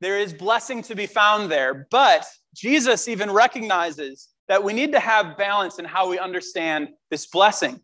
there 0.00 0.18
is 0.18 0.32
blessing 0.32 0.82
to 0.84 0.94
be 0.94 1.06
found 1.06 1.50
there. 1.50 1.86
But 1.90 2.24
Jesus 2.54 3.08
even 3.08 3.30
recognizes 3.30 4.28
that 4.48 4.62
we 4.62 4.72
need 4.72 4.92
to 4.92 5.00
have 5.00 5.36
balance 5.36 5.78
in 5.78 5.84
how 5.84 6.08
we 6.08 6.18
understand 6.18 6.88
this 7.10 7.26
blessing. 7.26 7.80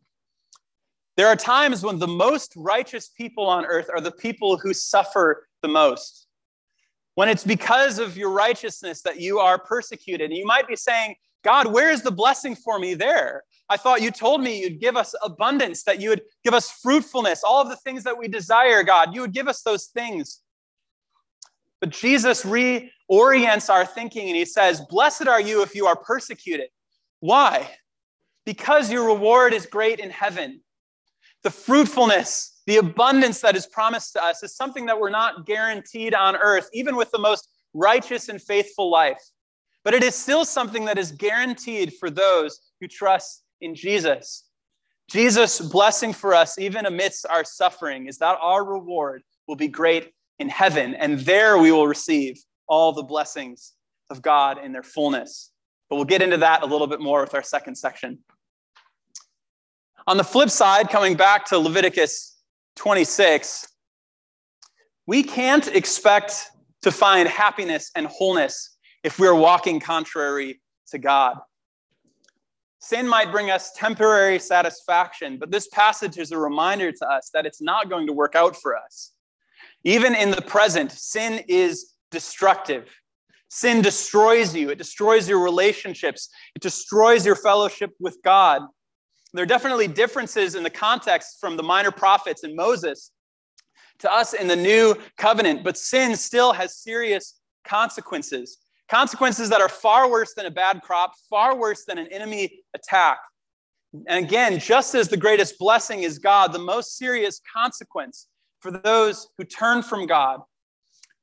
There 1.17 1.29
are 1.29 1.37
times 1.37 1.83
when 1.83 1.99
the 1.99 2.07
most 2.07 2.53
righteous 2.57 3.09
people 3.09 3.47
on 3.47 3.65
earth 3.65 3.89
are 3.93 4.01
the 4.01 4.13
people 4.13 4.59
who 4.59 4.75
suffer 4.75 5.47
the 5.63 5.69
most. 5.69 6.27
When 7.15 7.29
it's 7.29 7.45
because 7.45 7.99
of 7.99 8.17
your 8.17 8.31
righteousness 8.31 9.01
that 9.03 9.21
you 9.21 9.39
are 9.39 9.59
persecuted. 9.59 10.31
And 10.31 10.37
you 10.37 10.45
might 10.45 10.69
be 10.69 10.77
saying, 10.77 11.15
God, 11.47 11.73
where 11.73 11.93
is 11.93 12.03
the 12.03 12.11
blessing 12.11 12.57
for 12.57 12.81
me 12.81 12.95
there? 12.95 13.45
I 13.69 13.77
thought 13.77 14.03
you 14.03 14.11
told 14.11 14.43
me 14.43 14.61
you'd 14.61 14.81
give 14.81 14.97
us 14.97 15.15
abundance, 15.23 15.85
that 15.85 16.01
you 16.01 16.09
would 16.09 16.23
give 16.43 16.55
us 16.55 16.73
fruitfulness, 16.83 17.45
all 17.45 17.63
of 17.63 17.69
the 17.69 17.77
things 17.77 18.03
that 18.03 18.19
we 18.19 18.27
desire, 18.27 18.83
God. 18.83 19.15
You 19.15 19.21
would 19.21 19.33
give 19.33 19.47
us 19.47 19.63
those 19.63 19.87
things. 19.87 20.41
But 21.81 21.91
Jesus 21.91 22.43
reorients 22.43 23.71
our 23.71 23.87
thinking 23.87 24.27
and 24.27 24.37
he 24.37 24.45
says, 24.45 24.81
Blessed 24.91 25.29
are 25.29 25.41
you 25.41 25.63
if 25.63 25.77
you 25.77 25.87
are 25.87 25.95
persecuted. 25.95 26.67
Why? 27.21 27.71
Because 28.45 28.91
your 28.91 29.07
reward 29.07 29.55
is 29.55 29.67
great 29.67 30.01
in 30.01 30.11
heaven. 30.11 30.63
The 31.45 31.53
fruitfulness, 31.53 32.61
the 32.67 32.79
abundance 32.79 33.41
that 33.43 33.55
is 33.55 33.69
promised 33.69 34.15
to 34.15 34.25
us 34.25 34.43
is 34.43 34.57
something 34.57 34.87
that 34.87 34.99
we're 34.99 35.11
not 35.11 35.47
guaranteed 35.47 36.13
on 36.13 36.35
earth, 36.35 36.69
even 36.73 36.97
with 36.97 37.13
the 37.13 37.21
most 37.21 37.49
righteous 37.73 38.29
and 38.31 38.43
faithful 38.43 38.91
life. 38.91 39.23
But 39.87 39.95
it 39.95 40.03
is 40.03 40.17
still 40.17 40.45
something 40.45 40.87
that 40.87 40.99
is 40.99 41.13
guaranteed 41.13 41.95
for 41.95 42.11
those 42.11 42.59
who 42.81 42.89
trust 42.89 43.45
in 43.61 43.77
Jesus. 43.77 44.43
Jesus' 45.09 45.61
blessing 45.61 46.13
for 46.13 46.35
us, 46.35 46.59
even 46.59 46.87
amidst 46.87 47.25
our 47.25 47.45
suffering, 47.45 48.09
is 48.09 48.19
that 48.19 48.37
our 48.43 48.65
reward 48.65 49.23
will 49.47 49.55
be 49.55 49.69
great 49.69 50.11
in 50.41 50.49
heaven, 50.49 50.97
and 50.97 51.21
there 51.21 51.57
we 51.57 51.71
will 51.71 51.87
receive 51.87 52.37
all 52.67 52.93
the 52.93 53.05
blessings 53.05 53.75
of 54.11 54.23
God 54.23 54.59
in 54.59 54.73
their 54.73 54.83
fullness. 54.83 55.53
But 55.89 55.95
we'll 55.95 56.05
get 56.05 56.21
into 56.21 56.39
that 56.39 56.65
a 56.65 56.67
little 56.67 56.89
bit 56.89 57.01
more 57.01 57.21
with 57.21 57.37
our 57.37 57.45
second 57.45 57.77
section. 57.77 58.19
On 60.09 60.17
the 60.17 60.25
flip 60.25 60.51
side, 60.51 60.89
coming 60.89 61.15
back 61.15 61.47
to 61.47 61.59
Leviticus 61.59 62.37
26, 62.75 63.69
we 65.07 65.23
can't 65.23 65.69
expect 65.69 66.51
to 66.83 66.91
find 66.91 67.29
happiness 67.29 67.93
and 67.95 68.09
wholeness 68.09 68.76
if 69.07 69.21
we're 69.21 69.37
walking 69.37 69.79
contrary 69.79 70.61
to 70.89 70.99
God. 70.99 71.39
Sin 72.81 73.07
might 73.07 73.31
bring 73.31 73.53
us 73.53 73.71
temporary 73.71 74.41
satisfaction, 74.41 75.39
but 75.39 75.53
this 75.53 75.69
passage 75.69 76.19
is 76.19 76.33
a 76.33 76.39
reminder 76.39 76.91
to 76.91 77.07
us 77.07 77.31
that 77.33 77.47
it's 77.47 77.63
not 77.63 77.89
going 77.89 78.09
to 78.09 78.13
work 78.13 78.35
out 78.35 78.57
for 78.57 78.77
us. 78.77 79.13
Even 79.85 80.13
in 80.17 80.33
the 80.33 80.43
present, 80.43 80.91
sin 80.91 81.41
is 81.47 81.93
destructive. 82.11 82.91
Sin 83.49 83.81
destroys 83.81 84.57
you, 84.57 84.71
it 84.71 84.79
destroys 84.79 85.29
your 85.29 85.39
relationships, 85.39 86.29
it 86.57 86.63
destroys 86.63 87.25
your 87.25 87.37
fellowship 87.37 87.93
with 88.01 88.19
God. 88.25 88.63
There 89.33 89.45
are 89.45 89.47
definitely 89.47 89.87
differences 89.87 90.57
in 90.57 90.65
the 90.65 90.71
context 90.71 91.39
from 91.41 91.57
the 91.57 91.63
minor 91.63 91.93
prophets 91.93 92.43
and 92.43 92.57
Moses 92.57 93.13
to 94.01 94.13
us 94.13 94.33
in 94.33 94.49
the 94.49 94.57
new 94.57 94.97
covenant, 95.17 95.63
but 95.63 95.79
sin 95.79 96.17
still 96.17 96.53
has 96.53 96.77
serious 96.77 97.39
consequences. 97.65 98.59
Consequences 98.89 99.49
that 99.49 99.61
are 99.61 99.69
far 99.69 100.09
worse 100.11 100.35
than 100.35 100.47
a 100.47 100.51
bad 100.51 100.81
crop, 100.83 101.13
far 101.29 101.57
worse 101.57 101.85
than 101.85 101.99
an 101.99 102.07
enemy 102.13 102.63
attack. 102.75 103.19
And 104.07 104.25
again, 104.25 104.59
just 104.59 104.95
as 104.95 105.09
the 105.09 105.17
greatest 105.17 105.59
blessing 105.59 106.03
is 106.03 106.19
God, 106.19 106.53
the 106.53 106.59
most 106.59 106.97
serious 106.97 107.41
consequence 107.53 108.29
for 108.61 108.71
those 108.71 109.29
who 109.39 109.45
turn 109.45 109.83
from 109.83 110.07
God 110.07 110.41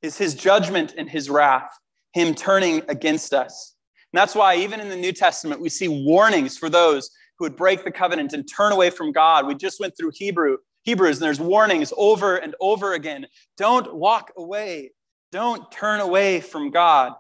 is 0.02 0.18
his 0.18 0.36
judgment 0.36 0.96
and 0.98 1.10
his 1.10 1.30
wrath, 1.30 1.70
him 2.14 2.36
turning 2.36 2.82
against 2.90 3.34
us. 3.34 3.76
And 4.12 4.20
that's 4.20 4.36
why, 4.36 4.56
even 4.56 4.80
in 4.80 4.90
the 4.90 4.96
New 4.96 5.14
Testament, 5.14 5.62
we 5.62 5.70
see 5.70 5.88
warnings 5.88 6.58
for 6.58 6.70
those 6.70 7.10
who 7.38 7.46
would 7.46 7.56
break 7.56 7.84
the 7.84 7.92
covenant 7.92 8.34
and 8.34 8.48
turn 8.48 8.72
away 8.72 8.90
from 8.90 9.12
God. 9.12 9.48
We 9.48 9.56
just 9.56 9.80
went 9.80 9.98
through 9.98 10.12
Hebrew, 10.14 10.58
Hebrews, 10.84 11.18
and 11.18 11.26
there's 11.26 11.40
warnings 11.40 11.94
over 11.98 12.38
and 12.38 12.56
over 12.60 12.94
again. 12.94 13.26
Don't 13.58 13.96
walk 13.96 14.32
away. 14.38 14.92
Don't 15.32 15.72
turn 15.72 16.00
away 16.00 16.42
from 16.42 16.70
God. 16.70 17.14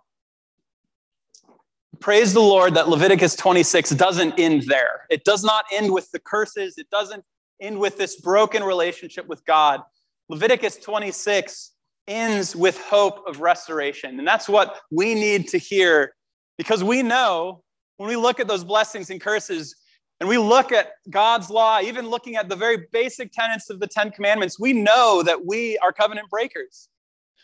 Praise 2.03 2.33
the 2.33 2.41
Lord 2.41 2.73
that 2.73 2.89
Leviticus 2.89 3.33
26 3.33 3.91
doesn't 3.91 4.37
end 4.37 4.63
there. 4.63 5.07
It 5.09 5.23
does 5.23 5.41
not 5.41 5.63
end 5.71 5.89
with 5.89 6.11
the 6.11 6.19
curses, 6.19 6.77
it 6.77 6.89
doesn't 6.89 7.23
end 7.61 7.79
with 7.79 7.97
this 7.97 8.19
broken 8.19 8.61
relationship 8.61 9.25
with 9.25 9.45
God. 9.45 9.79
Leviticus 10.27 10.75
26 10.75 11.71
ends 12.09 12.57
with 12.57 12.77
hope 12.77 13.25
of 13.25 13.39
restoration. 13.39 14.19
And 14.19 14.27
that's 14.27 14.49
what 14.49 14.81
we 14.91 15.15
need 15.15 15.47
to 15.47 15.57
hear 15.57 16.13
because 16.57 16.83
we 16.83 17.03
know 17.03 17.63
when 17.95 18.09
we 18.09 18.17
look 18.17 18.41
at 18.41 18.49
those 18.49 18.65
blessings 18.65 19.09
and 19.09 19.21
curses 19.21 19.73
and 20.19 20.27
we 20.27 20.37
look 20.37 20.73
at 20.73 20.91
God's 21.09 21.49
law, 21.49 21.79
even 21.79 22.09
looking 22.09 22.35
at 22.35 22.49
the 22.49 22.57
very 22.57 22.85
basic 22.91 23.31
tenets 23.31 23.69
of 23.69 23.79
the 23.79 23.87
Ten 23.87 24.11
Commandments, 24.11 24.59
we 24.59 24.73
know 24.73 25.23
that 25.23 25.45
we 25.45 25.77
are 25.77 25.93
covenant 25.93 26.29
breakers. 26.29 26.89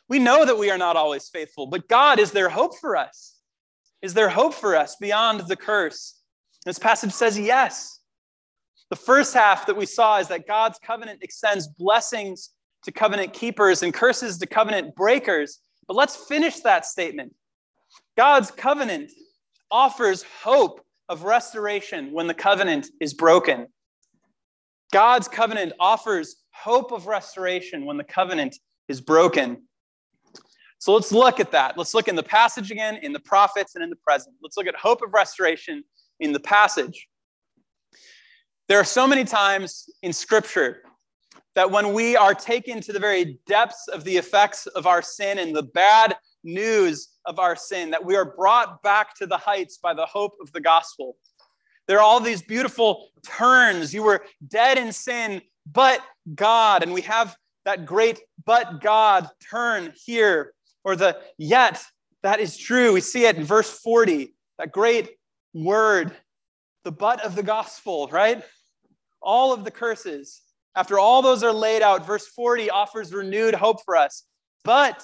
We 0.09 0.19
know 0.19 0.43
that 0.43 0.57
we 0.57 0.69
are 0.69 0.77
not 0.77 0.97
always 0.97 1.29
faithful, 1.29 1.67
but 1.67 1.87
God 1.87 2.19
is 2.19 2.31
there 2.31 2.49
hope 2.49 2.77
for 2.77 2.97
us. 2.97 3.38
Is 4.01 4.13
there 4.13 4.29
hope 4.29 4.53
for 4.53 4.75
us 4.75 4.95
beyond 4.95 5.41
the 5.41 5.55
curse? 5.55 6.19
This 6.65 6.79
passage 6.79 7.11
says 7.11 7.37
yes. 7.37 7.99
The 8.89 8.95
first 8.95 9.33
half 9.33 9.65
that 9.67 9.77
we 9.77 9.85
saw 9.85 10.19
is 10.19 10.27
that 10.29 10.47
God's 10.47 10.79
covenant 10.79 11.19
extends 11.21 11.67
blessings 11.67 12.49
to 12.83 12.91
covenant 12.91 13.33
keepers 13.33 13.83
and 13.83 13.93
curses 13.93 14.37
to 14.39 14.47
covenant 14.47 14.95
breakers. 14.95 15.59
But 15.87 15.95
let's 15.95 16.15
finish 16.15 16.61
that 16.61 16.85
statement. 16.85 17.33
God's 18.17 18.51
covenant 18.51 19.11
offers 19.71 20.23
hope 20.41 20.85
of 21.07 21.23
restoration 21.23 22.11
when 22.11 22.27
the 22.27 22.33
covenant 22.33 22.87
is 22.99 23.13
broken. 23.13 23.67
God's 24.91 25.27
covenant 25.27 25.73
offers 25.79 26.37
hope 26.51 26.91
of 26.91 27.07
restoration 27.07 27.85
when 27.85 27.97
the 27.97 28.03
covenant 28.03 28.57
is 28.87 29.01
broken. 29.01 29.63
So 30.79 30.93
let's 30.93 31.11
look 31.11 31.39
at 31.39 31.51
that. 31.51 31.77
Let's 31.77 31.93
look 31.93 32.07
in 32.07 32.15
the 32.15 32.23
passage 32.23 32.71
again, 32.71 32.97
in 33.03 33.13
the 33.13 33.19
prophets, 33.19 33.75
and 33.75 33.83
in 33.83 33.89
the 33.89 33.97
present. 33.97 34.35
Let's 34.41 34.57
look 34.57 34.65
at 34.65 34.75
hope 34.75 35.01
of 35.01 35.13
restoration 35.13 35.83
in 36.19 36.31
the 36.31 36.39
passage. 36.39 37.07
There 38.69 38.79
are 38.79 38.85
so 38.85 39.05
many 39.05 39.25
times 39.25 39.89
in 40.03 40.13
Scripture 40.13 40.83
that 41.55 41.69
when 41.69 41.91
we 41.93 42.15
are 42.15 42.33
taken 42.33 42.79
to 42.81 42.93
the 42.93 42.99
very 42.99 43.39
depths 43.45 43.87
of 43.89 44.03
the 44.03 44.15
effects 44.15 44.67
of 44.67 44.87
our 44.87 45.01
sin 45.01 45.39
and 45.39 45.53
the 45.55 45.63
bad 45.63 46.15
news 46.43 47.09
of 47.25 47.39
our 47.39 47.55
sin, 47.55 47.91
that 47.91 48.05
we 48.05 48.15
are 48.15 48.33
brought 48.35 48.81
back 48.81 49.15
to 49.15 49.25
the 49.25 49.37
heights 49.37 49.77
by 49.77 49.93
the 49.93 50.05
hope 50.05 50.33
of 50.41 50.51
the 50.53 50.61
gospel. 50.61 51.17
There 51.87 51.97
are 51.97 52.03
all 52.03 52.19
these 52.19 52.41
beautiful 52.41 53.09
turns. 53.25 53.93
You 53.93 54.03
were 54.03 54.23
dead 54.47 54.77
in 54.77 54.93
sin, 54.93 55.41
but 55.69 56.01
God. 56.35 56.83
And 56.83 56.93
we 56.93 57.01
have 57.01 57.35
that 57.65 57.85
great 57.85 58.21
but 58.45 58.79
God 58.79 59.27
turn 59.49 59.91
here, 60.05 60.53
or 60.89 60.95
the 60.95 61.19
yet 61.37 61.83
that 62.23 62.39
is 62.39 62.57
true. 62.57 62.93
We 62.93 63.01
see 63.01 63.25
it 63.25 63.35
in 63.37 63.43
verse 63.43 63.69
40, 63.69 64.33
that 64.57 64.71
great 64.71 65.11
word, 65.53 66.15
the 66.83 66.91
but 66.91 67.23
of 67.23 67.35
the 67.35 67.43
gospel, 67.43 68.09
right? 68.11 68.43
All 69.21 69.53
of 69.53 69.63
the 69.63 69.71
curses. 69.71 70.41
After 70.75 70.97
all 70.97 71.21
those 71.21 71.43
are 71.43 71.53
laid 71.53 71.81
out, 71.81 72.07
verse 72.07 72.27
40 72.27 72.69
offers 72.69 73.13
renewed 73.13 73.53
hope 73.53 73.83
for 73.85 73.95
us. 73.95 74.23
But 74.63 75.03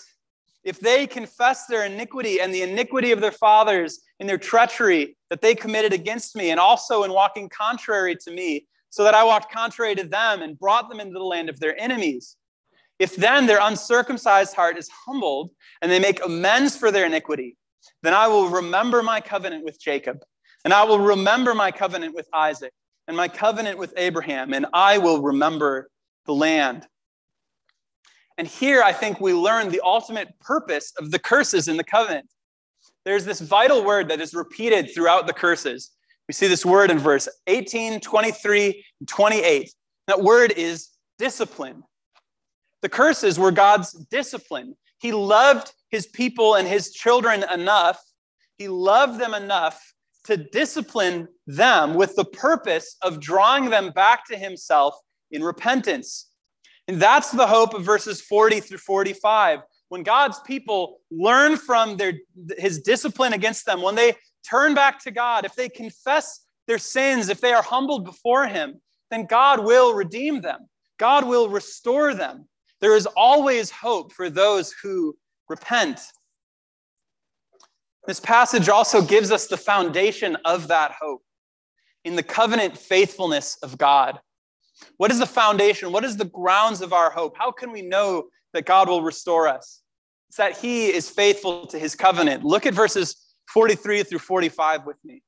if 0.64 0.80
they 0.80 1.06
confess 1.06 1.68
their 1.68 1.86
iniquity 1.86 2.42
and 2.42 2.54
the 2.54 2.64
iniquity 2.64 3.12
of 3.12 3.22
their 3.22 3.32
fathers 3.32 4.00
in 4.20 4.26
their 4.26 4.38
treachery 4.38 5.16
that 5.30 5.42
they 5.42 5.54
committed 5.54 5.94
against 5.94 6.36
me, 6.36 6.50
and 6.50 6.60
also 6.60 7.04
in 7.04 7.12
walking 7.12 7.50
contrary 7.50 8.16
to 8.16 8.32
me, 8.32 8.68
so 8.90 9.04
that 9.04 9.14
I 9.14 9.24
walked 9.24 9.54
contrary 9.54 9.94
to 9.96 10.06
them 10.06 10.42
and 10.42 10.58
brought 10.58 10.90
them 10.90 11.00
into 11.00 11.14
the 11.14 11.26
land 11.26 11.50
of 11.50 11.60
their 11.60 11.80
enemies. 11.80 12.38
If 13.00 13.16
then 13.16 13.46
their 13.46 13.60
uncircumcised 13.62 14.56
heart 14.56 14.78
is 14.78 14.90
humbled 14.90 15.52
and 15.82 15.92
they 15.92 16.00
make 16.00 16.24
amends 16.24 16.78
for 16.78 16.92
their 16.92 17.06
iniquity, 17.06 17.58
then 18.04 18.14
I 18.14 18.28
will 18.28 18.50
remember 18.50 19.04
my 19.04 19.20
covenant 19.20 19.66
with 19.66 19.80
Jacob, 19.80 20.20
and 20.64 20.74
I 20.74 20.84
will 20.84 21.00
remember 21.00 21.54
my 21.54 21.72
covenant 21.72 22.16
with 22.16 22.28
Isaac, 22.34 22.72
and 23.08 23.16
my 23.16 23.28
covenant 23.28 23.78
with 23.78 23.94
Abraham, 23.98 24.54
and 24.54 24.66
I 24.74 24.98
will 24.98 25.22
remember 25.22 25.90
the 26.26 26.34
land. 26.34 26.88
And 28.38 28.48
here 28.48 28.82
I 28.82 28.92
think 28.92 29.20
we 29.20 29.34
learn 29.34 29.70
the 29.70 29.82
ultimate 29.84 30.40
purpose 30.40 30.92
of 30.98 31.12
the 31.12 31.20
curses 31.20 31.68
in 31.68 31.78
the 31.78 31.84
covenant. 31.84 32.28
There's 33.06 33.26
this 33.26 33.40
vital 33.40 33.84
word 33.84 34.10
that 34.10 34.20
is 34.20 34.34
repeated 34.34 34.90
throughout 34.94 35.28
the 35.28 35.34
curses. 35.34 35.92
We 36.28 36.34
see 36.34 36.48
this 36.48 36.66
word 36.66 36.90
in 36.90 36.98
verse 36.98 37.30
18, 37.48 38.00
23, 38.00 38.86
and 39.00 39.08
28. 39.08 39.72
That 40.08 40.22
word 40.22 40.54
is 40.58 40.90
discipline. 41.20 41.84
The 42.86 42.90
curses 42.90 43.40
were 43.40 43.50
God's 43.50 43.94
discipline. 44.12 44.76
He 45.00 45.12
loved 45.12 45.74
his 45.90 46.06
people 46.06 46.54
and 46.54 46.68
his 46.68 46.92
children 46.92 47.44
enough, 47.52 48.00
he 48.60 48.68
loved 48.68 49.20
them 49.20 49.34
enough 49.34 49.82
to 50.26 50.38
discipline 50.38 51.28
them 51.48 51.96
with 51.96 52.16
the 52.16 52.26
purpose 52.26 52.96
of 53.02 53.20
drawing 53.20 53.72
them 53.72 53.90
back 53.90 54.28
to 54.28 54.38
himself 54.38 54.94
in 55.32 55.44
repentance. 55.44 56.30
And 56.88 57.02
that's 57.02 57.32
the 57.32 57.48
hope 57.48 57.74
of 57.74 57.84
verses 57.84 58.22
40 58.22 58.60
through 58.60 58.78
45. 58.78 59.62
When 59.90 60.04
God's 60.04 60.40
people 60.42 61.00
learn 61.10 61.58
from 61.58 61.98
their, 61.98 62.14
his 62.60 62.84
discipline 62.84 63.34
against 63.34 63.66
them, 63.66 63.82
when 63.82 63.96
they 63.96 64.14
turn 64.48 64.76
back 64.76 65.00
to 65.06 65.10
God, 65.10 65.44
if 65.44 65.56
they 65.56 65.70
confess 65.70 66.46
their 66.68 66.78
sins, 66.78 67.30
if 67.30 67.42
they 67.42 67.54
are 67.54 67.64
humbled 67.64 68.06
before 68.06 68.46
him, 68.46 68.80
then 69.10 69.26
God 69.26 69.66
will 69.66 69.96
redeem 69.96 70.42
them. 70.42 70.70
God 71.00 71.28
will 71.28 71.50
restore 71.50 72.14
them. 72.14 72.48
There 72.86 72.96
is 72.96 73.08
always 73.18 73.72
hope 73.72 74.14
for 74.14 74.30
those 74.30 74.72
who 74.72 75.18
repent. 75.50 76.00
This 78.06 78.20
passage 78.20 78.70
also 78.70 79.02
gives 79.02 79.32
us 79.32 79.48
the 79.48 79.58
foundation 79.58 80.38
of 80.46 80.68
that 80.68 80.92
hope 81.02 81.24
in 82.04 82.16
the 82.16 82.22
covenant 82.22 82.78
faithfulness 82.78 83.58
of 83.64 83.80
God. 83.80 84.20
What 84.98 85.10
is 85.10 85.18
the 85.18 85.26
foundation? 85.26 85.92
What 85.92 86.04
is 86.04 86.16
the 86.16 86.26
grounds 86.26 86.82
of 86.82 86.94
our 86.94 87.10
hope? 87.10 87.36
How 87.36 87.50
can 87.50 87.72
we 87.72 87.82
know 87.82 88.26
that 88.54 88.68
God 88.68 88.88
will 88.88 89.02
restore 89.02 89.48
us? 89.48 89.82
It's 90.30 90.38
that 90.38 90.56
He 90.56 90.94
is 90.94 91.10
faithful 91.10 91.66
to 91.66 91.80
His 91.80 91.96
covenant. 91.96 92.44
Look 92.44 92.68
at 92.68 92.76
verses 92.76 93.16
43 93.52 94.04
through 94.04 94.20
45 94.20 94.86
with 94.86 95.04
me. 95.04 95.24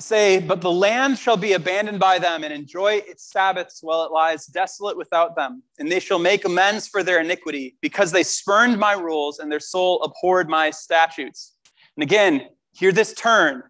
Say, 0.00 0.40
But 0.40 0.60
the 0.60 0.72
land 0.72 1.18
shall 1.18 1.36
be 1.36 1.52
abandoned 1.52 2.00
by 2.00 2.18
them 2.18 2.42
and 2.42 2.52
enjoy 2.52 2.94
its 3.06 3.30
Sabbaths 3.30 3.82
while 3.82 4.04
it 4.04 4.12
lies 4.12 4.46
desolate 4.46 4.96
without 4.96 5.36
them. 5.36 5.62
And 5.78 5.90
they 5.90 6.00
shall 6.00 6.18
make 6.18 6.44
amends 6.44 6.88
for 6.88 7.02
their 7.02 7.20
iniquity 7.20 7.76
because 7.80 8.10
they 8.10 8.22
spurned 8.22 8.78
my 8.78 8.92
rules 8.92 9.38
and 9.38 9.52
their 9.52 9.60
soul 9.60 10.02
abhorred 10.02 10.48
my 10.48 10.70
statutes. 10.70 11.54
And 11.96 12.02
again, 12.02 12.48
hear 12.72 12.92
this 12.92 13.12
turn. 13.12 13.62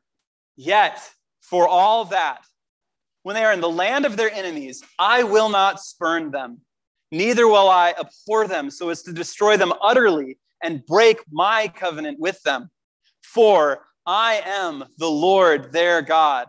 Yet, 0.57 1.01
for 1.41 1.67
all 1.67 2.05
that, 2.07 2.45
when 3.23 3.35
they 3.35 3.45
are 3.45 3.53
in 3.53 3.61
the 3.61 3.69
land 3.69 4.07
of 4.07 4.17
their 4.17 4.33
enemies, 4.33 4.83
I 4.99 5.25
will 5.25 5.49
not 5.49 5.81
spurn 5.81 6.31
them, 6.31 6.61
neither 7.11 7.49
will 7.49 7.69
I 7.69 7.95
abhor 7.99 8.47
them 8.47 8.71
so 8.71 8.89
as 8.89 9.03
to 9.03 9.13
destroy 9.13 9.57
them 9.57 9.73
utterly 9.83 10.39
and 10.63 10.85
break 10.87 11.21
my 11.31 11.69
covenant 11.69 12.19
with 12.21 12.43
them. 12.43 12.71
For 13.23 13.87
I 14.07 14.43
am 14.45 14.85
the 14.99 15.11
Lord 15.11 15.73
their 15.73 16.03
God. 16.03 16.49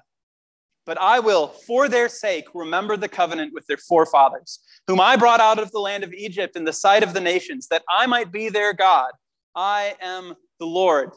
But 0.86 1.00
I 1.00 1.20
will, 1.20 1.48
for 1.48 1.88
their 1.88 2.10
sake, 2.10 2.46
remember 2.54 2.98
the 2.98 3.08
covenant 3.08 3.54
with 3.54 3.68
their 3.68 3.78
forefathers, 3.78 4.60
whom 4.88 5.00
I 5.00 5.16
brought 5.16 5.40
out 5.40 5.60
of 5.60 5.72
the 5.72 5.80
land 5.80 6.04
of 6.04 6.14
Egypt 6.14 6.56
in 6.56 6.64
the 6.64 6.74
sight 6.74 7.04
of 7.04 7.14
the 7.14 7.22
nations, 7.22 7.68
that 7.68 7.84
I 7.90 8.08
might 8.08 8.32
be 8.32 8.50
their 8.50 8.74
God. 8.74 9.12
I 9.56 9.96
am 10.02 10.34
the 10.60 10.66
Lord. 10.66 11.12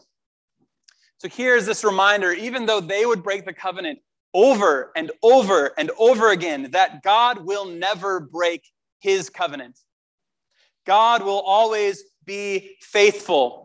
So 1.18 1.28
here's 1.28 1.64
this 1.64 1.82
reminder 1.82 2.32
even 2.32 2.66
though 2.66 2.80
they 2.80 3.06
would 3.06 3.22
break 3.22 3.46
the 3.46 3.54
covenant, 3.54 4.00
over 4.34 4.90
and 4.96 5.12
over 5.22 5.72
and 5.78 5.90
over 5.96 6.30
again 6.30 6.70
that 6.72 7.02
God 7.02 7.46
will 7.46 7.64
never 7.66 8.20
break 8.20 8.62
his 8.98 9.30
covenant. 9.30 9.78
God 10.84 11.22
will 11.22 11.40
always 11.40 12.02
be 12.26 12.76
faithful. 12.80 13.63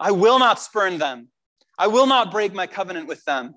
I 0.00 0.10
will 0.10 0.40
not 0.40 0.58
spurn 0.58 0.98
them. 0.98 1.28
I 1.78 1.86
will 1.86 2.06
not 2.06 2.32
break 2.32 2.52
my 2.52 2.66
covenant 2.66 3.06
with 3.06 3.22
them. 3.24 3.46
And 3.46 3.54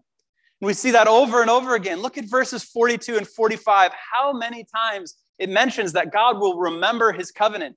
we 0.67 0.73
see 0.73 0.91
that 0.91 1.07
over 1.07 1.41
and 1.41 1.49
over 1.49 1.73
again. 1.73 2.01
Look 2.01 2.19
at 2.19 2.25
verses 2.25 2.63
42 2.63 3.17
and 3.17 3.27
45. 3.27 3.91
How 4.11 4.31
many 4.33 4.65
times 4.75 5.15
it 5.39 5.49
mentions 5.49 5.93
that 5.93 6.11
God 6.11 6.39
will 6.39 6.57
remember 6.57 7.11
his 7.11 7.31
covenant. 7.31 7.75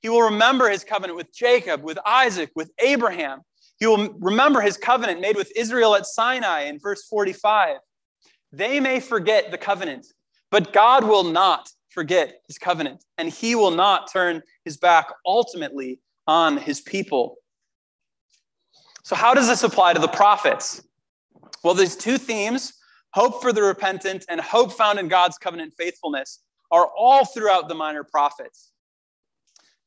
He 0.00 0.08
will 0.08 0.22
remember 0.22 0.68
his 0.68 0.84
covenant 0.84 1.16
with 1.16 1.34
Jacob, 1.34 1.82
with 1.82 1.98
Isaac, 2.06 2.50
with 2.54 2.70
Abraham. 2.78 3.40
He 3.78 3.86
will 3.86 4.12
remember 4.20 4.60
his 4.60 4.76
covenant 4.76 5.20
made 5.20 5.36
with 5.36 5.52
Israel 5.56 5.94
at 5.96 6.06
Sinai 6.06 6.62
in 6.62 6.78
verse 6.78 7.06
45. 7.06 7.78
They 8.52 8.80
may 8.80 9.00
forget 9.00 9.50
the 9.50 9.58
covenant, 9.58 10.06
but 10.50 10.72
God 10.72 11.04
will 11.04 11.24
not 11.24 11.68
forget 11.90 12.40
his 12.46 12.58
covenant, 12.58 13.04
and 13.18 13.28
he 13.28 13.54
will 13.54 13.70
not 13.70 14.12
turn 14.12 14.42
his 14.64 14.76
back 14.76 15.08
ultimately 15.26 16.00
on 16.26 16.56
his 16.56 16.80
people. 16.80 17.36
So, 19.04 19.14
how 19.14 19.34
does 19.34 19.46
this 19.46 19.62
apply 19.62 19.92
to 19.92 20.00
the 20.00 20.08
prophets? 20.08 20.82
Well, 21.62 21.74
these 21.74 21.94
two 21.94 22.18
themes, 22.18 22.72
hope 23.12 23.42
for 23.42 23.52
the 23.52 23.62
repentant 23.62 24.24
and 24.28 24.40
hope 24.40 24.72
found 24.72 24.98
in 24.98 25.08
God's 25.08 25.38
covenant 25.38 25.74
faithfulness, 25.78 26.40
are 26.70 26.90
all 26.96 27.26
throughout 27.26 27.68
the 27.68 27.74
minor 27.74 28.02
prophets. 28.02 28.72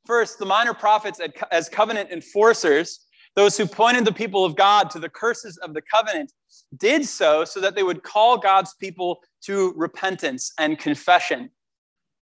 First, 0.06 0.38
the 0.40 0.46
minor 0.46 0.74
prophets 0.74 1.20
as 1.52 1.68
covenant 1.68 2.12
enforcers 2.12 3.08
those 3.36 3.58
who 3.58 3.68
pointed 3.68 4.06
the 4.06 4.14
people 4.14 4.46
of 4.46 4.56
God 4.56 4.90
to 4.92 5.00
the 5.00 5.10
curses 5.10 5.58
of 5.58 5.74
the 5.74 5.82
covenant 5.82 6.32
did 6.78 7.06
so 7.06 7.44
so 7.44 7.60
that 7.60 7.76
they 7.76 7.84
would 7.84 8.02
call 8.02 8.38
God's 8.38 8.74
people 8.76 9.20
to 9.44 9.74
repentance 9.76 10.54
and 10.58 10.80
confession. 10.80 11.52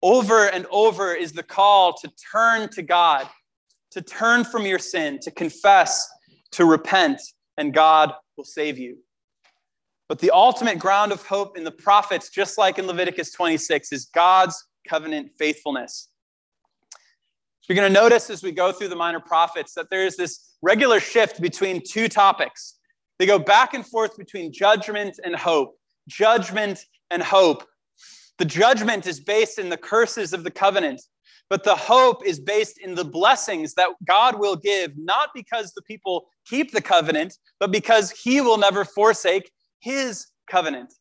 Over 0.02 0.46
and 0.46 0.66
over 0.70 1.12
is 1.12 1.32
the 1.32 1.42
call 1.42 1.94
to 1.94 2.10
turn 2.32 2.68
to 2.70 2.82
God, 2.82 3.28
to 3.90 4.02
turn 4.02 4.44
from 4.44 4.66
your 4.66 4.78
sin, 4.78 5.18
to 5.22 5.32
confess, 5.32 6.08
to 6.52 6.64
repent, 6.64 7.20
and 7.56 7.72
God 7.72 8.12
will 8.36 8.44
save 8.44 8.78
you. 8.78 8.98
But 10.08 10.18
the 10.18 10.32
ultimate 10.32 10.78
ground 10.78 11.12
of 11.12 11.24
hope 11.24 11.56
in 11.56 11.64
the 11.64 11.70
prophets, 11.70 12.30
just 12.30 12.58
like 12.58 12.78
in 12.78 12.86
Leviticus 12.86 13.32
26, 13.32 13.92
is 13.92 14.06
God's 14.06 14.64
covenant 14.88 15.30
faithfulness. 15.38 16.08
You're 17.70 17.76
going 17.76 17.92
to 17.92 18.00
notice 18.00 18.30
as 18.30 18.42
we 18.42 18.50
go 18.50 18.72
through 18.72 18.88
the 18.88 18.96
minor 18.96 19.20
prophets 19.20 19.74
that 19.74 19.90
there 19.90 20.04
is 20.04 20.16
this 20.16 20.56
regular 20.60 20.98
shift 20.98 21.40
between 21.40 21.80
two 21.80 22.08
topics. 22.08 22.80
They 23.20 23.26
go 23.26 23.38
back 23.38 23.74
and 23.74 23.86
forth 23.86 24.16
between 24.16 24.52
judgment 24.52 25.20
and 25.22 25.36
hope, 25.36 25.78
judgment 26.08 26.84
and 27.12 27.22
hope. 27.22 27.64
The 28.38 28.44
judgment 28.44 29.06
is 29.06 29.20
based 29.20 29.60
in 29.60 29.68
the 29.68 29.76
curses 29.76 30.32
of 30.32 30.42
the 30.42 30.50
covenant, 30.50 31.00
but 31.50 31.64
the 31.64 31.74
hope 31.74 32.24
is 32.24 32.38
based 32.38 32.78
in 32.78 32.94
the 32.94 33.04
blessings 33.04 33.74
that 33.74 33.90
God 34.06 34.38
will 34.38 34.56
give, 34.56 34.96
not 34.96 35.30
because 35.34 35.72
the 35.72 35.82
people 35.82 36.28
keep 36.46 36.70
the 36.70 36.80
covenant, 36.80 37.36
but 37.58 37.72
because 37.72 38.12
he 38.12 38.40
will 38.40 38.56
never 38.56 38.84
forsake 38.84 39.50
his 39.80 40.28
covenant. 40.48 40.94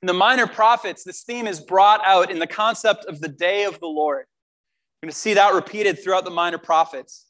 In 0.00 0.06
the 0.06 0.14
minor 0.14 0.46
prophets, 0.46 1.02
this 1.02 1.22
theme 1.22 1.48
is 1.48 1.60
brought 1.60 2.00
out 2.06 2.30
in 2.30 2.38
the 2.38 2.46
concept 2.46 3.04
of 3.06 3.20
the 3.20 3.28
day 3.28 3.64
of 3.64 3.80
the 3.80 3.86
Lord. 3.88 4.26
We're 5.02 5.08
going 5.08 5.12
to 5.12 5.18
see 5.18 5.34
that 5.34 5.52
repeated 5.52 6.02
throughout 6.02 6.24
the 6.24 6.30
minor 6.30 6.58
prophets. 6.58 7.26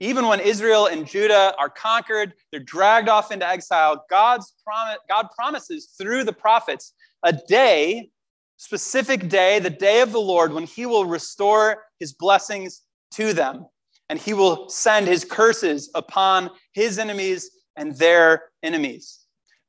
Even 0.00 0.26
when 0.26 0.40
Israel 0.40 0.86
and 0.86 1.06
Judah 1.06 1.54
are 1.58 1.70
conquered, 1.70 2.34
they're 2.50 2.60
dragged 2.60 3.08
off 3.08 3.32
into 3.32 3.48
exile, 3.48 4.04
God's 4.10 4.52
promise, 4.62 4.98
God 5.08 5.28
promises 5.34 5.94
through 5.96 6.24
the 6.24 6.32
prophets 6.32 6.92
a 7.22 7.32
day 7.32 8.10
specific 8.56 9.28
day, 9.28 9.58
the 9.58 9.70
day 9.70 10.00
of 10.00 10.12
the 10.12 10.20
Lord, 10.20 10.52
when 10.52 10.64
he 10.64 10.86
will 10.86 11.04
restore 11.04 11.84
his 11.98 12.12
blessings 12.12 12.82
to 13.12 13.32
them 13.32 13.66
and 14.08 14.18
he 14.18 14.34
will 14.34 14.68
send 14.68 15.06
his 15.06 15.24
curses 15.24 15.90
upon 15.94 16.50
his 16.72 16.98
enemies 16.98 17.50
and 17.76 17.96
their 17.96 18.44
enemies. 18.62 19.20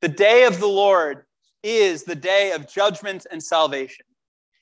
The 0.02 0.08
day 0.08 0.44
of 0.44 0.60
the 0.60 0.68
Lord 0.68 1.24
is 1.62 2.04
the 2.04 2.14
day 2.14 2.52
of 2.52 2.68
judgment 2.68 3.26
and 3.30 3.42
salvation. 3.42 4.04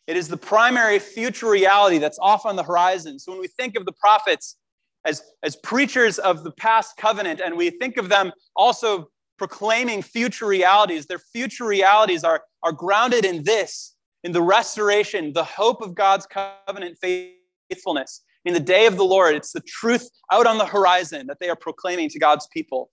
It 0.07 0.17
is 0.17 0.29
the 0.29 0.37
primary 0.37 0.99
future 0.99 1.49
reality 1.49 1.99
that's 1.99 2.19
off 2.21 2.47
on 2.47 2.57
the 2.57 2.63
horizon. 2.63 3.19
So 3.19 3.33
when 3.33 3.41
we 3.41 3.49
think 3.49 3.77
of 3.77 3.85
the 3.85 3.93
prophets 3.93 4.57
as, 5.05 5.23
as 5.43 5.57
preachers 5.57 6.19
of 6.19 6.45
the 6.45 6.53
past 6.53 6.97
covenant, 6.97 7.41
and 7.41 7.57
we 7.57 7.71
think 7.71 7.97
of 7.97 8.09
them 8.09 8.33
also 8.55 9.11
proclaiming 9.39 10.03
future 10.03 10.47
realities, 10.47 11.07
their 11.07 11.19
future 11.19 11.65
realities 11.65 12.23
are, 12.23 12.43
are 12.63 12.73
grounded 12.73 13.25
in 13.25 13.43
this 13.43 13.94
in 14.25 14.33
the 14.33 14.43
restoration, 14.43 15.33
the 15.33 15.45
hope 15.45 15.83
of 15.83 15.95
God's 15.95 16.27
covenant 16.27 16.99
faithfulness. 17.01 18.23
In 18.47 18.55
the 18.55 18.61
day 18.61 18.87
of 18.87 18.97
the 18.97 19.05
Lord, 19.05 19.35
it's 19.35 19.53
the 19.53 19.61
truth 19.61 20.09
out 20.33 20.47
on 20.47 20.59
the 20.59 20.67
horizon 20.67 21.27
that 21.29 21.39
they 21.41 21.49
are 21.49 21.57
proclaiming 21.57 22.09
to 22.09 22.19
God's 22.19 22.49
people. 22.53 22.91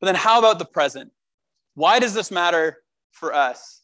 But 0.00 0.06
then, 0.06 0.14
how 0.16 0.38
about 0.38 0.58
the 0.58 0.64
present? 0.64 1.10
Why 1.74 1.98
does 1.98 2.12
this 2.12 2.30
matter 2.30 2.78
for 3.12 3.32
us? 3.32 3.82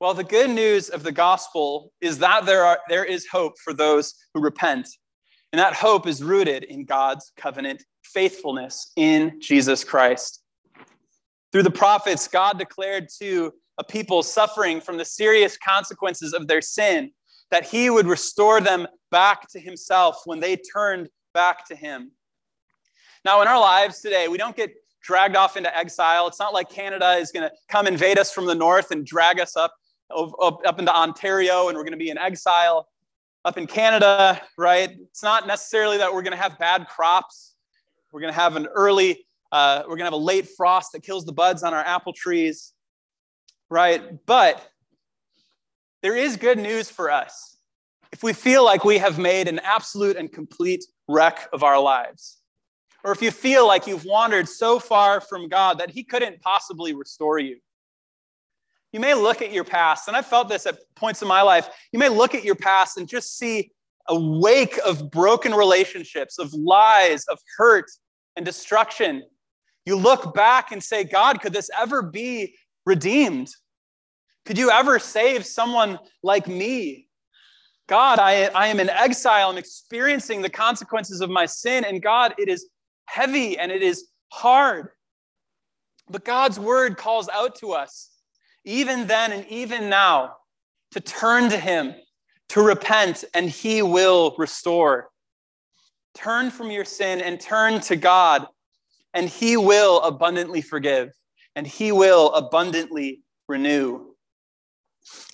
Well, 0.00 0.14
the 0.14 0.24
good 0.24 0.50
news 0.50 0.88
of 0.88 1.02
the 1.02 1.12
gospel 1.12 1.92
is 2.00 2.18
that 2.18 2.44
there, 2.44 2.64
are, 2.64 2.78
there 2.88 3.04
is 3.04 3.26
hope 3.30 3.54
for 3.62 3.72
those 3.72 4.14
who 4.32 4.42
repent. 4.42 4.88
And 5.52 5.60
that 5.60 5.74
hope 5.74 6.06
is 6.06 6.22
rooted 6.22 6.64
in 6.64 6.84
God's 6.84 7.32
covenant 7.36 7.82
faithfulness 8.02 8.92
in 8.96 9.40
Jesus 9.40 9.84
Christ. 9.84 10.42
Through 11.52 11.62
the 11.62 11.70
prophets, 11.70 12.26
God 12.26 12.58
declared 12.58 13.08
to 13.20 13.52
a 13.78 13.84
people 13.84 14.22
suffering 14.22 14.80
from 14.80 14.96
the 14.96 15.04
serious 15.04 15.56
consequences 15.56 16.32
of 16.32 16.46
their 16.46 16.60
sin, 16.60 17.10
that 17.50 17.64
he 17.64 17.90
would 17.90 18.06
restore 18.06 18.60
them 18.60 18.86
back 19.10 19.48
to 19.48 19.60
himself 19.60 20.22
when 20.24 20.40
they 20.40 20.56
turned 20.56 21.08
back 21.32 21.66
to 21.68 21.76
him. 21.76 22.12
Now, 23.24 23.42
in 23.42 23.48
our 23.48 23.60
lives 23.60 24.00
today, 24.00 24.28
we 24.28 24.38
don't 24.38 24.56
get 24.56 24.72
dragged 25.02 25.36
off 25.36 25.56
into 25.56 25.76
exile. 25.76 26.26
It's 26.26 26.38
not 26.38 26.52
like 26.52 26.68
Canada 26.68 27.12
is 27.12 27.30
going 27.30 27.48
to 27.48 27.54
come 27.68 27.86
invade 27.86 28.18
us 28.18 28.32
from 28.32 28.46
the 28.46 28.54
north 28.54 28.90
and 28.90 29.04
drag 29.04 29.40
us 29.40 29.56
up, 29.56 29.74
up, 30.10 30.60
up 30.66 30.78
into 30.78 30.94
Ontario 30.94 31.68
and 31.68 31.76
we're 31.76 31.84
going 31.84 31.92
to 31.92 31.98
be 31.98 32.10
in 32.10 32.18
exile. 32.18 32.88
Up 33.46 33.58
in 33.58 33.66
Canada, 33.66 34.40
right? 34.56 34.96
It's 35.10 35.22
not 35.22 35.46
necessarily 35.46 35.98
that 35.98 36.10
we're 36.10 36.22
going 36.22 36.36
to 36.36 36.42
have 36.42 36.58
bad 36.58 36.86
crops. 36.88 37.54
We're 38.10 38.20
going 38.20 38.32
to 38.32 38.40
have 38.40 38.56
an 38.56 38.66
early, 38.68 39.26
uh, 39.52 39.82
we're 39.82 39.96
going 39.96 39.98
to 39.98 40.04
have 40.04 40.12
a 40.14 40.16
late 40.16 40.48
frost 40.56 40.92
that 40.92 41.02
kills 41.02 41.26
the 41.26 41.32
buds 41.32 41.62
on 41.62 41.74
our 41.74 41.84
apple 41.84 42.14
trees 42.14 42.73
right? 43.70 44.24
But 44.26 44.64
there 46.02 46.16
is 46.16 46.36
good 46.36 46.58
news 46.58 46.90
for 46.90 47.10
us. 47.10 47.56
If 48.12 48.22
we 48.22 48.32
feel 48.32 48.64
like 48.64 48.84
we 48.84 48.98
have 48.98 49.18
made 49.18 49.48
an 49.48 49.58
absolute 49.60 50.16
and 50.16 50.30
complete 50.32 50.84
wreck 51.08 51.48
of 51.52 51.62
our 51.62 51.80
lives, 51.80 52.40
or 53.02 53.12
if 53.12 53.20
you 53.20 53.30
feel 53.30 53.66
like 53.66 53.86
you've 53.86 54.04
wandered 54.04 54.48
so 54.48 54.78
far 54.78 55.20
from 55.20 55.48
God 55.48 55.78
that 55.78 55.90
He 55.90 56.04
couldn't 56.04 56.40
possibly 56.40 56.94
restore 56.94 57.38
you, 57.38 57.58
you 58.92 59.00
may 59.00 59.14
look 59.14 59.42
at 59.42 59.50
your 59.50 59.64
past, 59.64 60.06
and 60.06 60.16
I've 60.16 60.26
felt 60.26 60.48
this 60.48 60.66
at 60.66 60.78
points 60.94 61.20
in 61.20 61.26
my 61.26 61.42
life. 61.42 61.68
You 61.90 61.98
may 61.98 62.08
look 62.08 62.34
at 62.34 62.44
your 62.44 62.54
past 62.54 62.96
and 62.96 63.08
just 63.08 63.36
see 63.36 63.72
a 64.08 64.18
wake 64.18 64.78
of 64.86 65.10
broken 65.10 65.52
relationships, 65.52 66.38
of 66.38 66.52
lies, 66.54 67.24
of 67.24 67.38
hurt 67.56 67.90
and 68.36 68.44
destruction. 68.46 69.24
You 69.84 69.96
look 69.96 70.34
back 70.34 70.70
and 70.70 70.82
say, 70.82 71.02
God, 71.02 71.40
could 71.40 71.52
this 71.52 71.70
ever 71.76 72.02
be 72.02 72.54
redeemed? 72.86 73.50
Could 74.44 74.58
you 74.58 74.70
ever 74.70 74.98
save 74.98 75.46
someone 75.46 75.98
like 76.22 76.46
me? 76.46 77.08
God, 77.86 78.18
I, 78.18 78.44
I 78.46 78.68
am 78.68 78.80
in 78.80 78.88
exile. 78.88 79.50
I'm 79.50 79.58
experiencing 79.58 80.42
the 80.42 80.50
consequences 80.50 81.20
of 81.20 81.30
my 81.30 81.46
sin. 81.46 81.84
And 81.84 82.02
God, 82.02 82.34
it 82.38 82.48
is 82.48 82.66
heavy 83.06 83.58
and 83.58 83.70
it 83.70 83.82
is 83.82 84.08
hard. 84.28 84.88
But 86.08 86.24
God's 86.24 86.58
word 86.58 86.96
calls 86.96 87.28
out 87.28 87.56
to 87.56 87.72
us, 87.72 88.10
even 88.64 89.06
then 89.06 89.32
and 89.32 89.46
even 89.48 89.88
now, 89.88 90.36
to 90.90 91.00
turn 91.00 91.50
to 91.50 91.58
Him, 91.58 91.94
to 92.50 92.62
repent, 92.62 93.24
and 93.34 93.48
He 93.48 93.82
will 93.82 94.34
restore. 94.38 95.08
Turn 96.14 96.50
from 96.50 96.70
your 96.70 96.84
sin 96.84 97.20
and 97.20 97.40
turn 97.40 97.80
to 97.82 97.96
God, 97.96 98.46
and 99.14 99.28
He 99.28 99.56
will 99.56 100.00
abundantly 100.02 100.60
forgive, 100.60 101.10
and 101.56 101.66
He 101.66 101.92
will 101.92 102.32
abundantly 102.32 103.22
renew. 103.48 104.14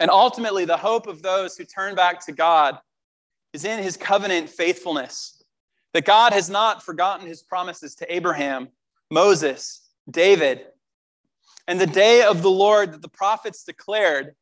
And 0.00 0.10
ultimately, 0.10 0.64
the 0.64 0.76
hope 0.76 1.06
of 1.06 1.22
those 1.22 1.56
who 1.56 1.64
turn 1.64 1.94
back 1.94 2.24
to 2.26 2.32
God 2.32 2.78
is 3.52 3.64
in 3.64 3.82
his 3.82 3.96
covenant 3.96 4.48
faithfulness. 4.48 5.42
That 5.92 6.04
God 6.04 6.32
has 6.32 6.48
not 6.48 6.82
forgotten 6.82 7.26
his 7.26 7.42
promises 7.42 7.94
to 7.96 8.14
Abraham, 8.14 8.68
Moses, 9.10 9.88
David. 10.10 10.66
And 11.66 11.80
the 11.80 11.86
day 11.86 12.22
of 12.22 12.42
the 12.42 12.50
Lord 12.50 12.92
that 12.92 13.02
the 13.02 13.08
prophets 13.08 13.64
declared, 13.64 14.34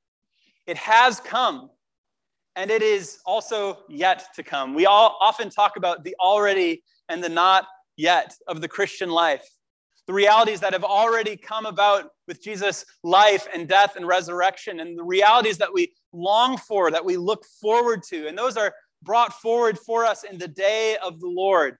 it 0.67 0.77
has 0.77 1.21
come 1.21 1.71
and 2.55 2.71
it 2.71 2.83
is 2.83 3.21
also 3.25 3.79
yet 3.89 4.35
to 4.35 4.43
come. 4.43 4.75
We 4.75 4.87
all 4.87 5.17
often 5.21 5.49
talk 5.49 5.77
about 5.77 6.05
the 6.05 6.15
already 6.21 6.83
and 7.09 7.23
the 7.23 7.29
not 7.29 7.67
yet 7.97 8.35
of 8.47 8.61
the 8.61 8.69
Christian 8.69 9.11
life 9.11 9.49
the 10.09 10.15
realities 10.15 10.59
that 10.61 10.73
have 10.73 10.85
already 10.85 11.37
come 11.37 11.67
about 11.67 12.13
with 12.27 12.43
Jesus' 12.43 12.87
life 13.05 13.47
and 13.55 13.69
death 13.69 13.95
and 13.95 14.07
resurrection, 14.07 14.81
and 14.81 14.99
the 14.99 15.05
realities 15.05 15.59
that 15.59 15.73
we 15.73 15.93
long 16.15 16.57
for, 16.57 16.91
that 16.91 17.05
we 17.05 17.19
look 17.19 17.45
forward 17.61 18.03
to. 18.05 18.27
And 18.27 18.37
those 18.37 18.57
are 18.57 18.73
brought 19.03 19.35
forward 19.35 19.79
for 19.79 20.07
us 20.07 20.25
in 20.25 20.39
the 20.39 20.49
day 20.49 20.97
of 21.05 21.21
the 21.21 21.29
Lord. 21.29 21.77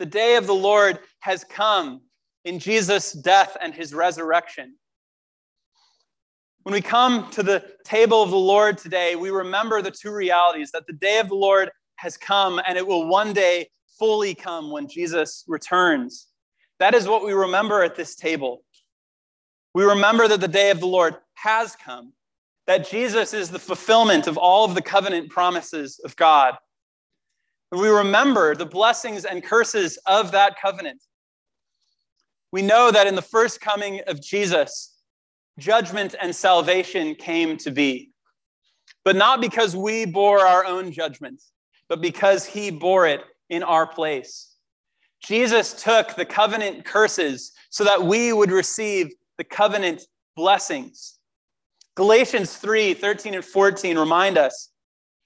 The 0.00 0.06
day 0.06 0.34
of 0.34 0.48
the 0.48 0.54
Lord 0.54 0.98
has 1.20 1.44
come 1.44 2.00
in 2.44 2.58
Jesus' 2.58 3.12
death 3.12 3.56
and 3.62 3.72
his 3.72 3.94
resurrection. 3.94 4.74
When 6.64 6.72
we 6.72 6.80
come 6.80 7.30
to 7.30 7.44
the 7.44 7.64
table 7.84 8.20
of 8.20 8.30
the 8.30 8.36
Lord 8.36 8.78
today, 8.78 9.14
we 9.14 9.30
remember 9.30 9.80
the 9.80 9.92
two 9.92 10.10
realities 10.10 10.72
that 10.72 10.88
the 10.88 10.92
day 10.92 11.20
of 11.20 11.28
the 11.28 11.36
Lord 11.36 11.70
has 11.96 12.16
come 12.16 12.60
and 12.66 12.76
it 12.76 12.84
will 12.84 13.06
one 13.06 13.32
day 13.32 13.68
fully 13.96 14.34
come 14.34 14.72
when 14.72 14.88
Jesus 14.88 15.44
returns. 15.46 16.26
That 16.78 16.94
is 16.94 17.08
what 17.08 17.24
we 17.24 17.32
remember 17.32 17.82
at 17.82 17.96
this 17.96 18.14
table. 18.14 18.62
We 19.74 19.84
remember 19.84 20.28
that 20.28 20.40
the 20.40 20.48
day 20.48 20.70
of 20.70 20.80
the 20.80 20.86
Lord 20.86 21.16
has 21.34 21.76
come, 21.76 22.12
that 22.66 22.88
Jesus 22.88 23.34
is 23.34 23.50
the 23.50 23.58
fulfillment 23.58 24.26
of 24.26 24.36
all 24.36 24.64
of 24.64 24.74
the 24.74 24.82
covenant 24.82 25.30
promises 25.30 25.98
of 26.04 26.16
God. 26.16 26.54
We 27.72 27.88
remember 27.88 28.54
the 28.54 28.66
blessings 28.66 29.24
and 29.24 29.42
curses 29.42 29.98
of 30.06 30.32
that 30.32 30.60
covenant. 30.60 31.02
We 32.52 32.62
know 32.62 32.90
that 32.90 33.06
in 33.06 33.14
the 33.14 33.22
first 33.22 33.60
coming 33.60 34.00
of 34.06 34.22
Jesus, 34.22 34.94
judgment 35.58 36.14
and 36.20 36.34
salvation 36.34 37.14
came 37.14 37.56
to 37.58 37.70
be. 37.70 38.12
But 39.04 39.16
not 39.16 39.40
because 39.40 39.76
we 39.76 40.04
bore 40.04 40.40
our 40.40 40.64
own 40.64 40.92
judgment, 40.92 41.42
but 41.88 42.00
because 42.00 42.44
he 42.44 42.70
bore 42.70 43.06
it 43.06 43.20
in 43.50 43.62
our 43.62 43.86
place. 43.86 44.55
Jesus 45.22 45.82
took 45.82 46.14
the 46.14 46.24
covenant 46.24 46.84
curses 46.84 47.52
so 47.70 47.84
that 47.84 48.02
we 48.02 48.32
would 48.32 48.50
receive 48.50 49.12
the 49.38 49.44
covenant 49.44 50.02
blessings. 50.36 51.18
Galatians 51.96 52.56
3 52.56 52.94
13 52.94 53.34
and 53.34 53.44
14 53.44 53.98
remind 53.98 54.38
us 54.38 54.70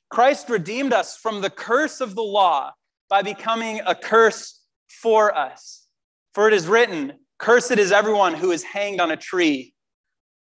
Christ 0.08 0.48
redeemed 0.48 0.92
us 0.92 1.16
from 1.16 1.40
the 1.40 1.50
curse 1.50 2.00
of 2.00 2.14
the 2.14 2.22
law 2.22 2.72
by 3.08 3.22
becoming 3.22 3.80
a 3.86 3.94
curse 3.94 4.60
for 4.88 5.36
us. 5.36 5.86
For 6.34 6.48
it 6.48 6.54
is 6.54 6.66
written, 6.66 7.14
Cursed 7.38 7.78
is 7.78 7.92
everyone 7.92 8.34
who 8.34 8.50
is 8.52 8.62
hanged 8.62 9.00
on 9.00 9.10
a 9.10 9.16
tree, 9.16 9.74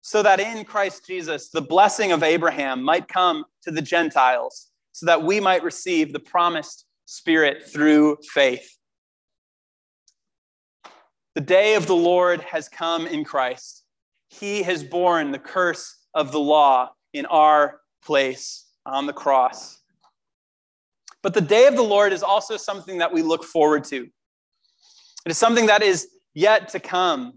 so 0.02 0.22
that 0.22 0.40
in 0.40 0.64
Christ 0.64 1.06
Jesus 1.06 1.50
the 1.50 1.62
blessing 1.62 2.12
of 2.12 2.22
Abraham 2.22 2.82
might 2.82 3.08
come 3.08 3.44
to 3.62 3.70
the 3.70 3.82
Gentiles, 3.82 4.68
so 4.92 5.06
that 5.06 5.22
we 5.22 5.40
might 5.40 5.62
receive 5.62 6.12
the 6.12 6.20
promised 6.20 6.86
Spirit 7.06 7.64
through 7.70 8.18
faith. 8.32 8.77
The 11.38 11.44
day 11.44 11.76
of 11.76 11.86
the 11.86 11.94
Lord 11.94 12.40
has 12.40 12.68
come 12.68 13.06
in 13.06 13.22
Christ. 13.22 13.84
He 14.26 14.64
has 14.64 14.82
borne 14.82 15.30
the 15.30 15.38
curse 15.38 15.94
of 16.12 16.32
the 16.32 16.40
law 16.40 16.90
in 17.12 17.26
our 17.26 17.78
place 18.04 18.66
on 18.84 19.06
the 19.06 19.12
cross. 19.12 19.78
But 21.22 21.34
the 21.34 21.40
day 21.40 21.68
of 21.68 21.76
the 21.76 21.82
Lord 21.84 22.12
is 22.12 22.24
also 22.24 22.56
something 22.56 22.98
that 22.98 23.12
we 23.12 23.22
look 23.22 23.44
forward 23.44 23.84
to. 23.84 24.08
It 25.24 25.30
is 25.30 25.38
something 25.38 25.66
that 25.66 25.80
is 25.80 26.08
yet 26.34 26.70
to 26.70 26.80
come. 26.80 27.34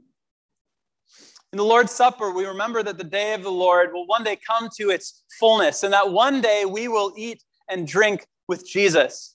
In 1.53 1.57
the 1.57 1.63
Lord's 1.63 1.91
Supper, 1.91 2.31
we 2.31 2.45
remember 2.45 2.81
that 2.81 2.97
the 2.97 3.03
day 3.03 3.35
of 3.35 3.43
the 3.43 3.51
Lord 3.51 3.93
will 3.93 4.07
one 4.07 4.23
day 4.23 4.35
come 4.35 4.67
to 4.77 4.89
its 4.89 5.25
fullness, 5.39 5.83
and 5.83 5.93
that 5.93 6.11
one 6.11 6.41
day 6.41 6.65
we 6.65 6.87
will 6.87 7.13
eat 7.15 7.43
and 7.69 7.87
drink 7.87 8.25
with 8.47 8.67
Jesus. 8.67 9.30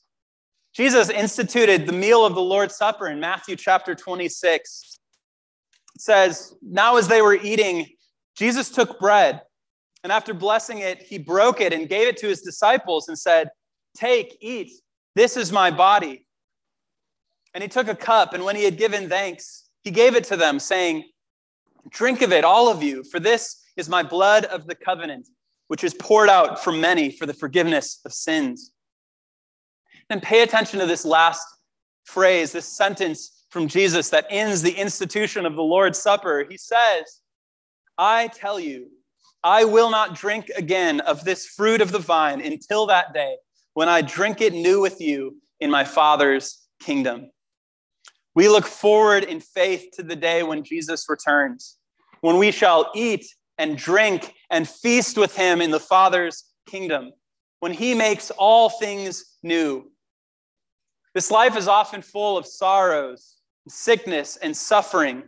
Jesus 0.76 1.08
instituted 1.08 1.86
the 1.86 1.92
meal 1.94 2.26
of 2.26 2.34
the 2.34 2.42
Lord's 2.42 2.76
Supper 2.76 3.06
in 3.06 3.18
Matthew 3.18 3.56
chapter 3.56 3.94
26. 3.94 4.98
It 5.94 6.00
says, 6.02 6.54
Now 6.60 6.98
as 6.98 7.08
they 7.08 7.22
were 7.22 7.34
eating, 7.34 7.86
Jesus 8.36 8.68
took 8.68 9.00
bread, 9.00 9.40
and 10.04 10.12
after 10.12 10.34
blessing 10.34 10.80
it, 10.80 11.00
he 11.00 11.16
broke 11.16 11.62
it 11.62 11.72
and 11.72 11.88
gave 11.88 12.08
it 12.08 12.18
to 12.18 12.26
his 12.28 12.42
disciples 12.42 13.08
and 13.08 13.18
said, 13.18 13.48
Take, 13.96 14.36
eat, 14.42 14.70
this 15.14 15.38
is 15.38 15.50
my 15.50 15.70
body. 15.70 16.26
And 17.54 17.62
he 17.62 17.68
took 17.68 17.88
a 17.88 17.94
cup, 17.94 18.34
and 18.34 18.44
when 18.44 18.54
he 18.54 18.64
had 18.64 18.76
given 18.76 19.08
thanks, 19.08 19.70
he 19.82 19.90
gave 19.90 20.14
it 20.14 20.24
to 20.24 20.36
them, 20.36 20.60
saying, 20.60 21.04
Drink 21.88 22.20
of 22.20 22.32
it, 22.32 22.44
all 22.44 22.68
of 22.68 22.82
you, 22.82 23.02
for 23.02 23.18
this 23.18 23.62
is 23.78 23.88
my 23.88 24.02
blood 24.02 24.44
of 24.44 24.66
the 24.66 24.74
covenant, 24.74 25.26
which 25.68 25.84
is 25.84 25.94
poured 25.94 26.28
out 26.28 26.62
for 26.62 26.70
many 26.70 27.12
for 27.12 27.24
the 27.24 27.32
forgiveness 27.32 28.00
of 28.04 28.12
sins. 28.12 28.72
And 30.08 30.22
pay 30.22 30.42
attention 30.42 30.80
to 30.80 30.86
this 30.86 31.04
last 31.04 31.46
phrase, 32.04 32.52
this 32.52 32.66
sentence 32.66 33.44
from 33.50 33.68
Jesus 33.68 34.10
that 34.10 34.26
ends 34.30 34.62
the 34.62 34.72
institution 34.72 35.46
of 35.46 35.56
the 35.56 35.62
Lord's 35.62 35.98
Supper. 35.98 36.46
He 36.48 36.56
says, 36.56 37.20
I 37.98 38.28
tell 38.28 38.60
you, 38.60 38.88
I 39.42 39.64
will 39.64 39.90
not 39.90 40.14
drink 40.14 40.50
again 40.56 41.00
of 41.00 41.24
this 41.24 41.46
fruit 41.46 41.80
of 41.80 41.92
the 41.92 41.98
vine 41.98 42.40
until 42.40 42.86
that 42.86 43.14
day 43.14 43.36
when 43.74 43.88
I 43.88 44.02
drink 44.02 44.40
it 44.40 44.52
new 44.52 44.80
with 44.80 45.00
you 45.00 45.36
in 45.60 45.70
my 45.70 45.84
Father's 45.84 46.66
kingdom. 46.80 47.30
We 48.34 48.48
look 48.48 48.66
forward 48.66 49.24
in 49.24 49.40
faith 49.40 49.88
to 49.94 50.02
the 50.02 50.16
day 50.16 50.42
when 50.42 50.62
Jesus 50.62 51.08
returns, 51.08 51.78
when 52.20 52.36
we 52.36 52.50
shall 52.50 52.90
eat 52.94 53.26
and 53.58 53.78
drink 53.78 54.34
and 54.50 54.68
feast 54.68 55.16
with 55.16 55.34
him 55.34 55.60
in 55.60 55.70
the 55.70 55.80
Father's 55.80 56.44
kingdom, 56.66 57.12
when 57.60 57.72
he 57.72 57.94
makes 57.94 58.30
all 58.32 58.68
things 58.68 59.36
new. 59.42 59.90
This 61.16 61.30
life 61.30 61.56
is 61.56 61.66
often 61.66 62.02
full 62.02 62.36
of 62.36 62.46
sorrows, 62.46 63.36
sickness, 63.68 64.36
and 64.36 64.54
suffering, 64.54 65.22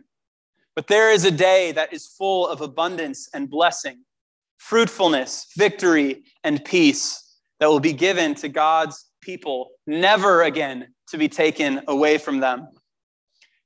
but 0.75 0.85
there 0.85 1.11
is 1.11 1.25
a 1.25 1.31
day 1.31 1.71
that 1.71 1.91
is 1.91 2.05
full 2.05 2.47
of 2.47 2.61
abundance 2.61 3.27
and 3.33 3.49
blessing, 3.49 4.05
fruitfulness, 4.59 5.47
victory, 5.57 6.25
and 6.43 6.63
peace 6.63 7.39
that 7.59 7.71
will 7.71 7.79
be 7.79 7.93
given 7.93 8.35
to 8.35 8.49
God's 8.49 9.03
people, 9.19 9.71
never 9.87 10.43
again 10.43 10.93
to 11.07 11.17
be 11.17 11.27
taken 11.27 11.81
away 11.87 12.19
from 12.19 12.39
them. 12.39 12.67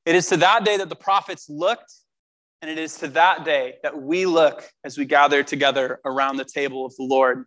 It 0.05 0.15
is 0.15 0.28
to 0.28 0.38
that 0.38 0.63
day 0.63 0.78
that 0.78 0.88
the 0.88 0.95
prophets 0.95 1.49
looked, 1.49 1.93
and 2.61 2.71
it 2.71 2.78
is 2.78 2.95
to 2.99 3.09
that 3.09 3.43
day 3.43 3.80
that 3.84 4.01
we 4.01 4.26
look 4.26 4.63
as 4.86 4.97
we 4.97 5.03
gather 5.03 5.43
together 5.43 5.99
around 6.05 6.38
the 6.38 6.45
table 6.45 6.86
of 6.86 6.95
the 6.95 7.03
Lord. 7.03 7.43